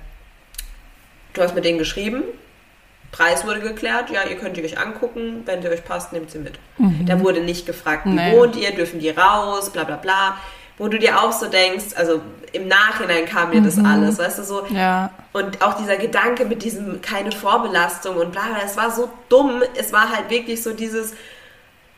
du 1.35 1.43
hast 1.43 1.55
mit 1.55 1.65
denen 1.65 1.79
geschrieben, 1.79 2.23
Preis 3.11 3.47
wurde 3.47 3.61
geklärt, 3.61 4.11
ja, 4.11 4.25
ihr 4.25 4.37
könnt 4.37 4.57
die 4.57 4.65
euch 4.65 4.79
angucken, 4.79 5.43
wenn 5.47 5.63
sie 5.63 5.69
euch 5.69 5.85
passt, 5.85 6.13
nehmt 6.13 6.31
sie 6.31 6.39
mit. 6.39 6.59
Mhm. 6.77 7.07
Da 7.07 7.21
wurde 7.21 7.41
nicht 7.41 7.67
gefragt, 7.67 8.05
wie 8.05 8.11
nee. 8.11 8.33
wohnt 8.33 8.55
ihr, 8.57 8.73
dürfen 8.73 9.01
die 9.01 9.09
raus, 9.11 9.71
bla 9.71 9.85
bla 9.85 9.97
bla. 9.97 10.37
Wo 10.77 10.87
du 10.87 10.99
dir 10.99 11.21
auch 11.21 11.33
so 11.33 11.47
denkst, 11.47 11.97
also 11.97 12.21
im 12.53 12.69
Nachhinein 12.69 13.25
kam 13.25 13.51
mir 13.51 13.61
mhm. 13.61 13.65
das 13.65 13.79
alles, 13.79 14.19
weißt 14.19 14.39
du, 14.39 14.45
so. 14.45 14.67
Ja. 14.71 15.11
Und 15.33 15.61
auch 15.63 15.75
dieser 15.75 15.97
Gedanke 15.97 16.45
mit 16.45 16.63
diesem 16.63 17.01
keine 17.01 17.33
Vorbelastung 17.33 18.17
und 18.17 18.31
bla 18.31 18.43
bla, 18.43 18.59
es 18.65 18.77
war 18.77 18.91
so 18.91 19.11
dumm. 19.29 19.63
Es 19.75 19.93
war 19.93 20.15
halt 20.15 20.31
wirklich 20.31 20.63
so 20.63 20.73
dieses, 20.73 21.15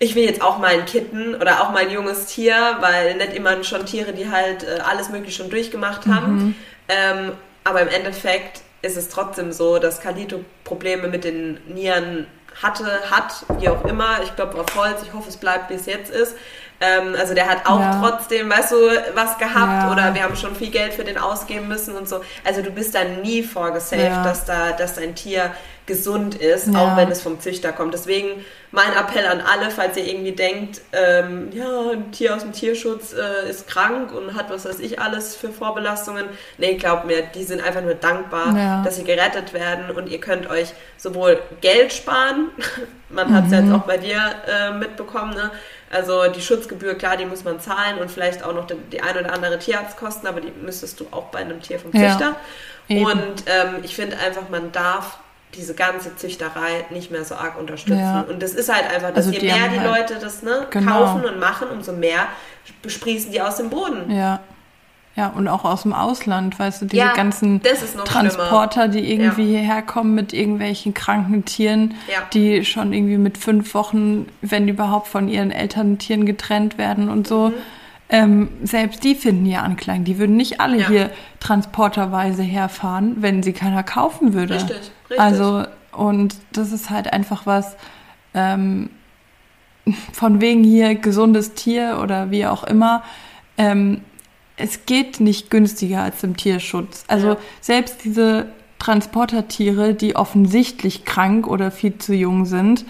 ich 0.03 0.15
will 0.15 0.25
jetzt 0.25 0.41
auch 0.43 0.59
mal 0.59 0.71
ein 0.71 0.87
Kitten 0.87 1.35
oder 1.35 1.61
auch 1.63 1.71
mal 1.71 1.83
ein 1.85 1.91
junges 1.91 2.27
Tier, 2.27 2.57
weil 2.81 3.17
nicht 3.17 3.35
immer 3.35 3.63
schon 3.63 3.85
Tiere, 3.85 4.13
die 4.13 4.31
halt 4.31 4.65
äh, 4.65 4.81
alles 4.81 5.11
mögliche 5.11 5.43
schon 5.43 5.51
durchgemacht 5.51 6.07
haben. 6.07 6.33
Mhm. 6.33 6.55
Ähm, 6.89 7.33
aber 7.65 7.83
im 7.83 7.89
Endeffekt 7.89 8.63
ist 8.81 8.97
es 8.97 9.11
trotzdem 9.11 9.53
so, 9.53 9.79
dass 9.79 10.01
Kalito 10.01 10.41
Probleme 10.65 11.09
mit 11.09 11.25
den 11.25 11.61
Nieren 11.69 12.27
hatte, 12.63 12.87
hat, 13.11 13.45
wie 13.59 13.69
auch 13.69 13.85
immer. 13.85 14.23
Ich 14.25 14.35
glaube 14.35 14.59
auf 14.59 14.75
Holz, 14.75 15.03
ich 15.03 15.13
hoffe, 15.13 15.29
es 15.29 15.37
bleibt, 15.37 15.69
wie 15.69 15.75
es 15.75 15.85
jetzt 15.85 16.11
ist. 16.11 16.35
Ähm, 16.81 17.15
also 17.19 17.35
der 17.35 17.47
hat 17.47 17.67
auch 17.67 17.79
ja. 17.79 18.01
trotzdem, 18.01 18.49
weißt 18.51 18.73
du, 18.73 18.77
was 19.15 19.37
gehabt 19.37 19.85
ja. 19.85 19.93
oder 19.93 20.15
wir 20.15 20.23
haben 20.23 20.35
schon 20.35 20.57
viel 20.57 20.71
Geld 20.71 20.95
für 20.95 21.05
den 21.05 21.19
ausgeben 21.19 21.69
müssen 21.69 21.95
und 21.95 22.09
so. 22.09 22.23
Also 22.43 22.63
du 22.63 22.71
bist 22.71 22.95
da 22.95 23.05
nie 23.05 23.43
vorgesaved, 23.43 24.05
ja. 24.05 24.25
dass 24.25 24.47
da, 24.47 24.73
dass 24.73 24.95
dein 24.95 25.15
Tier 25.15 25.53
gesund 25.90 26.37
ist, 26.37 26.68
ja. 26.68 26.79
auch 26.79 26.96
wenn 26.96 27.11
es 27.11 27.20
vom 27.20 27.40
Züchter 27.40 27.72
kommt. 27.72 27.92
Deswegen 27.92 28.44
mein 28.70 28.92
Appell 28.92 29.26
an 29.26 29.40
alle, 29.40 29.72
falls 29.72 29.96
ihr 29.96 30.07
irgendwie 30.07 30.31
denkt, 30.31 30.81
ähm, 30.92 31.48
ja, 31.53 31.90
ein 31.90 32.12
Tier 32.12 32.37
aus 32.37 32.42
dem 32.42 32.53
Tierschutz 32.53 33.12
äh, 33.12 33.50
ist 33.50 33.66
krank 33.66 34.12
und 34.14 34.37
hat 34.37 34.50
was 34.50 34.64
weiß 34.64 34.79
ich 34.79 35.00
alles 35.00 35.35
für 35.35 35.48
Vorbelastungen. 35.48 36.26
Nee, 36.59 36.76
glaubt 36.76 37.07
mir, 37.07 37.22
die 37.22 37.42
sind 37.42 37.61
einfach 37.61 37.83
nur 37.83 37.94
dankbar, 37.94 38.57
ja. 38.57 38.83
dass 38.85 38.96
sie 38.96 39.05
gerettet 39.05 39.53
werden 39.53 39.90
und 39.90 40.09
ihr 40.09 40.20
könnt 40.20 40.48
euch 40.48 40.68
sowohl 40.96 41.40
Geld 41.61 41.92
sparen, 41.92 42.50
man 43.09 43.35
hat 43.35 43.46
es 43.46 43.50
mhm. 43.50 43.66
jetzt 43.66 43.74
auch 43.74 43.87
bei 43.87 43.98
dir 43.98 44.20
äh, 44.46 44.72
mitbekommen, 44.72 45.35
ne? 45.35 45.50
Also 45.92 46.29
die 46.29 46.40
Schutzgebühr, 46.40 46.94
klar, 46.94 47.16
die 47.16 47.24
muss 47.24 47.42
man 47.42 47.59
zahlen 47.59 47.98
und 47.98 48.12
vielleicht 48.12 48.44
auch 48.44 48.55
noch 48.55 48.68
die, 48.68 48.76
die 48.92 49.00
ein 49.00 49.18
oder 49.18 49.33
andere 49.33 49.59
Tierarztkosten, 49.59 50.29
aber 50.29 50.40
die 50.40 50.53
müsstest 50.53 51.00
du 51.00 51.09
auch 51.11 51.24
bei 51.33 51.40
einem 51.40 51.61
Tier 51.61 51.81
vom 51.81 51.90
Züchter. 51.90 52.37
Ja, 52.87 52.96
und 52.96 53.42
ähm, 53.46 53.83
ich 53.83 53.96
finde 53.96 54.16
einfach, 54.18 54.48
man 54.50 54.70
darf 54.70 55.18
diese 55.55 55.75
ganze 55.75 56.15
Züchterei 56.17 56.85
nicht 56.91 57.11
mehr 57.11 57.25
so 57.25 57.35
arg 57.35 57.59
unterstützen. 57.59 57.99
Ja. 57.99 58.21
Und 58.21 58.43
das 58.43 58.53
ist 58.53 58.73
halt 58.73 58.85
einfach, 58.85 59.09
dass 59.09 59.27
also 59.27 59.39
je 59.39 59.47
mehr 59.47 59.69
die 59.69 59.81
halt 59.81 59.89
Leute 60.01 60.21
das 60.21 60.43
ne, 60.43 60.67
genau. 60.71 60.93
kaufen 60.93 61.25
und 61.25 61.39
machen, 61.39 61.69
umso 61.73 61.93
mehr 61.93 62.27
besprießen 62.83 63.33
die 63.33 63.41
aus 63.41 63.57
dem 63.57 63.71
Boden. 63.71 64.11
Ja. 64.11 64.41
Ja, 65.17 65.27
und 65.27 65.49
auch 65.49 65.65
aus 65.65 65.83
dem 65.83 65.93
Ausland, 65.93 66.57
weißt 66.59 66.83
du, 66.83 66.87
diese 66.87 67.03
ja, 67.03 67.15
ganzen 67.15 67.61
Transporter, 67.63 68.83
schlimmer. 68.83 68.89
die 68.89 69.13
irgendwie 69.13 69.53
ja. 69.53 69.59
hierher 69.59 69.83
kommen 69.83 70.15
mit 70.15 70.33
irgendwelchen 70.33 70.95
kranken 70.95 71.45
Tieren, 71.45 71.95
ja. 72.11 72.23
die 72.33 72.65
schon 72.65 72.93
irgendwie 72.93 73.19
mit 73.19 73.37
fünf 73.37 73.75
Wochen, 73.75 74.29
wenn 74.41 74.69
überhaupt, 74.69 75.09
von 75.09 75.29
ihren 75.29 75.51
Elterntieren 75.51 76.27
getrennt 76.27 76.79
werden 76.79 77.09
und 77.09 77.27
so. 77.27 77.49
Mhm. 77.49 77.55
Ähm, 78.11 78.49
selbst 78.64 79.05
die 79.05 79.14
finden 79.14 79.46
ja 79.46 79.62
Anklang. 79.62 80.05
Die 80.05 80.18
würden 80.18 80.37
nicht 80.37 80.61
alle 80.61 80.88
hier 80.88 81.11
transporterweise 81.38 82.42
herfahren, 82.42 83.16
wenn 83.20 83.42
sie 83.42 83.53
keiner 83.53 83.83
kaufen 83.83 84.35
würde. 84.35 84.55
Richtig. 84.57 84.77
Richtig. 84.77 85.20
Also, 85.20 85.64
und 85.92 86.35
das 86.53 86.73
ist 86.73 86.90
halt 86.90 87.12
einfach 87.12 87.46
was, 87.46 87.77
ähm, 88.35 88.90
von 90.12 90.40
wegen 90.40 90.64
hier 90.64 90.94
gesundes 90.94 91.55
Tier 91.55 92.01
oder 92.03 92.31
wie 92.31 92.46
auch 92.46 92.64
immer. 92.64 93.03
Ähm, 93.57 94.03
es 94.57 94.87
geht 94.87 95.20
nicht 95.20 95.51
günstiger 95.51 96.03
als 96.03 96.23
im 96.23 96.37
Tierschutz. 96.37 97.05
Also 97.09 97.29
ja. 97.29 97.37
selbst 97.61 98.05
diese 98.05 98.46
Transportertiere, 98.79 99.94
die 99.94 100.16
offensichtlich 100.16 101.05
krank 101.05 101.46
oder 101.46 101.70
viel 101.70 101.99
zu 101.99 102.14
jung 102.14 102.44
sind, 102.44 102.85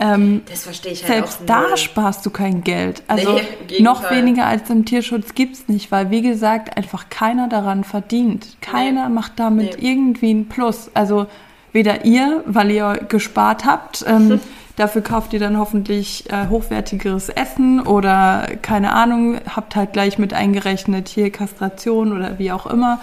ähm, 0.00 0.40
das 0.48 0.62
verstehe 0.62 0.92
ich 0.92 1.02
halt 1.02 1.12
Selbst 1.12 1.40
da 1.44 1.76
sparst 1.76 2.24
du 2.24 2.30
kein 2.30 2.64
Geld. 2.64 3.02
Also 3.06 3.34
nee, 3.68 3.80
noch 3.80 4.10
weniger 4.10 4.46
als 4.46 4.70
im 4.70 4.86
Tierschutz 4.86 5.34
gibt 5.34 5.56
es 5.56 5.68
nicht, 5.68 5.92
weil 5.92 6.10
wie 6.10 6.22
gesagt 6.22 6.76
einfach 6.76 7.10
keiner 7.10 7.48
daran 7.48 7.84
verdient. 7.84 8.56
Keiner 8.62 9.08
nee. 9.08 9.14
macht 9.14 9.32
damit 9.36 9.78
nee. 9.78 9.90
irgendwie 9.90 10.30
einen 10.30 10.48
Plus. 10.48 10.90
Also 10.94 11.26
weder 11.72 12.06
ihr, 12.06 12.42
weil 12.46 12.70
ihr 12.70 13.04
gespart 13.08 13.66
habt, 13.66 14.02
ähm, 14.08 14.40
dafür 14.76 15.02
kauft 15.02 15.34
ihr 15.34 15.38
dann 15.38 15.58
hoffentlich 15.58 16.30
äh, 16.30 16.48
hochwertigeres 16.48 17.28
Essen 17.28 17.80
oder 17.80 18.48
keine 18.62 18.94
Ahnung, 18.94 19.38
habt 19.54 19.76
halt 19.76 19.92
gleich 19.92 20.18
mit 20.18 20.32
eingerechnet 20.32 21.08
hier 21.08 21.30
Kastration 21.30 22.16
oder 22.16 22.38
wie 22.38 22.52
auch 22.52 22.66
immer. 22.66 23.00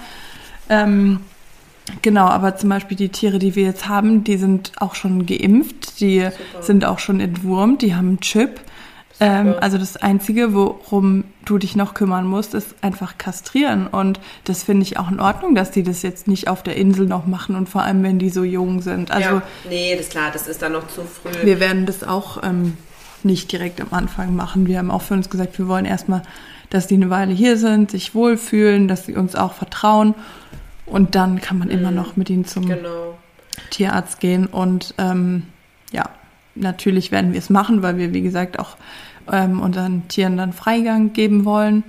Ähm, 0.67 1.19
genau, 2.01 2.25
aber 2.25 2.55
zum 2.55 2.69
Beispiel 2.69 2.97
die 2.97 3.09
Tiere, 3.09 3.39
die 3.39 3.55
wir 3.55 3.63
jetzt 3.63 3.87
haben, 3.87 4.23
die 4.23 4.37
sind 4.37 4.71
auch 4.77 4.95
schon 4.95 5.25
geimpft, 5.25 5.99
die 5.99 6.21
Super. 6.21 6.63
sind 6.63 6.85
auch 6.85 6.99
schon 6.99 7.19
entwurmt, 7.19 7.81
die 7.81 7.95
haben 7.95 8.07
einen 8.07 8.19
Chip. 8.19 8.59
Ähm, 9.19 9.55
also 9.59 9.77
das 9.77 9.97
Einzige, 9.97 10.53
worum 10.53 11.23
du 11.45 11.57
dich 11.57 11.75
noch 11.75 11.93
kümmern 11.93 12.25
musst, 12.27 12.53
ist 12.53 12.75
einfach 12.81 13.17
kastrieren. 13.17 13.87
Und 13.87 14.19
das 14.43 14.63
finde 14.63 14.83
ich 14.83 14.99
auch 14.99 15.09
in 15.09 15.19
Ordnung, 15.19 15.55
dass 15.55 15.71
die 15.71 15.83
das 15.83 16.01
jetzt 16.03 16.27
nicht 16.27 16.47
auf 16.47 16.61
der 16.61 16.75
Insel 16.75 17.07
noch 17.07 17.25
machen 17.25 17.55
und 17.55 17.67
vor 17.67 17.81
allem, 17.81 18.03
wenn 18.03 18.19
die 18.19 18.29
so 18.29 18.43
jung 18.43 18.81
sind. 18.81 19.09
Also, 19.11 19.29
ja, 19.29 19.41
nee, 19.69 19.95
das 19.95 20.07
ist 20.07 20.11
klar, 20.11 20.29
das 20.31 20.47
ist 20.47 20.61
dann 20.61 20.73
noch 20.73 20.87
zu 20.87 21.01
früh. 21.01 21.31
Wir 21.43 21.59
werden 21.59 21.85
das 21.85 22.03
auch 22.03 22.43
ähm, 22.43 22.77
nicht 23.23 23.51
direkt 23.51 23.81
am 23.81 23.87
Anfang 23.91 24.35
machen. 24.35 24.67
Wir 24.67 24.77
haben 24.77 24.91
auch 24.91 25.01
für 25.01 25.15
uns 25.15 25.29
gesagt, 25.29 25.57
wir 25.57 25.67
wollen 25.67 25.85
erstmal, 25.85 26.21
dass 26.69 26.85
die 26.85 26.95
eine 26.95 27.09
Weile 27.09 27.33
hier 27.33 27.57
sind, 27.57 27.89
sich 27.89 28.13
wohlfühlen, 28.13 28.87
dass 28.87 29.05
sie 29.05 29.15
uns 29.15 29.35
auch 29.35 29.53
vertrauen. 29.53 30.13
Und 30.87 31.15
dann 31.15 31.39
kann 31.41 31.59
man 31.59 31.67
mhm. 31.67 31.75
immer 31.75 31.91
noch 31.91 32.15
mit 32.15 32.29
ihnen 32.29 32.45
zum 32.45 32.65
genau. 32.65 33.17
Tierarzt 33.69 34.19
gehen. 34.19 34.47
Und 34.47 34.93
ähm, 34.97 35.43
ja, 35.91 36.05
natürlich 36.55 37.11
werden 37.11 37.33
wir 37.33 37.39
es 37.39 37.49
machen, 37.49 37.83
weil 37.83 37.97
wir, 37.97 38.13
wie 38.13 38.21
gesagt, 38.21 38.57
auch 38.57 38.77
ähm, 39.31 39.61
unseren 39.61 40.07
Tieren 40.07 40.37
dann 40.37 40.53
Freigang 40.53 41.13
geben 41.13 41.45
wollen. 41.45 41.83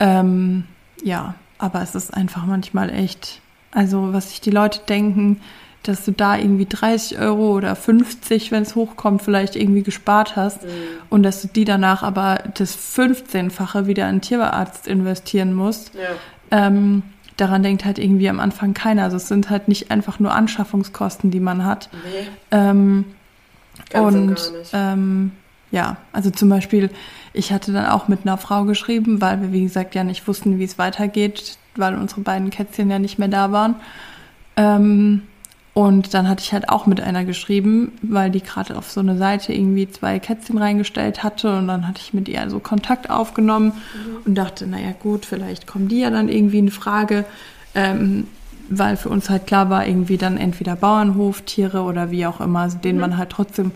Ähm, 0.00 0.64
ja, 1.02 1.34
aber 1.58 1.82
es 1.82 1.94
ist 1.94 2.14
einfach 2.14 2.46
manchmal 2.46 2.90
echt, 2.90 3.40
also 3.72 4.12
was 4.12 4.30
sich 4.30 4.40
die 4.40 4.50
Leute 4.50 4.80
denken, 4.88 5.40
dass 5.82 6.04
du 6.04 6.12
da 6.12 6.36
irgendwie 6.36 6.66
30 6.66 7.18
Euro 7.18 7.54
oder 7.56 7.74
50, 7.74 8.50
wenn 8.50 8.62
es 8.62 8.74
hochkommt, 8.74 9.22
vielleicht 9.22 9.56
irgendwie 9.56 9.82
gespart 9.82 10.36
hast 10.36 10.64
mhm. 10.64 10.68
und 11.08 11.22
dass 11.22 11.42
du 11.42 11.48
die 11.48 11.64
danach 11.64 12.02
aber 12.02 12.42
das 12.54 12.76
15-fache 12.76 13.86
wieder 13.86 14.08
in 14.10 14.20
Tierarzt 14.20 14.86
investieren 14.86 15.54
musst. 15.54 15.92
Ja. 15.94 16.66
Ähm, 16.66 17.02
daran 17.38 17.62
denkt 17.62 17.84
halt 17.84 17.98
irgendwie 17.98 18.28
am 18.28 18.40
Anfang 18.40 18.74
keiner. 18.74 19.04
Also 19.04 19.16
es 19.16 19.28
sind 19.28 19.48
halt 19.48 19.68
nicht 19.68 19.90
einfach 19.90 20.18
nur 20.18 20.32
Anschaffungskosten, 20.32 21.30
die 21.30 21.40
man 21.40 21.64
hat. 21.64 21.88
Nee. 21.92 22.28
Ähm, 22.50 23.04
Ganz 23.90 24.48
und 24.48 24.52
ähm, 24.72 25.30
ja, 25.70 25.96
also 26.12 26.30
zum 26.30 26.48
Beispiel, 26.48 26.90
ich 27.32 27.52
hatte 27.52 27.72
dann 27.72 27.86
auch 27.86 28.08
mit 28.08 28.20
einer 28.22 28.38
Frau 28.38 28.64
geschrieben, 28.64 29.20
weil 29.20 29.40
wir, 29.40 29.52
wie 29.52 29.62
gesagt, 29.62 29.94
ja 29.94 30.04
nicht 30.04 30.26
wussten, 30.26 30.58
wie 30.58 30.64
es 30.64 30.78
weitergeht, 30.78 31.58
weil 31.76 31.94
unsere 31.94 32.22
beiden 32.22 32.50
Kätzchen 32.50 32.90
ja 32.90 32.98
nicht 32.98 33.18
mehr 33.18 33.28
da 33.28 33.52
waren. 33.52 33.76
Ähm, 34.56 35.22
und 35.74 36.12
dann 36.12 36.28
hatte 36.28 36.42
ich 36.42 36.52
halt 36.52 36.68
auch 36.68 36.86
mit 36.86 37.00
einer 37.00 37.24
geschrieben, 37.24 37.92
weil 38.02 38.30
die 38.30 38.42
gerade 38.42 38.76
auf 38.76 38.90
so 38.90 38.98
eine 39.00 39.16
Seite 39.16 39.52
irgendwie 39.52 39.88
zwei 39.88 40.18
Kätzchen 40.18 40.58
reingestellt 40.58 41.22
hatte. 41.22 41.56
Und 41.56 41.68
dann 41.68 41.86
hatte 41.86 42.00
ich 42.02 42.12
mit 42.12 42.28
ihr 42.28 42.50
so 42.50 42.58
Kontakt 42.58 43.10
aufgenommen 43.10 43.66
mhm. 43.66 44.16
und 44.24 44.34
dachte, 44.34 44.66
naja 44.66 44.92
gut, 45.00 45.24
vielleicht 45.24 45.68
kommen 45.68 45.86
die 45.86 46.00
ja 46.00 46.10
dann 46.10 46.28
irgendwie 46.28 46.58
in 46.58 46.70
Frage. 46.70 47.24
Ähm, 47.76 48.26
weil 48.70 48.96
für 48.96 49.08
uns 49.08 49.30
halt 49.30 49.46
klar 49.46 49.70
war, 49.70 49.86
irgendwie 49.86 50.18
dann 50.18 50.36
entweder 50.36 50.76
Bauernhof, 50.76 51.42
Tiere 51.42 51.82
oder 51.82 52.10
wie 52.10 52.26
auch 52.26 52.40
immer, 52.40 52.60
also 52.60 52.78
denen 52.78 52.98
mhm. 52.98 53.02
man 53.02 53.16
halt 53.16 53.30
trotzdem 53.30 53.70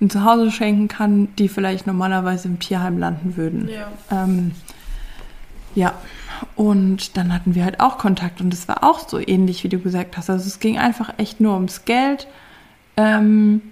ein 0.00 0.10
Zuhause 0.10 0.50
schenken 0.50 0.88
kann, 0.88 1.28
die 1.38 1.48
vielleicht 1.48 1.86
normalerweise 1.86 2.48
im 2.48 2.58
Tierheim 2.58 2.98
landen 2.98 3.36
würden. 3.36 3.68
Ja. 3.68 3.88
Ähm, 4.10 4.52
ja, 5.74 5.94
und 6.56 7.16
dann 7.16 7.32
hatten 7.32 7.54
wir 7.54 7.64
halt 7.64 7.80
auch 7.80 7.98
Kontakt 7.98 8.40
und 8.40 8.52
es 8.52 8.68
war 8.68 8.84
auch 8.84 9.08
so 9.08 9.18
ähnlich, 9.18 9.64
wie 9.64 9.68
du 9.68 9.78
gesagt 9.78 10.16
hast. 10.16 10.30
Also 10.30 10.46
es 10.46 10.60
ging 10.60 10.78
einfach 10.78 11.14
echt 11.16 11.40
nur 11.40 11.54
ums 11.54 11.84
Geld 11.84 12.26
ähm, 12.96 13.62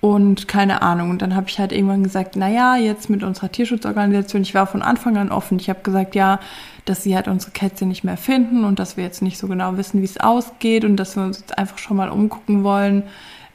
und 0.00 0.48
keine 0.48 0.82
Ahnung. 0.82 1.10
Und 1.10 1.22
dann 1.22 1.34
habe 1.34 1.48
ich 1.48 1.58
halt 1.58 1.72
irgendwann 1.72 2.02
gesagt, 2.02 2.36
naja, 2.36 2.76
jetzt 2.76 3.10
mit 3.10 3.22
unserer 3.22 3.50
Tierschutzorganisation, 3.50 4.42
ich 4.42 4.54
war 4.54 4.66
von 4.66 4.82
Anfang 4.82 5.16
an 5.16 5.30
offen. 5.30 5.58
Ich 5.58 5.68
habe 5.68 5.80
gesagt, 5.82 6.14
ja, 6.14 6.40
dass 6.84 7.02
sie 7.02 7.14
halt 7.16 7.28
unsere 7.28 7.52
Kätzchen 7.52 7.88
nicht 7.88 8.04
mehr 8.04 8.16
finden 8.16 8.64
und 8.64 8.78
dass 8.78 8.96
wir 8.96 9.04
jetzt 9.04 9.22
nicht 9.22 9.38
so 9.38 9.48
genau 9.48 9.76
wissen, 9.76 10.00
wie 10.00 10.06
es 10.06 10.20
ausgeht 10.20 10.84
und 10.84 10.96
dass 10.96 11.16
wir 11.16 11.24
uns 11.24 11.40
jetzt 11.40 11.58
einfach 11.58 11.78
schon 11.78 11.96
mal 11.96 12.10
umgucken 12.10 12.64
wollen 12.64 13.04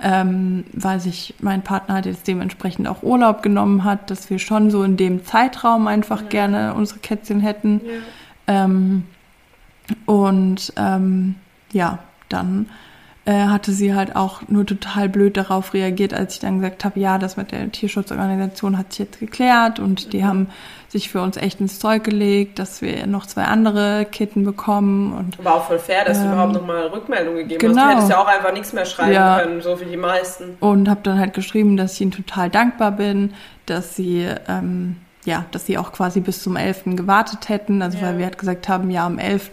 ähm, 0.01 0.63
weil 0.73 0.99
sich 0.99 1.35
mein 1.39 1.61
Partner 1.61 1.95
halt 1.95 2.05
jetzt 2.05 2.27
dementsprechend 2.27 2.87
auch 2.87 3.03
Urlaub 3.03 3.41
genommen 3.43 3.83
hat, 3.83 4.09
dass 4.09 4.29
wir 4.29 4.39
schon 4.39 4.71
so 4.71 4.83
in 4.83 4.95
dem 4.95 5.25
Zeitraum 5.25 5.87
einfach 5.87 6.21
ja. 6.21 6.27
gerne 6.27 6.73
unsere 6.73 6.99
Kätzchen 6.99 7.41
hätten. 7.41 7.81
Ja. 8.47 8.65
Ähm, 8.65 9.03
und 10.05 10.73
ähm, 10.77 11.35
ja, 11.71 11.99
dann 12.29 12.67
äh, 13.25 13.45
hatte 13.45 13.73
sie 13.73 13.93
halt 13.93 14.15
auch 14.15 14.47
nur 14.47 14.65
total 14.65 15.09
blöd 15.09 15.35
darauf 15.35 15.73
reagiert, 15.73 16.13
als 16.13 16.35
ich 16.35 16.39
dann 16.39 16.61
gesagt 16.61 16.85
habe, 16.85 16.99
ja, 16.99 17.17
das 17.17 17.35
mit 17.35 17.51
der 17.51 17.71
Tierschutzorganisation 17.71 18.77
hat 18.77 18.93
sich 18.93 18.99
jetzt 18.99 19.19
geklärt 19.19 19.79
und 19.79 20.13
die 20.13 20.23
haben 20.23 20.47
sich 20.89 21.09
für 21.09 21.21
uns 21.21 21.37
echt 21.37 21.61
ins 21.61 21.79
Zeug 21.79 22.03
gelegt, 22.03 22.57
dass 22.57 22.81
wir 22.81 23.05
noch 23.05 23.27
zwei 23.27 23.43
andere 23.43 24.05
Kitten 24.05 24.43
bekommen. 24.43 25.13
Und, 25.13 25.43
War 25.43 25.55
auch 25.55 25.67
voll 25.67 25.79
fair, 25.79 26.03
dass 26.03 26.17
ähm, 26.17 26.25
du 26.25 26.31
überhaupt 26.31 26.53
nochmal 26.53 26.87
Rückmeldung 26.87 27.35
gegeben 27.35 27.59
genau. 27.59 27.81
hast. 27.81 27.85
Du 27.85 27.95
hättest 27.95 28.09
ja 28.09 28.17
auch 28.17 28.27
einfach 28.27 28.53
nichts 28.53 28.73
mehr 28.73 28.85
schreiben 28.85 29.13
ja. 29.13 29.39
können, 29.39 29.61
so 29.61 29.79
wie 29.79 29.85
die 29.85 29.97
meisten. 29.97 30.57
Und 30.59 30.89
habe 30.89 31.01
dann 31.03 31.19
halt 31.19 31.33
geschrieben, 31.33 31.77
dass 31.77 31.93
ich 31.93 32.01
ihnen 32.01 32.11
total 32.11 32.49
dankbar 32.49 32.91
bin, 32.91 33.33
dass 33.65 33.95
sie... 33.95 34.27
Ähm, 34.47 34.97
ja, 35.25 35.45
dass 35.51 35.65
sie 35.65 35.77
auch 35.77 35.91
quasi 35.91 36.21
bis 36.21 36.41
zum 36.41 36.55
11. 36.55 36.95
gewartet 36.95 37.49
hätten. 37.49 37.81
Also 37.81 37.97
ja. 37.97 38.05
weil 38.05 38.17
wir 38.17 38.25
halt 38.25 38.37
gesagt 38.37 38.69
haben, 38.69 38.89
ja, 38.89 39.05
am 39.05 39.19
11. 39.19 39.51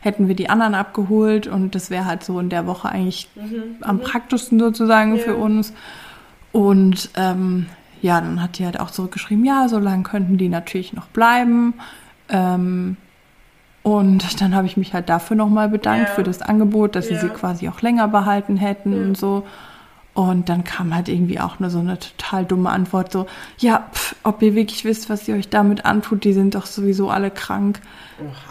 hätten 0.00 0.28
wir 0.28 0.34
die 0.34 0.50
anderen 0.50 0.74
abgeholt 0.74 1.46
und 1.46 1.74
das 1.74 1.88
wäre 1.88 2.04
halt 2.04 2.24
so 2.24 2.38
in 2.40 2.50
der 2.50 2.66
Woche 2.66 2.88
eigentlich 2.88 3.30
mhm. 3.36 3.76
am 3.80 3.96
mhm. 3.96 4.00
praktischsten 4.00 4.58
sozusagen 4.58 5.16
ja. 5.16 5.22
für 5.22 5.36
uns. 5.36 5.72
Und 6.52 7.10
ähm, 7.16 7.66
ja, 8.04 8.20
dann 8.20 8.42
hat 8.42 8.58
die 8.58 8.66
halt 8.66 8.78
auch 8.78 8.90
zurückgeschrieben, 8.90 9.46
ja, 9.46 9.66
so 9.66 9.78
lange 9.78 10.02
könnten 10.02 10.36
die 10.36 10.50
natürlich 10.50 10.92
noch 10.92 11.06
bleiben. 11.06 11.72
Ähm, 12.28 12.98
und 13.82 14.42
dann 14.42 14.54
habe 14.54 14.66
ich 14.66 14.76
mich 14.76 14.92
halt 14.92 15.08
dafür 15.08 15.36
nochmal 15.36 15.70
bedankt 15.70 16.08
ja. 16.10 16.14
für 16.14 16.22
das 16.22 16.42
Angebot, 16.42 16.96
dass 16.96 17.08
sie 17.08 17.16
sie 17.16 17.30
quasi 17.30 17.66
auch 17.66 17.80
länger 17.80 18.06
behalten 18.08 18.58
hätten 18.58 18.92
und 18.92 19.16
so. 19.16 19.46
Und 20.12 20.50
dann 20.50 20.64
kam 20.64 20.94
halt 20.94 21.08
irgendwie 21.08 21.40
auch 21.40 21.60
nur 21.60 21.70
so 21.70 21.78
eine 21.78 21.98
total 21.98 22.44
dumme 22.44 22.68
Antwort, 22.68 23.10
so, 23.10 23.26
ja, 23.56 23.88
pf, 23.94 24.16
ob 24.22 24.42
ihr 24.42 24.54
wirklich 24.54 24.84
wisst, 24.84 25.08
was 25.08 25.26
ihr 25.26 25.36
euch 25.36 25.48
damit 25.48 25.86
antut, 25.86 26.24
die 26.24 26.34
sind 26.34 26.54
doch 26.54 26.66
sowieso 26.66 27.08
alle 27.08 27.30
krank. 27.30 27.80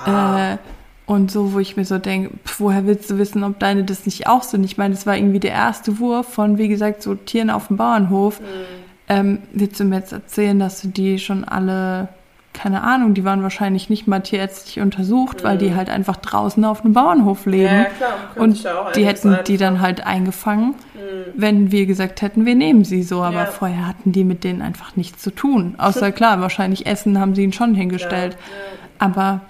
Äh, 0.08 0.58
und 1.06 1.30
so, 1.30 1.54
wo 1.54 1.60
ich 1.60 1.78
mir 1.78 1.86
so 1.86 1.99
denke, 1.99 2.32
woher 2.58 2.88
willst 2.88 3.12
du 3.12 3.20
wissen, 3.20 3.43
ob 3.43 3.60
deine 3.60 3.84
das 3.84 4.08
nicht 4.08 4.26
auch 4.26 4.41
sind? 4.41 4.64
Ich 4.64 4.80
meine, 4.80 4.95
das 4.95 5.06
war 5.06 5.16
irgendwie 5.16 5.39
der 5.39 5.51
erste 5.51 5.99
Wurf 5.99 6.28
von, 6.34 6.58
wie 6.58 6.70
gesagt, 6.70 7.04
so 7.04 7.14
Tieren 7.14 7.51
auf 7.51 7.68
dem 7.68 7.78
Bauernhof. 7.78 8.39
Mhm. 8.39 8.84
Ähm, 9.10 9.39
willst 9.51 9.80
du 9.80 9.84
mir 9.84 9.97
jetzt 9.97 10.14
erzählen, 10.14 10.58
dass 10.60 10.82
du 10.82 10.88
die 10.88 11.20
schon 11.20 11.43
alle 11.43 12.10
keine 12.54 12.84
Ahnung, 12.84 13.14
die 13.14 13.26
waren 13.26 13.41
wahrscheinlich 13.41 13.89
nicht 13.89 14.08
mal 14.08 14.20
tierärztlich 14.20 14.80
untersucht, 14.80 15.41
mhm. 15.41 15.47
weil 15.47 15.58
die 15.58 15.72
mhm. 15.72 15.76
halt 15.76 15.89
einfach 15.89 16.18
draußen 16.18 16.64
auf 16.64 16.84
einem 16.84 16.93
Bauernhof 16.93 17.45
leben. 17.45 17.74
Ja, 17.74 17.86
klar. 17.86 18.14
Und 18.36 18.64
die 18.95 19.06
hätten 19.06 19.38
die 19.47 19.58
dann 19.58 19.82
halt 19.82 20.06
eingefangen, 20.06 20.76
mhm. 20.93 21.32
wenn 21.36 21.72
wir 21.72 21.86
gesagt 21.86 22.22
hätten, 22.22 22.45
wir 22.45 22.56
nehmen 22.56 22.86
sie 22.86 23.04
so. 23.04 23.24
Aber 23.24 23.38
ja. 23.38 23.45
vorher 23.47 23.88
hatten 23.88 24.12
die 24.12 24.24
mit 24.24 24.43
denen 24.43 24.62
einfach 24.62 24.95
nichts 24.95 25.22
zu 25.22 25.32
tun. 25.32 25.76
Außer 25.78 26.12
klar, 26.12 26.39
wahrscheinlich 26.41 26.86
Essen 26.86 27.20
haben 27.20 27.36
sie 27.36 27.43
ihnen 27.43 27.54
schon 27.54 27.74
hingestellt. 27.74 28.34
Ja, 28.34 29.08
aber 29.08 29.41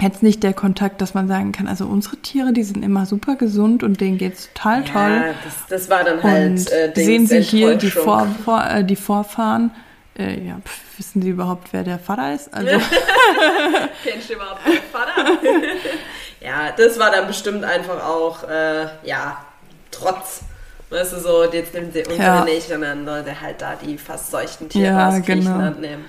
jetzt 0.00 0.22
nicht 0.22 0.42
der 0.42 0.52
Kontakt, 0.52 1.00
dass 1.00 1.14
man 1.14 1.28
sagen 1.28 1.52
kann, 1.52 1.68
also 1.68 1.86
unsere 1.86 2.16
Tiere, 2.18 2.52
die 2.52 2.62
sind 2.62 2.84
immer 2.84 3.06
super 3.06 3.36
gesund 3.36 3.82
und 3.82 4.00
denen 4.00 4.18
geht's 4.18 4.50
total 4.52 4.84
toll. 4.84 5.26
Ja, 5.26 5.34
das, 5.44 5.54
das 5.68 5.90
war 5.90 6.04
dann 6.04 6.22
halt. 6.22 6.50
Und 6.50 6.72
äh, 6.72 6.92
sehen 6.94 7.26
Sie 7.26 7.40
hier 7.40 7.76
die, 7.76 7.90
Vor, 7.90 8.26
vor, 8.44 8.64
äh, 8.64 8.84
die 8.84 8.96
Vorfahren 8.96 9.70
äh, 10.18 10.46
ja, 10.46 10.58
pf, 10.64 10.98
wissen 10.98 11.22
Sie 11.22 11.28
überhaupt, 11.28 11.68
wer 11.72 11.84
der 11.84 11.98
Vater 11.98 12.34
ist? 12.34 12.52
Also 12.52 12.70
Kennst 14.04 14.30
du 14.30 14.34
überhaupt 14.34 14.66
den 14.66 14.80
Vater? 14.90 15.38
ja, 16.40 16.72
das 16.76 16.98
war 16.98 17.10
dann 17.10 17.26
bestimmt 17.26 17.64
einfach 17.64 18.02
auch, 18.02 18.48
äh, 18.48 18.86
ja, 19.04 19.38
Trotz. 19.98 20.42
Weißt 20.90 21.14
du, 21.14 21.20
so, 21.20 21.44
jetzt 21.44 21.74
nimmt 21.74 21.92
sie 21.94 22.00
unsere 22.00 22.22
ja. 22.22 22.44
nicht, 22.44 22.68
sondern 22.68 23.04
Leute 23.04 23.40
halt 23.40 23.60
da 23.60 23.74
die 23.74 23.98
fast 23.98 24.30
seuchten 24.30 24.68
Tiere 24.68 24.92
ja, 24.92 25.08
aus 25.08 25.14
Griechenland 25.22 25.76
genau. 25.76 25.88
nehmen. 25.88 26.04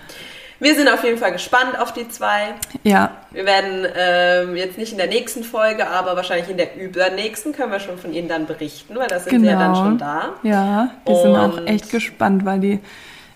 Wir 0.60 0.76
sind 0.76 0.90
auf 0.90 1.04
jeden 1.04 1.18
Fall 1.18 1.32
gespannt 1.32 1.80
auf 1.80 1.94
die 1.94 2.08
zwei. 2.10 2.56
Ja. 2.84 3.12
Wir 3.32 3.46
werden 3.46 3.86
ähm, 3.96 4.56
jetzt 4.56 4.78
nicht 4.78 4.92
in 4.92 4.98
der 4.98 5.08
nächsten 5.08 5.44
Folge, 5.44 5.88
aber 5.88 6.16
wahrscheinlich 6.16 6.50
in 6.50 6.58
der 6.58 6.76
übernächsten 6.76 7.54
können 7.54 7.72
wir 7.72 7.80
schon 7.80 7.98
von 7.98 8.12
ihnen 8.14 8.28
dann 8.28 8.48
berichten, 8.48 8.96
weil 8.96 9.08
da 9.08 9.20
sind 9.20 9.32
genau. 9.32 9.44
sie 9.44 9.50
ja 9.50 9.60
dann 9.60 9.74
genau. 9.74 9.86
schon 9.86 9.98
da. 10.00 10.30
Ja, 10.44 10.90
wir 11.06 11.16
sind 11.16 11.36
auch 11.36 11.66
echt 11.68 11.92
gespannt, 11.92 12.44
weil 12.46 12.60
die 12.60 12.80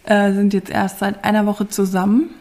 äh, 0.06 0.32
sind 0.32 0.54
jetzt 0.54 0.72
erst 0.72 1.00
seit 1.00 1.24
einer 1.24 1.46
Woche 1.46 1.68
zusammen, 1.68 2.34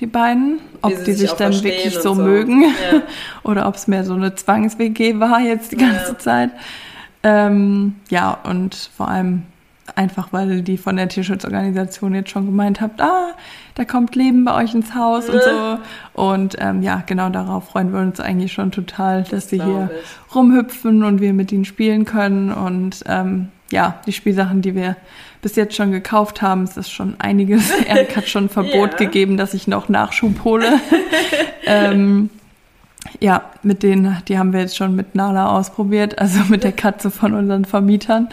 die 0.00 0.06
beiden. 0.06 0.60
Ob 0.82 0.90
die 0.90 1.12
sich, 1.12 1.30
sich 1.30 1.32
dann 1.32 1.54
wirklich 1.64 1.94
so, 1.94 2.14
so, 2.14 2.14
mögen 2.14 2.62
ja. 2.62 3.02
oder 3.42 3.66
ob 3.66 3.76
es 3.76 3.86
mehr 3.86 4.04
so 4.04 4.12
eine 4.12 4.34
Zwangs-WG 4.34 5.18
war 5.18 5.40
jetzt 5.40 5.72
die 5.72 5.76
ganze 5.76 6.12
ja. 6.12 6.18
Zeit. 6.18 6.50
Ähm, 7.22 7.96
ja, 8.10 8.38
und 8.44 8.74
vor 8.96 9.08
allem 9.08 9.44
einfach, 9.94 10.28
weil 10.32 10.62
die 10.62 10.76
von 10.76 10.96
der 10.96 11.08
Tierschutzorganisation 11.08 12.14
jetzt 12.14 12.30
schon 12.30 12.46
gemeint 12.46 12.80
habt, 12.80 13.00
ah, 13.00 13.34
da 13.74 13.84
kommt 13.84 14.16
Leben 14.16 14.44
bei 14.44 14.54
euch 14.54 14.74
ins 14.74 14.94
Haus 14.94 15.28
und 15.28 15.42
so. 15.42 15.78
Und 16.20 16.56
ähm, 16.58 16.82
ja, 16.82 17.02
genau 17.04 17.28
darauf 17.28 17.68
freuen 17.68 17.92
wir 17.92 18.00
uns 18.00 18.20
eigentlich 18.20 18.52
schon 18.52 18.72
total, 18.72 19.24
dass 19.24 19.50
sie 19.50 19.62
hier 19.62 19.90
ich. 19.92 20.34
rumhüpfen 20.34 21.04
und 21.04 21.20
wir 21.20 21.34
mit 21.34 21.52
ihnen 21.52 21.66
spielen 21.66 22.06
können. 22.06 22.50
Und 22.50 23.04
ähm, 23.06 23.48
ja, 23.70 24.00
die 24.06 24.12
Spielsachen, 24.12 24.62
die 24.62 24.74
wir 24.74 24.96
bis 25.42 25.56
jetzt 25.56 25.76
schon 25.76 25.92
gekauft 25.92 26.40
haben, 26.40 26.62
es 26.62 26.76
ist 26.76 26.90
schon 26.90 27.16
einiges. 27.18 27.70
Erik 27.86 28.16
hat 28.16 28.28
schon 28.28 28.44
ein 28.44 28.48
Verbot 28.48 28.92
ja. 28.92 28.96
gegeben, 28.96 29.36
dass 29.36 29.54
ich 29.54 29.68
noch 29.68 29.88
Nachschub 29.88 30.42
hole. 30.44 30.80
ähm, 31.66 32.30
ja, 33.20 33.42
mit 33.62 33.82
denen, 33.82 34.22
die 34.28 34.38
haben 34.38 34.52
wir 34.52 34.60
jetzt 34.60 34.76
schon 34.76 34.96
mit 34.96 35.14
Nala 35.14 35.50
ausprobiert, 35.50 36.18
also 36.18 36.40
mit 36.48 36.64
der 36.64 36.72
Katze 36.72 37.10
von 37.10 37.34
unseren 37.34 37.64
Vermietern. 37.64 38.28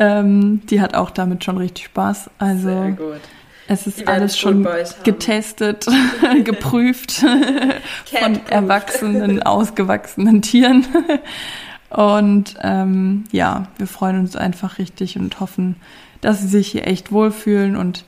Ähm, 0.00 0.62
die 0.66 0.80
hat 0.80 0.94
auch 0.94 1.10
damit 1.10 1.44
schon 1.44 1.58
richtig 1.58 1.84
Spaß. 1.84 2.30
Also 2.38 2.68
Sehr 2.68 2.90
gut. 2.92 3.20
es 3.68 3.86
ist 3.86 4.08
alles 4.08 4.38
schon 4.38 4.66
getestet, 5.04 5.86
geprüft 6.44 7.12
von 8.06 8.40
erwachsenen, 8.48 9.42
ausgewachsenen 9.42 10.40
Tieren. 10.40 10.86
Und 11.90 12.56
ähm, 12.62 13.24
ja, 13.30 13.68
wir 13.76 13.86
freuen 13.86 14.18
uns 14.20 14.36
einfach 14.36 14.78
richtig 14.78 15.18
und 15.18 15.38
hoffen, 15.38 15.76
dass 16.22 16.40
sie 16.40 16.48
sich 16.48 16.68
hier 16.68 16.86
echt 16.86 17.12
wohlfühlen 17.12 17.76
und 17.76 18.04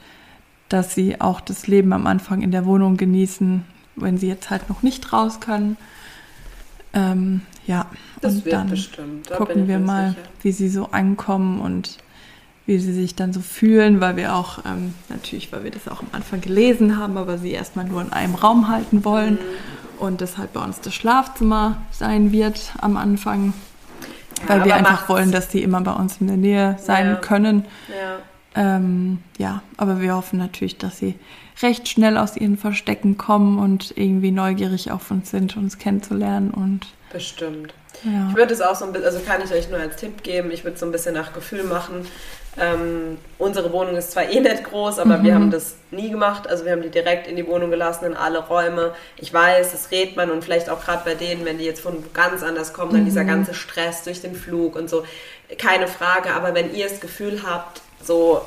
dass 0.70 0.94
sie 0.94 1.20
auch 1.20 1.42
das 1.42 1.66
Leben 1.66 1.92
am 1.92 2.06
Anfang 2.06 2.40
in 2.40 2.52
der 2.52 2.64
Wohnung 2.64 2.96
genießen, 2.96 3.64
wenn 3.96 4.16
sie 4.16 4.28
jetzt 4.28 4.48
halt 4.48 4.70
noch 4.70 4.82
nicht 4.82 5.12
raus 5.12 5.40
können. 5.40 5.76
Ähm, 6.94 7.42
ja, 7.66 7.86
das 8.20 8.34
und 8.34 8.52
dann 8.52 8.70
bestimmt. 8.70 9.30
Da 9.30 9.36
gucken 9.36 9.68
wir 9.68 9.78
mal, 9.78 10.10
sicher. 10.10 10.22
wie 10.42 10.52
sie 10.52 10.68
so 10.68 10.86
ankommen 10.86 11.60
und 11.60 11.98
wie 12.66 12.78
sie 12.78 12.92
sich 12.92 13.14
dann 13.14 13.32
so 13.32 13.40
fühlen, 13.40 14.00
weil 14.00 14.16
wir 14.16 14.34
auch 14.34 14.64
ähm, 14.64 14.94
natürlich, 15.08 15.52
weil 15.52 15.64
wir 15.64 15.70
das 15.70 15.88
auch 15.88 16.00
am 16.00 16.08
Anfang 16.12 16.40
gelesen 16.40 16.96
haben, 16.96 17.16
aber 17.16 17.38
sie 17.38 17.50
erstmal 17.50 17.84
nur 17.84 18.00
in 18.00 18.12
einem 18.12 18.34
Raum 18.34 18.68
halten 18.68 19.04
wollen 19.04 19.34
mhm. 19.34 19.98
und 19.98 20.20
deshalb 20.20 20.52
bei 20.52 20.60
uns 20.60 20.80
das 20.80 20.94
Schlafzimmer 20.94 21.82
sein 21.90 22.30
wird 22.32 22.72
am 22.80 22.96
Anfang 22.96 23.52
weil 24.46 24.64
wir 24.64 24.74
einfach 24.74 25.08
wollen, 25.08 25.32
dass 25.32 25.48
die 25.48 25.62
immer 25.62 25.80
bei 25.80 25.92
uns 25.92 26.20
in 26.20 26.26
der 26.26 26.36
Nähe 26.36 26.76
sein 26.80 27.06
ja. 27.06 27.14
können. 27.16 27.64
Ja. 27.88 28.18
Ähm, 28.54 29.18
ja, 29.38 29.62
aber 29.76 30.00
wir 30.00 30.14
hoffen 30.14 30.38
natürlich, 30.38 30.78
dass 30.78 30.98
sie 30.98 31.14
recht 31.62 31.88
schnell 31.88 32.18
aus 32.18 32.36
ihren 32.36 32.58
Verstecken 32.58 33.16
kommen 33.16 33.58
und 33.58 33.96
irgendwie 33.96 34.30
neugierig 34.30 34.90
auf 34.90 35.10
uns 35.10 35.30
sind, 35.30 35.56
uns 35.56 35.78
kennenzulernen 35.78 36.50
und 36.50 36.86
bestimmt. 37.12 37.74
Ja. 38.04 38.28
Ich 38.30 38.36
würde 38.36 38.54
es 38.54 38.60
auch 38.60 38.74
so 38.74 38.84
ein 38.84 38.92
bisschen, 38.92 39.06
also 39.06 39.20
kann 39.20 39.42
ich 39.44 39.52
euch 39.52 39.68
nur 39.68 39.78
als 39.78 39.96
Tipp 39.96 40.22
geben, 40.22 40.50
ich 40.50 40.64
würde 40.64 40.74
es 40.74 40.80
so 40.80 40.86
ein 40.86 40.92
bisschen 40.92 41.14
nach 41.14 41.32
Gefühl 41.32 41.64
machen. 41.64 42.06
Ähm, 42.58 43.16
unsere 43.38 43.72
Wohnung 43.72 43.96
ist 43.96 44.12
zwar 44.12 44.28
eh 44.28 44.38
nicht 44.38 44.64
groß, 44.64 44.98
aber 44.98 45.18
mhm. 45.18 45.24
wir 45.24 45.34
haben 45.34 45.50
das 45.50 45.76
nie 45.90 46.10
gemacht. 46.10 46.48
Also 46.48 46.64
wir 46.64 46.72
haben 46.72 46.82
die 46.82 46.90
direkt 46.90 47.26
in 47.26 47.36
die 47.36 47.46
Wohnung 47.46 47.70
gelassen, 47.70 48.04
in 48.04 48.14
alle 48.14 48.40
Räume. 48.40 48.94
Ich 49.16 49.32
weiß, 49.32 49.72
das 49.72 49.90
redet 49.90 50.16
man 50.16 50.30
und 50.30 50.44
vielleicht 50.44 50.68
auch 50.68 50.84
gerade 50.84 51.02
bei 51.04 51.14
denen, 51.14 51.46
wenn 51.46 51.58
die 51.58 51.64
jetzt 51.64 51.80
von 51.80 52.04
ganz 52.12 52.42
anders 52.42 52.74
kommen, 52.74 52.92
dann 52.92 53.02
mhm. 53.02 53.06
dieser 53.06 53.24
ganze 53.24 53.54
Stress 53.54 54.04
durch 54.04 54.20
den 54.20 54.34
Flug 54.34 54.76
und 54.76 54.90
so. 54.90 55.04
Keine 55.58 55.88
Frage, 55.88 56.34
aber 56.34 56.54
wenn 56.54 56.74
ihr 56.74 56.88
das 56.88 57.00
Gefühl 57.00 57.42
habt, 57.46 57.80
so, 58.02 58.42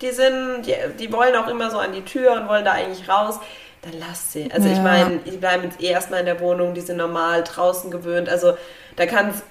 die 0.00 0.10
sind, 0.10 0.62
die, 0.66 0.74
die 0.98 1.12
wollen 1.12 1.34
auch 1.34 1.48
immer 1.48 1.70
so 1.70 1.78
an 1.78 1.92
die 1.92 2.02
Tür 2.02 2.34
und 2.34 2.48
wollen 2.48 2.64
da 2.64 2.72
eigentlich 2.72 3.08
raus, 3.08 3.40
dann 3.84 4.00
lasst 4.00 4.32
sie. 4.32 4.50
Also 4.52 4.68
ja. 4.68 4.74
ich 4.74 4.80
meine, 4.80 5.18
die 5.18 5.36
bleiben 5.36 5.64
jetzt 5.64 5.80
eh 5.80 5.88
erstmal 5.88 6.20
in 6.20 6.26
der 6.26 6.40
Wohnung, 6.40 6.74
die 6.74 6.80
sind 6.80 6.96
normal 6.96 7.44
draußen 7.44 7.90
gewöhnt. 7.90 8.28
Also 8.28 8.54
da 8.96 9.06
kann 9.06 9.30
es 9.30 9.42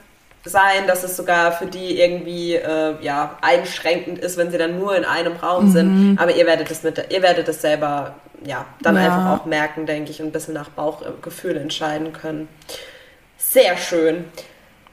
sein, 0.51 0.87
dass 0.87 1.03
es 1.03 1.15
sogar 1.15 1.51
für 1.53 1.67
die 1.67 1.99
irgendwie 1.99 2.55
äh, 2.55 2.95
ja, 3.01 3.37
einschränkend 3.41 4.19
ist, 4.19 4.37
wenn 4.37 4.51
sie 4.51 4.57
dann 4.57 4.77
nur 4.77 4.95
in 4.95 5.05
einem 5.05 5.35
Raum 5.37 5.67
mhm. 5.67 5.71
sind. 5.71 6.17
Aber 6.19 6.35
ihr 6.35 6.45
werdet 6.45 6.69
es 6.69 6.83
mit, 6.83 7.03
ihr 7.09 7.21
werdet 7.21 7.47
es 7.47 7.61
selber 7.61 8.15
ja 8.45 8.65
dann 8.81 8.95
ja. 8.95 9.03
einfach 9.03 9.39
auch 9.39 9.45
merken, 9.45 9.85
denke 9.85 10.11
ich, 10.11 10.21
und 10.21 10.27
ein 10.27 10.31
bisschen 10.31 10.53
nach 10.53 10.69
Bauchgefühl 10.69 11.57
entscheiden 11.57 12.13
können. 12.13 12.49
Sehr 13.37 13.77
schön. 13.77 14.25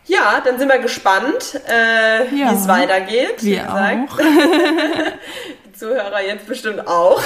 Ja, 0.07 0.41
dann 0.45 0.59
sind 0.59 0.68
wir 0.68 0.78
gespannt, 0.78 1.61
äh, 1.68 2.24
ja, 2.34 2.51
wie 2.51 2.55
es 2.57 2.66
weitergeht. 2.66 3.43
Wir 3.43 3.72
auch. 3.72 4.18
Zuhörer 5.80 6.20
jetzt 6.20 6.46
bestimmt 6.46 6.86
auch. 6.86 7.22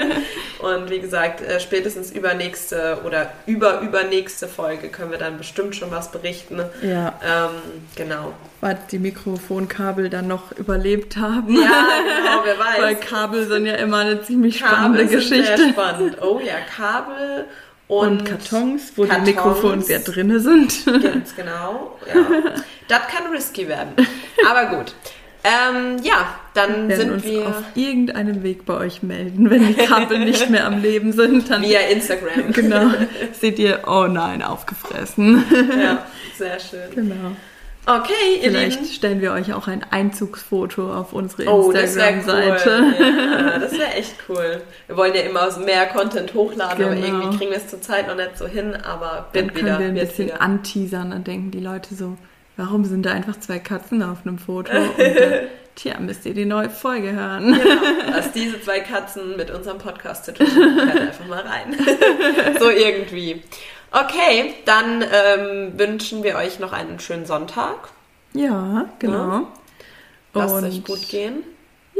und 0.60 0.88
wie 0.88 1.00
gesagt, 1.00 1.40
äh, 1.40 1.58
spätestens 1.58 2.12
übernächste 2.12 3.00
oder 3.04 3.32
über 3.46 3.80
übernächste 3.80 4.46
Folge 4.46 4.88
können 4.88 5.10
wir 5.10 5.18
dann 5.18 5.36
bestimmt 5.36 5.74
schon 5.74 5.90
was 5.90 6.12
berichten. 6.12 6.62
Ja. 6.80 7.18
Ähm, 7.24 7.50
genau. 7.96 8.34
Weil 8.60 8.78
die 8.92 9.00
Mikrofonkabel 9.00 10.10
dann 10.10 10.28
noch 10.28 10.52
überlebt 10.52 11.16
haben. 11.16 11.54
Ja, 11.54 11.60
genau, 11.60 12.42
wer 12.44 12.58
weiß. 12.58 12.82
Weil 12.82 12.96
Kabel 12.96 13.48
sind 13.48 13.66
ja 13.66 13.74
immer 13.74 13.98
eine 13.98 14.22
ziemlich 14.22 14.60
Kabel 14.60 14.76
spannende 14.76 15.06
Geschichte. 15.06 15.56
Sehr 15.56 15.68
spannend. 15.70 16.22
Oh 16.22 16.38
ja, 16.38 16.54
Kabel 16.76 17.46
und, 17.88 18.20
und 18.20 18.24
Kartons, 18.24 18.92
wo 18.94 19.06
Kartons, 19.06 19.24
die 19.24 19.34
Mikrofons 19.34 19.88
ja 19.88 19.98
drinne 19.98 20.38
sind. 20.38 20.86
Ganz 20.86 21.34
genau, 21.34 21.98
ja. 22.06 22.14
Das 22.88 23.00
kann 23.08 23.30
risky 23.30 23.68
werden. 23.68 23.92
Aber 24.48 24.76
gut. 24.76 24.94
Ähm, 25.48 25.96
ja, 26.02 26.34
dann 26.52 26.88
wir 26.88 26.96
sind 26.96 27.12
uns 27.12 27.24
wir 27.24 27.48
auf 27.48 27.62
irgendeinem 27.74 28.42
Weg 28.42 28.66
bei 28.66 28.74
euch 28.74 29.02
melden, 29.02 29.48
wenn 29.48 29.66
die 29.66 29.74
Kabel 29.74 30.18
nicht 30.18 30.50
mehr 30.50 30.66
am 30.66 30.82
Leben 30.82 31.12
sind. 31.12 31.50
Dann 31.50 31.62
Via 31.62 31.80
Instagram. 31.80 32.52
Genau. 32.52 32.90
Seht 33.32 33.58
ihr, 33.58 33.84
oh 33.86 34.06
nein, 34.06 34.42
aufgefressen. 34.42 35.44
Ja, 35.80 36.06
sehr 36.36 36.58
schön. 36.58 36.90
Genau. 36.94 37.36
Okay, 37.86 38.12
ihr 38.42 38.50
Vielleicht 38.50 38.80
Lieben. 38.80 38.92
stellen 38.92 39.20
wir 39.22 39.32
euch 39.32 39.54
auch 39.54 39.66
ein 39.66 39.82
Einzugsfoto 39.90 40.92
auf 40.92 41.14
unsere 41.14 41.50
oh, 41.50 41.70
Instagram-Seite. 41.70 42.82
Oh, 42.82 43.00
cool. 43.00 43.06
Ja, 43.06 43.58
das 43.60 43.72
wäre 43.72 43.92
echt 43.94 44.14
cool. 44.28 44.60
Wir 44.86 44.96
wollen 44.96 45.14
ja 45.14 45.22
immer 45.22 45.56
mehr 45.58 45.86
Content 45.86 46.34
hochladen, 46.34 46.76
genau. 46.76 46.90
aber 46.90 47.00
irgendwie 47.00 47.38
kriegen 47.38 47.50
wir 47.50 47.56
es 47.56 47.68
zurzeit 47.68 48.06
noch 48.06 48.16
nicht 48.16 48.36
so 48.36 48.46
hin, 48.46 48.76
aber 48.76 49.28
können 49.32 49.54
wieder, 49.54 49.78
wir 49.78 49.86
ein 49.86 49.94
bisschen 49.94 50.26
wieder. 50.26 50.42
anteasern, 50.42 51.12
dann 51.12 51.24
denken 51.24 51.50
die 51.50 51.60
Leute 51.60 51.94
so, 51.94 52.18
warum 52.58 52.84
sind 52.84 53.06
da 53.06 53.12
einfach 53.12 53.40
zwei 53.40 53.58
Katzen 53.58 54.02
auf 54.02 54.26
einem 54.26 54.36
Foto? 54.36 54.72
Und 54.76 54.98
dann, 54.98 55.46
tja, 55.76 55.98
müsst 56.00 56.26
ihr 56.26 56.34
die 56.34 56.44
neue 56.44 56.68
Folge 56.68 57.12
hören. 57.12 57.54
Genau, 57.54 57.82
was 58.12 58.32
diese 58.32 58.60
zwei 58.60 58.80
Katzen 58.80 59.36
mit 59.38 59.50
unserem 59.50 59.78
Podcast 59.78 60.26
zu 60.26 60.34
tun 60.34 60.46
haben, 60.46 60.80
einfach 60.80 61.26
mal 61.26 61.40
rein. 61.40 61.76
so 62.58 62.68
irgendwie. 62.68 63.42
Okay, 63.90 64.54
dann 64.66 65.02
ähm, 65.02 65.78
wünschen 65.78 66.22
wir 66.22 66.34
euch 66.34 66.58
noch 66.58 66.74
einen 66.74 67.00
schönen 67.00 67.24
Sonntag. 67.24 67.88
Ja, 68.34 68.90
genau. 68.98 69.14
Ja. 69.14 69.46
Lasst 70.34 70.56
es 70.56 70.64
euch 70.64 70.84
gut 70.84 71.08
gehen. 71.08 71.42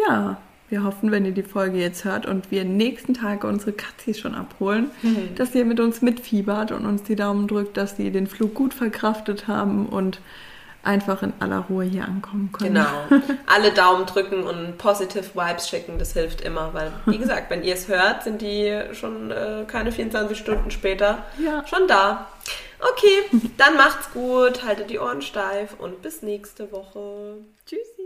Ja, 0.07 0.37
wir 0.69 0.85
hoffen, 0.85 1.11
wenn 1.11 1.25
ihr 1.25 1.33
die 1.33 1.43
Folge 1.43 1.79
jetzt 1.79 2.05
hört 2.05 2.27
und 2.27 2.51
wir 2.51 2.65
nächsten 2.65 3.15
Tag 3.15 3.45
unsere 3.45 3.73
Katzis 3.73 4.19
schon 4.19 4.35
abholen, 4.35 4.91
mhm. 5.03 5.35
dass 5.37 5.55
ihr 5.55 5.65
mit 5.65 5.81
uns 5.81 6.03
mitfiebert 6.03 6.73
und 6.73 6.85
uns 6.85 7.05
die 7.05 7.17
Daumen 7.17 7.49
drückt, 7.49 7.77
dass 7.77 7.97
sie 7.97 8.11
den 8.11 8.27
Flug 8.27 8.55
gut 8.55 8.75
verkraftet 8.75 9.49
haben 9.49 9.87
und 9.87 10.21
einfach 10.83 11.23
in 11.23 11.33
aller 11.41 11.61
Ruhe 11.69 11.85
hier 11.85 12.05
ankommen 12.05 12.51
können. 12.53 12.75
Genau. 12.75 13.23
Alle 13.47 13.73
Daumen 13.73 14.07
drücken 14.07 14.45
und 14.45 14.79
positive 14.79 15.35
Vibes 15.35 15.69
schicken, 15.69 15.99
das 15.99 16.13
hilft 16.13 16.41
immer, 16.41 16.73
weil, 16.73 16.93
wie 17.07 17.19
gesagt, 17.19 17.51
wenn 17.51 17.63
ihr 17.63 17.75
es 17.75 17.89
hört, 17.89 18.23
sind 18.23 18.41
die 18.41 18.81
schon 18.93 19.31
äh, 19.31 19.65
keine 19.67 19.93
24 19.93 20.39
Stunden 20.39 20.71
später 20.71 21.25
ja. 21.39 21.67
schon 21.67 21.89
da. 21.89 22.29
Okay, 22.81 23.41
dann 23.57 23.77
macht's 23.77 24.13
gut, 24.13 24.65
haltet 24.65 24.89
die 24.91 25.01
Ohren 25.01 25.21
steif 25.21 25.75
und 25.79 26.01
bis 26.01 26.23
nächste 26.23 26.71
Woche. 26.71 27.39
Tschüssi. 27.67 27.98